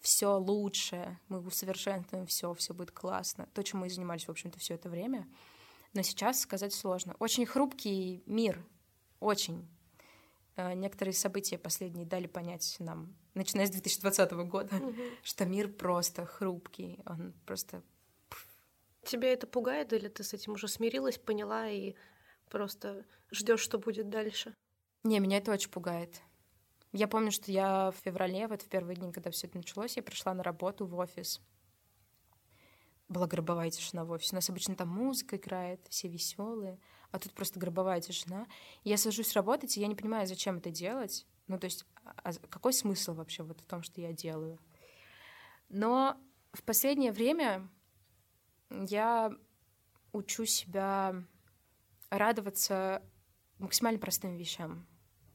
все 0.00 0.36
лучше, 0.36 1.16
мы 1.28 1.38
усовершенствуем 1.46 2.26
все, 2.26 2.52
все 2.54 2.74
будет 2.74 2.90
классно. 2.90 3.48
То, 3.54 3.62
чем 3.62 3.78
мы 3.78 3.86
и 3.86 3.90
занимались, 3.90 4.26
в 4.26 4.30
общем-то, 4.32 4.58
все 4.58 4.74
это 4.74 4.88
время. 4.88 5.28
Но 5.92 6.02
сейчас 6.02 6.40
сказать 6.40 6.74
сложно. 6.74 7.14
Очень 7.20 7.46
хрупкий 7.46 8.24
мир, 8.26 8.66
очень. 9.20 9.64
Э, 10.56 10.74
некоторые 10.74 11.14
события 11.14 11.56
последние 11.56 12.04
дали 12.04 12.26
понять 12.26 12.74
нам, 12.80 13.14
начиная 13.34 13.66
с 13.66 13.70
2020 13.70 14.32
года, 14.32 14.74
что 15.22 15.44
мир 15.44 15.68
просто 15.68 16.26
хрупкий, 16.26 16.98
он 17.06 17.32
просто... 17.46 17.80
Тебя 19.04 19.32
это 19.32 19.46
пугает, 19.46 19.92
или 19.92 20.08
ты 20.08 20.22
с 20.22 20.32
этим 20.32 20.54
уже 20.54 20.68
смирилась, 20.68 21.18
поняла 21.18 21.68
и 21.68 21.94
просто 22.48 23.04
ждешь, 23.30 23.60
что 23.60 23.78
будет 23.78 24.08
дальше? 24.08 24.54
Не, 25.02 25.20
меня 25.20 25.38
это 25.38 25.52
очень 25.52 25.70
пугает. 25.70 26.20
Я 26.92 27.08
помню, 27.08 27.30
что 27.30 27.50
я 27.50 27.90
в 27.90 27.96
феврале, 28.04 28.46
вот 28.46 28.62
в 28.62 28.68
первые 28.68 28.96
дни, 28.96 29.12
когда 29.12 29.30
все 29.30 29.48
это 29.48 29.56
началось, 29.56 29.96
я 29.96 30.02
пришла 30.02 30.32
на 30.32 30.42
работу 30.42 30.86
в 30.86 30.94
офис. 30.96 31.40
Была 33.08 33.26
гробовая 33.26 33.70
тишина 33.70 34.04
в 34.04 34.12
офисе. 34.12 34.30
У 34.32 34.36
нас 34.36 34.48
обычно 34.48 34.76
там 34.76 34.88
музыка 34.88 35.36
играет, 35.36 35.80
все 35.90 36.08
веселые, 36.08 36.78
а 37.10 37.18
тут 37.18 37.32
просто 37.32 37.58
гробовая 37.58 38.00
тишина. 38.00 38.46
Я 38.84 38.96
сажусь 38.96 39.34
работать, 39.34 39.76
и 39.76 39.80
я 39.80 39.88
не 39.88 39.94
понимаю, 39.94 40.26
зачем 40.26 40.58
это 40.58 40.70
делать. 40.70 41.26
Ну, 41.48 41.58
то 41.58 41.66
есть, 41.66 41.84
а 42.04 42.32
какой 42.48 42.72
смысл 42.72 43.12
вообще 43.12 43.42
вот 43.42 43.60
в 43.60 43.66
том, 43.66 43.82
что 43.82 44.00
я 44.00 44.12
делаю? 44.12 44.58
Но 45.68 46.16
в 46.52 46.62
последнее 46.62 47.12
время 47.12 47.68
я 48.70 49.32
учу 50.12 50.46
себя 50.46 51.14
радоваться 52.10 53.02
максимально 53.58 53.98
простым 53.98 54.36
вещам. 54.36 54.86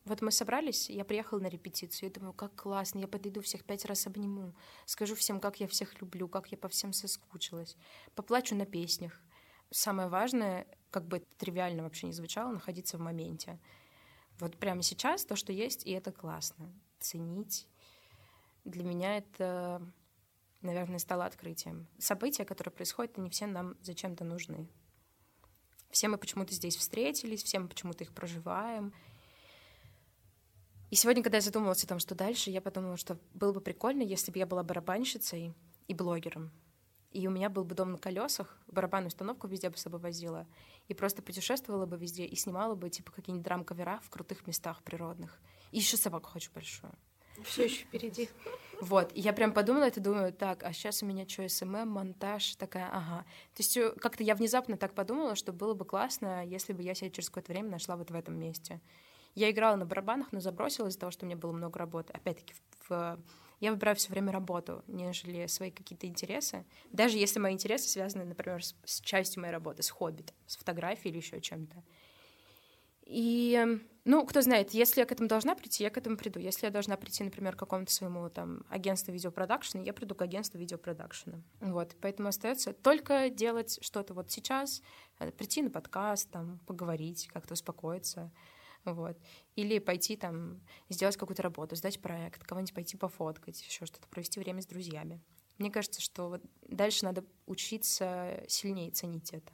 Вот 0.05 0.21
мы 0.21 0.31
собрались, 0.31 0.89
я 0.89 1.05
приехала 1.05 1.39
на 1.39 1.47
репетицию, 1.47 2.09
я 2.09 2.13
думаю, 2.13 2.33
как 2.33 2.55
классно, 2.55 2.99
я 2.99 3.07
подойду 3.07 3.41
всех 3.41 3.63
пять 3.63 3.85
раз 3.85 4.07
обниму, 4.07 4.55
скажу 4.85 5.13
всем, 5.13 5.39
как 5.39 5.59
я 5.59 5.67
всех 5.67 6.01
люблю, 6.01 6.27
как 6.27 6.51
я 6.51 6.57
по 6.57 6.67
всем 6.67 6.93
соскучилась, 6.93 7.77
поплачу 8.15 8.55
на 8.55 8.65
песнях. 8.65 9.21
Самое 9.69 10.09
важное, 10.09 10.65
как 10.89 11.05
бы 11.05 11.19
тривиально 11.37 11.83
вообще 11.83 12.07
не 12.07 12.13
звучало, 12.13 12.51
находиться 12.51 12.97
в 12.97 13.01
моменте. 13.01 13.59
Вот 14.39 14.57
прямо 14.57 14.81
сейчас 14.81 15.25
то, 15.25 15.35
что 15.35 15.51
есть, 15.51 15.85
и 15.85 15.91
это 15.91 16.11
классно. 16.11 16.73
Ценить. 16.99 17.67
Для 18.65 18.83
меня 18.83 19.17
это, 19.17 19.81
наверное, 20.61 20.99
стало 20.99 21.25
открытием. 21.25 21.87
События, 21.97 22.45
которые 22.45 22.71
происходят, 22.71 23.17
они 23.17 23.29
все 23.29 23.47
нам 23.47 23.75
зачем-то 23.81 24.23
нужны. 24.23 24.67
Все 25.89 26.07
мы 26.07 26.17
почему-то 26.17 26.53
здесь 26.53 26.75
встретились, 26.75 27.43
все 27.43 27.59
мы 27.59 27.67
почему-то 27.67 28.03
их 28.03 28.13
проживаем— 28.13 28.93
и 30.89 30.95
сегодня, 30.95 31.21
когда 31.21 31.37
я 31.37 31.41
задумывалась 31.41 31.83
о 31.83 31.87
том, 31.87 31.99
что 31.99 32.15
дальше, 32.15 32.49
я 32.49 32.61
подумала, 32.61 32.97
что 32.97 33.19
было 33.35 33.53
бы 33.53 33.61
прикольно, 33.61 34.01
если 34.01 34.31
бы 34.31 34.39
я 34.39 34.47
была 34.47 34.63
барабанщицей 34.63 35.53
и 35.87 35.93
блогером. 35.93 36.51
И 37.11 37.27
у 37.27 37.31
меня 37.31 37.49
был 37.49 37.63
бы 37.63 37.75
дом 37.75 37.91
на 37.91 37.97
колесах, 37.99 38.57
барабанную 38.67 39.09
установку 39.09 39.47
везде 39.47 39.69
бы 39.69 39.77
с 39.77 39.81
собой 39.81 39.99
возила, 39.99 40.47
и 40.87 40.95
просто 40.95 41.21
путешествовала 41.21 41.85
бы 41.85 41.95
везде 41.97 42.25
и 42.25 42.35
снимала 42.35 42.73
бы 42.73 42.89
типа 42.89 43.11
какие-нибудь 43.11 43.45
драм-кавера 43.45 43.99
в 43.99 44.09
крутых 44.09 44.47
местах 44.47 44.81
природных. 44.81 45.39
И 45.71 45.77
еще 45.77 45.95
собаку 45.95 46.29
хочу 46.29 46.51
большую. 46.53 46.93
Все 47.43 47.65
еще 47.65 47.83
впереди. 47.83 48.29
Вот, 48.81 49.11
и 49.13 49.19
я 49.19 49.33
прям 49.33 49.53
подумала 49.53 49.83
это, 49.83 49.99
думаю, 49.99 50.31
так, 50.31 50.63
а 50.63 50.71
сейчас 50.71 51.03
у 51.03 51.05
меня 51.05 51.27
что, 51.27 51.47
SMM, 51.47 51.89
монтаж, 51.89 52.55
такая, 52.55 52.87
ага. 52.87 53.25
То 53.53 53.61
есть 53.61 53.75
э, 53.75 53.91
как-то 53.99 54.23
я 54.23 54.35
внезапно 54.35 54.77
так 54.77 54.93
подумала, 54.93 55.35
что 55.35 55.51
было 55.51 55.73
бы 55.73 55.83
классно, 55.83 56.45
если 56.45 56.71
бы 56.71 56.81
я 56.81 56.95
себя 56.95 57.09
через 57.09 57.29
какое-то 57.29 57.51
время 57.51 57.71
нашла 57.71 57.97
вот 57.97 58.09
в 58.09 58.15
этом 58.15 58.39
месте. 58.39 58.79
Я 59.35 59.51
играла 59.51 59.75
на 59.75 59.85
барабанах, 59.85 60.31
но 60.31 60.39
забросила 60.39 60.87
из-за 60.87 60.99
того, 60.99 61.11
что 61.11 61.25
у 61.25 61.27
меня 61.27 61.37
было 61.37 61.51
много 61.51 61.77
работы. 61.77 62.13
Опять-таки, 62.13 62.53
в, 62.87 63.19
я 63.59 63.71
выбираю 63.71 63.97
все 63.97 64.11
время 64.11 64.31
работу, 64.31 64.83
нежели 64.87 65.45
свои 65.47 65.71
какие-то 65.71 66.07
интересы. 66.07 66.65
Даже 66.91 67.17
если 67.17 67.39
мои 67.39 67.53
интересы 67.53 67.89
связаны, 67.89 68.23
например, 68.23 68.63
с, 68.63 68.75
с 68.85 69.01
частью 69.01 69.41
моей 69.41 69.53
работы, 69.53 69.83
с 69.83 69.89
хобби, 69.89 70.23
с 70.47 70.55
фотографией 70.55 71.11
или 71.11 71.19
еще 71.19 71.41
чем-то. 71.41 71.83
И, 73.05 73.81
ну, 74.05 74.25
кто 74.25 74.41
знает, 74.41 74.71
если 74.71 75.01
я 75.01 75.05
к 75.05 75.11
этому 75.11 75.27
должна 75.29 75.55
прийти, 75.55 75.83
я 75.83 75.89
к 75.89 75.97
этому 75.97 76.17
приду. 76.17 76.39
Если 76.39 76.65
я 76.65 76.71
должна 76.71 76.97
прийти, 76.97 77.23
например, 77.23 77.55
к 77.55 77.59
какому-то 77.59 77.91
своему 77.91 78.29
там 78.29 78.63
агентству 78.69 79.11
видеопродакшена, 79.11 79.83
я 79.83 79.93
приду 79.93 80.15
к 80.15 80.21
агентству 80.21 80.57
видеопродакшена. 80.57 81.41
Вот, 81.59 81.95
поэтому 82.01 82.29
остается 82.29 82.73
только 82.73 83.29
делать 83.29 83.79
что-то 83.81 84.13
вот 84.13 84.31
сейчас, 84.31 84.81
э, 85.19 85.31
прийти 85.31 85.61
на 85.61 85.69
подкаст, 85.69 86.29
там, 86.31 86.59
поговорить, 86.65 87.27
как-то 87.31 87.53
успокоиться 87.53 88.31
вот. 88.85 89.17
Или 89.55 89.79
пойти 89.79 90.15
там 90.15 90.61
сделать 90.89 91.17
какую-то 91.17 91.43
работу, 91.43 91.75
сдать 91.75 92.01
проект, 92.01 92.43
кого-нибудь 92.43 92.73
пойти 92.73 92.97
пофоткать, 92.97 93.61
еще 93.61 93.85
что-то, 93.85 94.07
провести 94.07 94.39
время 94.39 94.61
с 94.61 94.65
друзьями. 94.65 95.21
Мне 95.57 95.69
кажется, 95.69 96.01
что 96.01 96.29
вот 96.29 96.41
дальше 96.61 97.03
надо 97.03 97.25
учиться 97.45 98.41
сильнее 98.47 98.91
ценить 98.91 99.33
это, 99.33 99.51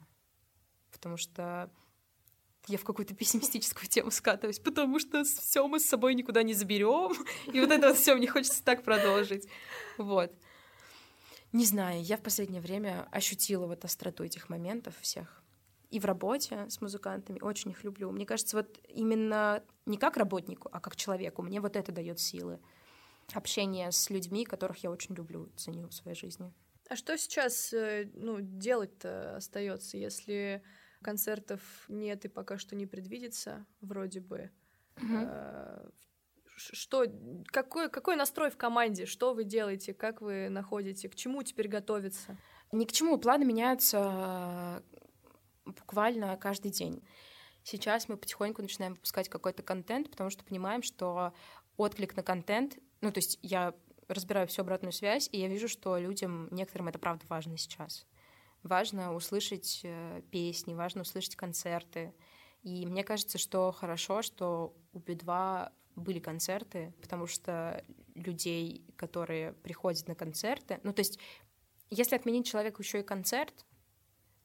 потому 0.92 1.16
что 1.16 1.70
я 2.66 2.78
в 2.78 2.84
какую-то 2.84 3.14
пессимистическую 3.14 3.88
тему 3.88 4.10
скатываюсь, 4.10 4.58
потому 4.58 4.98
что 4.98 5.24
все 5.24 5.66
мы 5.66 5.80
с 5.80 5.86
собой 5.86 6.14
никуда 6.14 6.42
не 6.42 6.54
заберем, 6.54 7.12
и 7.52 7.60
вот 7.60 7.70
это 7.70 7.88
вот 7.88 7.96
все 7.96 8.14
мне 8.14 8.28
хочется 8.28 8.64
так 8.64 8.82
продолжить, 8.82 9.48
вот. 9.98 10.32
Не 11.52 11.64
знаю, 11.64 12.02
я 12.02 12.16
в 12.16 12.22
последнее 12.22 12.60
время 12.60 13.08
ощутила 13.12 13.66
вот 13.66 13.84
остроту 13.84 14.24
этих 14.24 14.48
моментов 14.48 14.94
всех 15.00 15.42
и 15.90 16.00
в 16.00 16.04
работе 16.04 16.66
с 16.68 16.80
музыкантами, 16.80 17.40
очень 17.40 17.70
их 17.70 17.84
люблю. 17.84 18.10
Мне 18.10 18.26
кажется, 18.26 18.56
вот 18.56 18.78
именно 18.88 19.62
не 19.86 19.98
как 19.98 20.16
работнику, 20.16 20.68
а 20.72 20.80
как 20.80 20.96
человеку, 20.96 21.42
мне 21.42 21.60
вот 21.60 21.76
это 21.76 21.92
дает 21.92 22.18
силы. 22.18 22.58
Общение 23.32 23.90
с 23.90 24.10
людьми, 24.10 24.44
которых 24.44 24.78
я 24.78 24.90
очень 24.90 25.14
люблю, 25.14 25.50
ценю 25.56 25.88
в 25.88 25.94
своей 25.94 26.16
жизни. 26.16 26.52
А 26.88 26.96
что 26.96 27.16
сейчас 27.18 27.72
э, 27.72 28.08
ну, 28.14 28.38
делать-то 28.40 29.36
остается, 29.36 29.96
если 29.96 30.62
концертов 31.06 31.60
нет 31.88 32.24
и 32.24 32.28
пока 32.28 32.58
что 32.58 32.74
не 32.74 32.86
предвидится, 32.86 33.64
вроде 33.80 34.20
бы? 34.20 34.50
Mm-hmm. 34.96 35.92
Что, 36.56 37.04
какой, 37.46 37.88
какой 37.90 38.16
настрой 38.16 38.50
в 38.50 38.56
команде? 38.56 39.06
Что 39.06 39.34
вы 39.34 39.44
делаете? 39.44 39.94
Как 39.94 40.20
вы 40.20 40.48
находите? 40.48 41.08
К 41.08 41.14
чему 41.14 41.42
теперь 41.44 41.68
готовиться? 41.68 42.36
Ни 42.72 42.84
к 42.86 42.92
чему. 42.92 43.18
Планы 43.18 43.44
меняются 43.44 44.82
буквально 45.64 46.36
каждый 46.38 46.72
день. 46.72 47.06
Сейчас 47.62 48.08
мы 48.08 48.16
потихоньку 48.16 48.62
начинаем 48.62 48.94
выпускать 48.94 49.28
какой-то 49.28 49.62
контент, 49.62 50.10
потому 50.10 50.30
что 50.30 50.44
понимаем, 50.44 50.82
что 50.82 51.32
отклик 51.76 52.16
на 52.16 52.22
контент, 52.22 52.78
ну, 53.00 53.12
то 53.12 53.18
есть 53.18 53.38
я 53.42 53.74
разбираю 54.08 54.46
всю 54.48 54.62
обратную 54.62 54.92
связь, 54.92 55.28
и 55.32 55.38
я 55.38 55.48
вижу, 55.48 55.68
что 55.68 55.98
людям, 55.98 56.48
некоторым 56.50 56.88
это 56.88 56.98
правда 56.98 57.24
важно 57.28 57.58
сейчас. 57.58 58.06
Важно 58.66 59.14
услышать 59.14 59.80
э, 59.84 60.22
песни, 60.30 60.74
важно 60.74 61.02
услышать 61.02 61.36
концерты. 61.36 62.12
И 62.62 62.84
мне 62.84 63.04
кажется, 63.04 63.38
что 63.38 63.70
хорошо, 63.70 64.22
что 64.22 64.74
у 64.92 64.98
Би-2 64.98 65.70
были 65.94 66.18
концерты, 66.18 66.92
потому 67.00 67.28
что 67.28 67.84
людей, 68.14 68.84
которые 68.96 69.52
приходят 69.52 70.08
на 70.08 70.14
концерты, 70.14 70.80
ну, 70.82 70.92
то 70.92 71.00
есть 71.00 71.18
если 71.90 72.16
отменить 72.16 72.46
человеку 72.46 72.82
еще 72.82 73.00
и 73.00 73.04
концерт, 73.04 73.64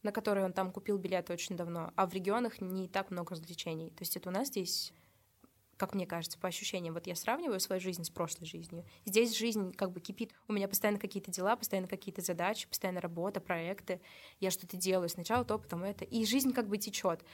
на 0.03 0.11
который 0.11 0.43
он 0.43 0.53
там 0.53 0.71
купил 0.71 0.97
билеты 0.97 1.33
очень 1.33 1.57
давно, 1.57 1.91
а 1.95 2.05
в 2.05 2.13
регионах 2.13 2.61
не 2.61 2.87
так 2.87 3.09
много 3.09 3.31
развлечений. 3.31 3.89
То 3.89 4.03
есть 4.03 4.15
это 4.17 4.29
у 4.29 4.31
нас 4.31 4.49
здесь 4.49 4.93
как 5.81 5.95
мне 5.95 6.05
кажется, 6.05 6.37
по 6.37 6.47
ощущениям. 6.47 6.93
Вот 6.93 7.07
я 7.07 7.15
сравниваю 7.15 7.59
свою 7.59 7.81
жизнь 7.81 8.03
с 8.03 8.11
прошлой 8.11 8.45
жизнью. 8.45 8.85
Здесь 9.03 9.35
жизнь 9.35 9.73
как 9.73 9.91
бы 9.91 9.99
кипит. 9.99 10.31
У 10.47 10.53
меня 10.53 10.67
постоянно 10.67 10.99
какие-то 10.99 11.31
дела, 11.31 11.55
постоянно 11.55 11.87
какие-то 11.87 12.21
задачи, 12.21 12.67
постоянно 12.67 13.01
работа, 13.01 13.41
проекты. 13.41 13.99
Я 14.39 14.51
что-то 14.51 14.77
делаю. 14.77 15.09
Сначала 15.09 15.43
то, 15.43 15.57
потом 15.57 15.83
это. 15.83 16.05
И 16.05 16.23
жизнь 16.23 16.53
как 16.53 16.67
бы 16.67 16.77
течет. 16.77 17.25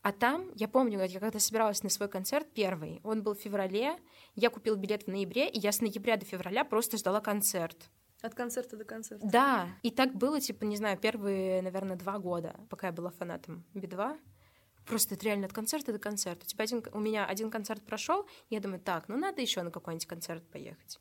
А 0.00 0.12
там, 0.12 0.52
я 0.54 0.68
помню, 0.68 1.04
я 1.04 1.18
когда 1.18 1.40
собиралась 1.40 1.82
на 1.82 1.88
свой 1.88 2.08
концерт 2.08 2.46
первый, 2.54 3.00
он 3.02 3.24
был 3.24 3.34
в 3.34 3.40
феврале, 3.40 3.98
я 4.36 4.50
купил 4.50 4.76
билет 4.76 5.02
в 5.02 5.08
ноябре, 5.08 5.48
и 5.48 5.58
я 5.58 5.72
с 5.72 5.80
ноября 5.80 6.16
до 6.16 6.24
февраля 6.24 6.64
просто 6.64 6.98
ждала 6.98 7.20
концерт. 7.20 7.90
От 8.20 8.36
концерта 8.36 8.76
до 8.76 8.84
концерта. 8.84 9.26
Да, 9.26 9.68
и 9.82 9.90
так 9.90 10.14
было, 10.14 10.40
типа, 10.40 10.62
не 10.62 10.76
знаю, 10.76 10.98
первые, 10.98 11.62
наверное, 11.62 11.96
два 11.96 12.20
года, 12.20 12.54
пока 12.70 12.86
я 12.86 12.92
была 12.92 13.10
фанатом 13.10 13.64
Би-2. 13.74 14.20
Просто 14.86 15.14
это 15.14 15.24
реально 15.24 15.46
от 15.46 15.52
концерта 15.52 15.92
до 15.92 15.98
концерта. 15.98 16.44
У, 16.44 16.48
тебя 16.48 16.64
один, 16.64 16.84
у 16.92 17.00
меня 17.00 17.24
один 17.24 17.50
концерт 17.50 17.82
прошел, 17.84 18.26
я 18.50 18.60
думаю, 18.60 18.80
так, 18.80 19.08
ну 19.08 19.16
надо 19.16 19.40
еще 19.40 19.62
на 19.62 19.70
какой-нибудь 19.70 20.06
концерт 20.06 20.42
поехать. 20.50 20.98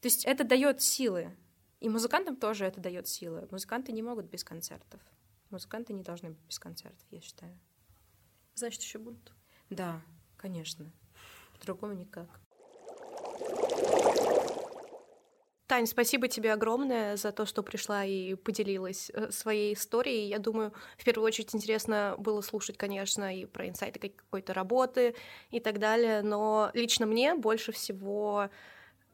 То 0.00 0.06
есть 0.06 0.24
это 0.24 0.44
дает 0.44 0.82
силы. 0.82 1.34
И 1.80 1.88
музыкантам 1.88 2.36
тоже 2.36 2.64
это 2.64 2.80
дает 2.80 3.08
силы. 3.08 3.48
Музыканты 3.50 3.92
не 3.92 4.02
могут 4.02 4.26
без 4.26 4.44
концертов. 4.44 5.00
Музыканты 5.50 5.92
не 5.92 6.02
должны 6.02 6.30
быть 6.30 6.40
без 6.40 6.58
концертов, 6.58 7.04
я 7.10 7.20
считаю. 7.20 7.58
Значит, 8.54 8.82
еще 8.82 8.98
будут. 8.98 9.32
Да, 9.70 10.02
конечно. 10.36 10.90
По-другому 11.58 11.94
никак. 11.94 12.40
Тань, 15.68 15.86
спасибо 15.86 16.28
тебе 16.28 16.54
огромное 16.54 17.18
за 17.18 17.30
то, 17.30 17.44
что 17.44 17.62
пришла 17.62 18.02
и 18.02 18.34
поделилась 18.36 19.10
э, 19.12 19.30
своей 19.30 19.74
историей. 19.74 20.26
Я 20.26 20.38
думаю, 20.38 20.72
в 20.96 21.04
первую 21.04 21.26
очередь 21.26 21.54
интересно 21.54 22.14
было 22.16 22.40
слушать, 22.40 22.78
конечно, 22.78 23.36
и 23.36 23.44
про 23.44 23.68
инсайты 23.68 24.08
какой-то 24.08 24.54
работы 24.54 25.14
и 25.50 25.60
так 25.60 25.78
далее, 25.78 26.22
но 26.22 26.70
лично 26.72 27.04
мне 27.04 27.34
больше 27.34 27.72
всего 27.72 28.48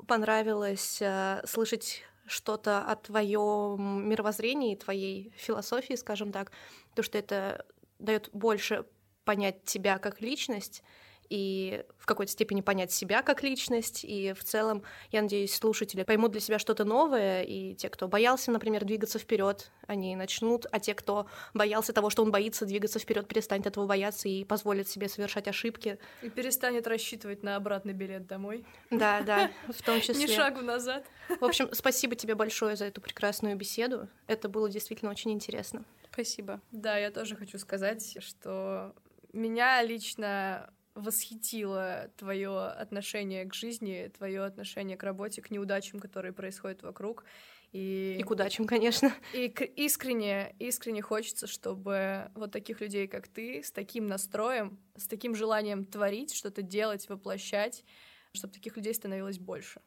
понравилось 0.07 0.99
э, 1.03 1.43
слышать 1.45 2.05
что-то 2.25 2.85
о 2.85 2.95
твоем 2.95 4.09
мировоззрении, 4.09 4.77
твоей 4.77 5.33
философии, 5.37 5.95
скажем 5.95 6.31
так, 6.31 6.53
то, 6.95 7.03
что 7.03 7.19
это 7.19 7.67
дает 7.99 8.31
больше 8.33 8.85
понять 9.25 9.65
тебя 9.65 9.99
как 9.99 10.21
личность, 10.21 10.85
и 11.31 11.85
в 11.99 12.07
какой-то 12.07 12.33
степени 12.33 12.61
понять 12.61 12.93
себя 12.93 13.23
как 13.23 13.43
личность. 13.43 14.05
И 14.05 14.33
в 14.33 14.45
целом, 14.45 14.83
я 15.11 15.23
надеюсь, 15.23 15.55
слушатели 15.55 16.03
поймут 16.03 16.33
для 16.33 16.41
себя 16.41 16.59
что-то 16.59 16.85
новое, 16.85 17.43
и 17.43 17.75
те, 17.75 17.89
кто 17.89 18.09
боялся, 18.09 18.51
например, 18.51 18.85
двигаться 18.85 19.19
вперед, 19.19 19.71
они 19.87 20.17
начнут, 20.17 20.67
а 20.71 20.81
те, 20.81 20.95
кто 20.95 21.27
боялся 21.55 21.93
того, 21.93 22.11
что 22.11 22.23
он 22.23 22.31
боится 22.31 22.67
двигаться 22.67 22.99
вперед, 22.99 23.27
перестанет 23.27 23.67
этого 23.67 23.87
бояться 23.87 24.29
и 24.29 24.45
позволит 24.45 24.89
себе 24.89 25.09
совершать 25.09 25.49
ошибки. 25.49 25.99
И 26.23 26.31
перестанет 26.31 26.87
рассчитывать 26.87 27.43
на 27.43 27.57
обратный 27.57 27.93
билет 27.93 28.27
домой. 28.27 28.65
Да, 28.91 29.23
да, 29.23 29.51
в 29.69 29.83
том 29.83 30.01
числе. 30.03 30.25
Ни 30.25 30.27
шагу 30.27 30.61
назад. 30.61 31.05
В 31.41 31.45
общем, 31.45 31.69
спасибо 31.73 32.15
тебе 32.17 32.35
большое 32.35 32.77
за 32.77 32.87
эту 32.87 33.01
прекрасную 33.01 33.57
беседу. 33.57 34.09
Это 34.27 34.49
было 34.49 34.69
действительно 34.69 35.11
очень 35.11 35.33
интересно. 35.33 35.85
Спасибо. 36.13 36.61
Да, 36.71 36.97
я 36.97 37.11
тоже 37.11 37.35
хочу 37.35 37.59
сказать, 37.59 38.19
что 38.21 38.95
меня 39.33 39.83
лично 39.83 40.71
восхитило 40.95 42.11
твое 42.17 42.69
отношение 42.69 43.45
к 43.45 43.55
жизни, 43.55 44.11
твое 44.17 44.45
отношение 44.45 44.97
к 44.97 45.03
работе, 45.03 45.43
к 45.43 45.51
неудачам, 45.51 46.01
которые 46.01 46.33
происходят 46.33 46.83
вокруг. 46.83 47.25
И, 47.73 48.17
и 48.21 48.23
к 48.23 48.31
удачам, 48.31 48.67
конечно. 48.67 49.13
И 49.33 49.47
искренне, 49.77 50.55
искренне 50.61 51.03
хочется, 51.03 51.49
чтобы 51.49 52.31
вот 52.35 52.53
таких 52.53 52.81
людей, 52.81 53.09
как 53.09 53.27
ты, 53.27 53.65
с 53.65 53.73
таким 53.73 54.07
настроем, 54.07 54.79
с 54.97 55.09
таким 55.09 55.35
желанием 55.35 55.85
творить, 55.85 56.33
что-то 56.33 56.63
делать, 56.63 57.09
воплощать, 57.09 57.85
чтобы 58.33 58.55
таких 58.55 58.77
людей 58.77 58.95
становилось 58.95 59.41
больше. 59.41 59.81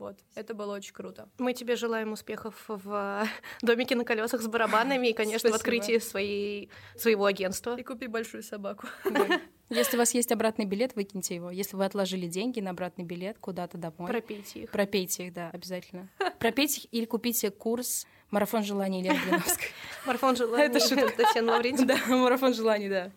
Вот, 0.00 0.16
это 0.34 0.54
было 0.54 0.74
очень 0.74 0.94
круто. 0.94 1.28
Мы 1.36 1.52
тебе 1.52 1.76
желаем 1.76 2.12
успехов 2.12 2.54
в 2.68 3.28
домике 3.62 3.94
на 3.94 4.06
колесах 4.06 4.40
с 4.40 4.46
барабанами 4.46 5.08
и, 5.08 5.12
конечно, 5.12 5.50
Спасибо. 5.50 5.58
в 5.58 5.60
открытии 5.60 5.98
своей, 5.98 6.70
своего 6.96 7.26
агентства. 7.26 7.76
И 7.76 7.82
купи 7.82 8.06
большую 8.06 8.42
собаку. 8.42 8.86
Да. 9.04 9.42
Если 9.68 9.96
у 9.96 9.98
вас 9.98 10.14
есть 10.14 10.32
обратный 10.32 10.64
билет, 10.64 10.96
выкиньте 10.96 11.34
его. 11.34 11.50
Если 11.50 11.76
вы 11.76 11.84
отложили 11.84 12.28
деньги 12.28 12.60
на 12.60 12.70
обратный 12.70 13.04
билет 13.04 13.36
куда-то 13.38 13.76
домой. 13.76 14.08
Пропейте 14.08 14.60
их. 14.60 14.70
Пропейте 14.70 15.26
их, 15.26 15.34
да, 15.34 15.50
обязательно. 15.50 16.08
Пропейте 16.38 16.80
их 16.80 16.86
или 16.92 17.04
купите 17.04 17.50
курс 17.50 18.06
«Марафон 18.30 18.64
желаний» 18.64 19.02
Лены 19.02 19.20
Блиновской. 19.22 19.68
Марафон 20.06 20.34
желаний. 20.34 20.64
Это 20.64 20.80
шутка. 20.80 21.12
Татьяна 21.14 21.52
Лаврентьева. 21.52 21.86
Да, 21.86 22.16
марафон 22.16 22.54
желаний, 22.54 22.88
да. 22.88 23.12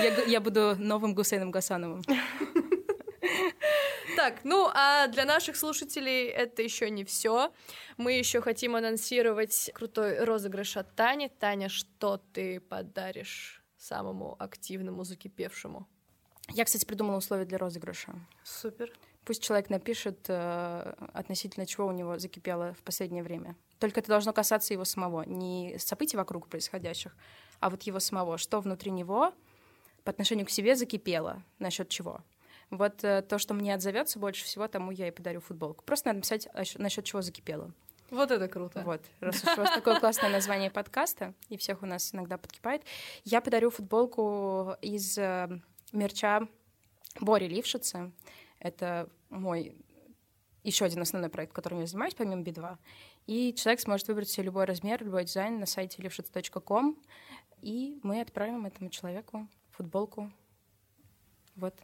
Я, 0.00 0.24
я 0.24 0.40
буду 0.40 0.74
новым 0.76 1.14
Гусейном 1.14 1.50
Гасановым. 1.50 2.02
Так, 4.26 4.40
ну 4.42 4.68
а 4.74 5.06
для 5.06 5.24
наших 5.24 5.56
слушателей 5.56 6.26
это 6.26 6.60
еще 6.60 6.90
не 6.90 7.04
все. 7.04 7.52
Мы 7.96 8.14
еще 8.14 8.40
хотим 8.40 8.74
анонсировать 8.74 9.70
крутой 9.72 10.24
розыгрыш 10.24 10.76
от 10.76 10.96
Тани. 10.96 11.28
Таня, 11.28 11.68
что 11.68 12.20
ты 12.32 12.58
подаришь 12.58 13.62
самому 13.78 14.34
активному 14.40 15.04
закипевшему? 15.04 15.86
Я, 16.48 16.64
кстати, 16.64 16.84
придумала 16.84 17.18
условия 17.18 17.44
для 17.44 17.56
розыгрыша. 17.56 18.14
Супер. 18.42 18.92
Пусть 19.24 19.44
человек 19.44 19.70
напишет, 19.70 20.18
э, 20.26 20.94
относительно 21.12 21.64
чего 21.64 21.86
у 21.86 21.92
него 21.92 22.18
закипело 22.18 22.74
в 22.74 22.82
последнее 22.82 23.22
время. 23.22 23.54
Только 23.78 24.00
это 24.00 24.08
должно 24.08 24.32
касаться 24.32 24.74
его 24.74 24.84
самого, 24.84 25.22
не 25.22 25.78
событий 25.78 26.16
вокруг 26.16 26.48
происходящих, 26.48 27.16
а 27.60 27.70
вот 27.70 27.84
его 27.84 28.00
самого. 28.00 28.38
Что 28.38 28.60
внутри 28.60 28.90
него 28.90 29.32
по 30.02 30.10
отношению 30.10 30.46
к 30.46 30.50
себе 30.50 30.74
закипело, 30.74 31.44
насчет 31.60 31.88
чего. 31.88 32.24
Вот 32.70 33.04
э, 33.04 33.22
то, 33.22 33.38
что 33.38 33.54
мне 33.54 33.74
отзовется 33.74 34.18
больше 34.18 34.44
всего, 34.44 34.66
тому 34.68 34.90
я 34.90 35.08
и 35.08 35.10
подарю 35.10 35.40
футболку. 35.40 35.84
Просто 35.84 36.08
надо 36.08 36.18
написать, 36.18 36.48
насчет 36.78 37.04
чего 37.04 37.22
закипело. 37.22 37.72
Вот 38.10 38.30
это 38.30 38.48
круто. 38.48 38.82
Вот, 38.84 39.02
раз 39.20 39.42
уж 39.42 39.58
у 39.58 39.60
вас 39.60 39.74
такое 39.74 39.98
классное 39.98 40.30
название 40.30 40.70
подкаста, 40.70 41.34
и 41.48 41.56
всех 41.56 41.82
у 41.82 41.86
нас 41.86 42.14
иногда 42.14 42.38
подкипает, 42.38 42.82
я 43.24 43.40
подарю 43.40 43.70
футболку 43.70 44.76
из 44.80 45.18
э, 45.18 45.60
мерча 45.92 46.48
Бори 47.20 47.48
Лившица. 47.48 48.12
Это 48.58 49.08
мой 49.28 49.74
еще 50.62 50.84
один 50.84 51.02
основной 51.02 51.30
проект, 51.30 51.52
которым 51.52 51.80
я 51.80 51.86
занимаюсь, 51.86 52.14
помимо 52.14 52.42
Би-2. 52.42 52.76
И 53.26 53.54
человек 53.54 53.80
сможет 53.80 54.08
выбрать 54.08 54.28
себе 54.28 54.44
любой 54.44 54.64
размер, 54.64 55.02
любой 55.02 55.24
дизайн 55.24 55.58
на 55.58 55.66
сайте 55.66 56.02
livshits.com, 56.02 56.96
и 57.60 57.98
мы 58.02 58.20
отправим 58.20 58.66
этому 58.66 58.90
человеку 58.90 59.48
футболку. 59.70 60.32
Вот. 61.54 61.74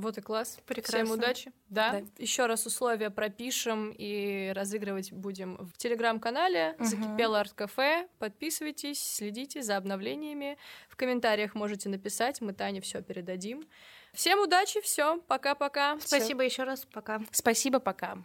Вот 0.00 0.18
и 0.18 0.20
класс. 0.20 0.58
Прекрасно. 0.66 1.04
Всем 1.04 1.10
удачи. 1.18 1.52
Да. 1.68 1.92
да. 1.92 2.02
Еще 2.18 2.46
раз 2.46 2.66
условия 2.66 3.10
пропишем 3.10 3.94
и 3.96 4.52
разыгрывать 4.54 5.12
будем 5.12 5.56
в 5.58 5.76
телеграм-канале 5.76 6.74
угу. 6.78 6.84
Закипело 6.84 7.40
арт-кафе. 7.40 8.08
Подписывайтесь, 8.18 9.02
следите 9.02 9.62
за 9.62 9.76
обновлениями. 9.76 10.58
В 10.88 10.96
комментариях 10.96 11.54
можете 11.54 11.88
написать, 11.88 12.40
мы 12.40 12.52
Тане 12.52 12.80
все 12.80 13.02
передадим. 13.02 13.64
Всем 14.12 14.40
удачи, 14.40 14.80
все, 14.80 15.18
пока-пока. 15.28 15.98
Спасибо 16.00 16.40
всё. 16.40 16.46
еще 16.46 16.62
раз, 16.64 16.84
пока. 16.84 17.20
Спасибо, 17.30 17.78
пока. 17.78 18.18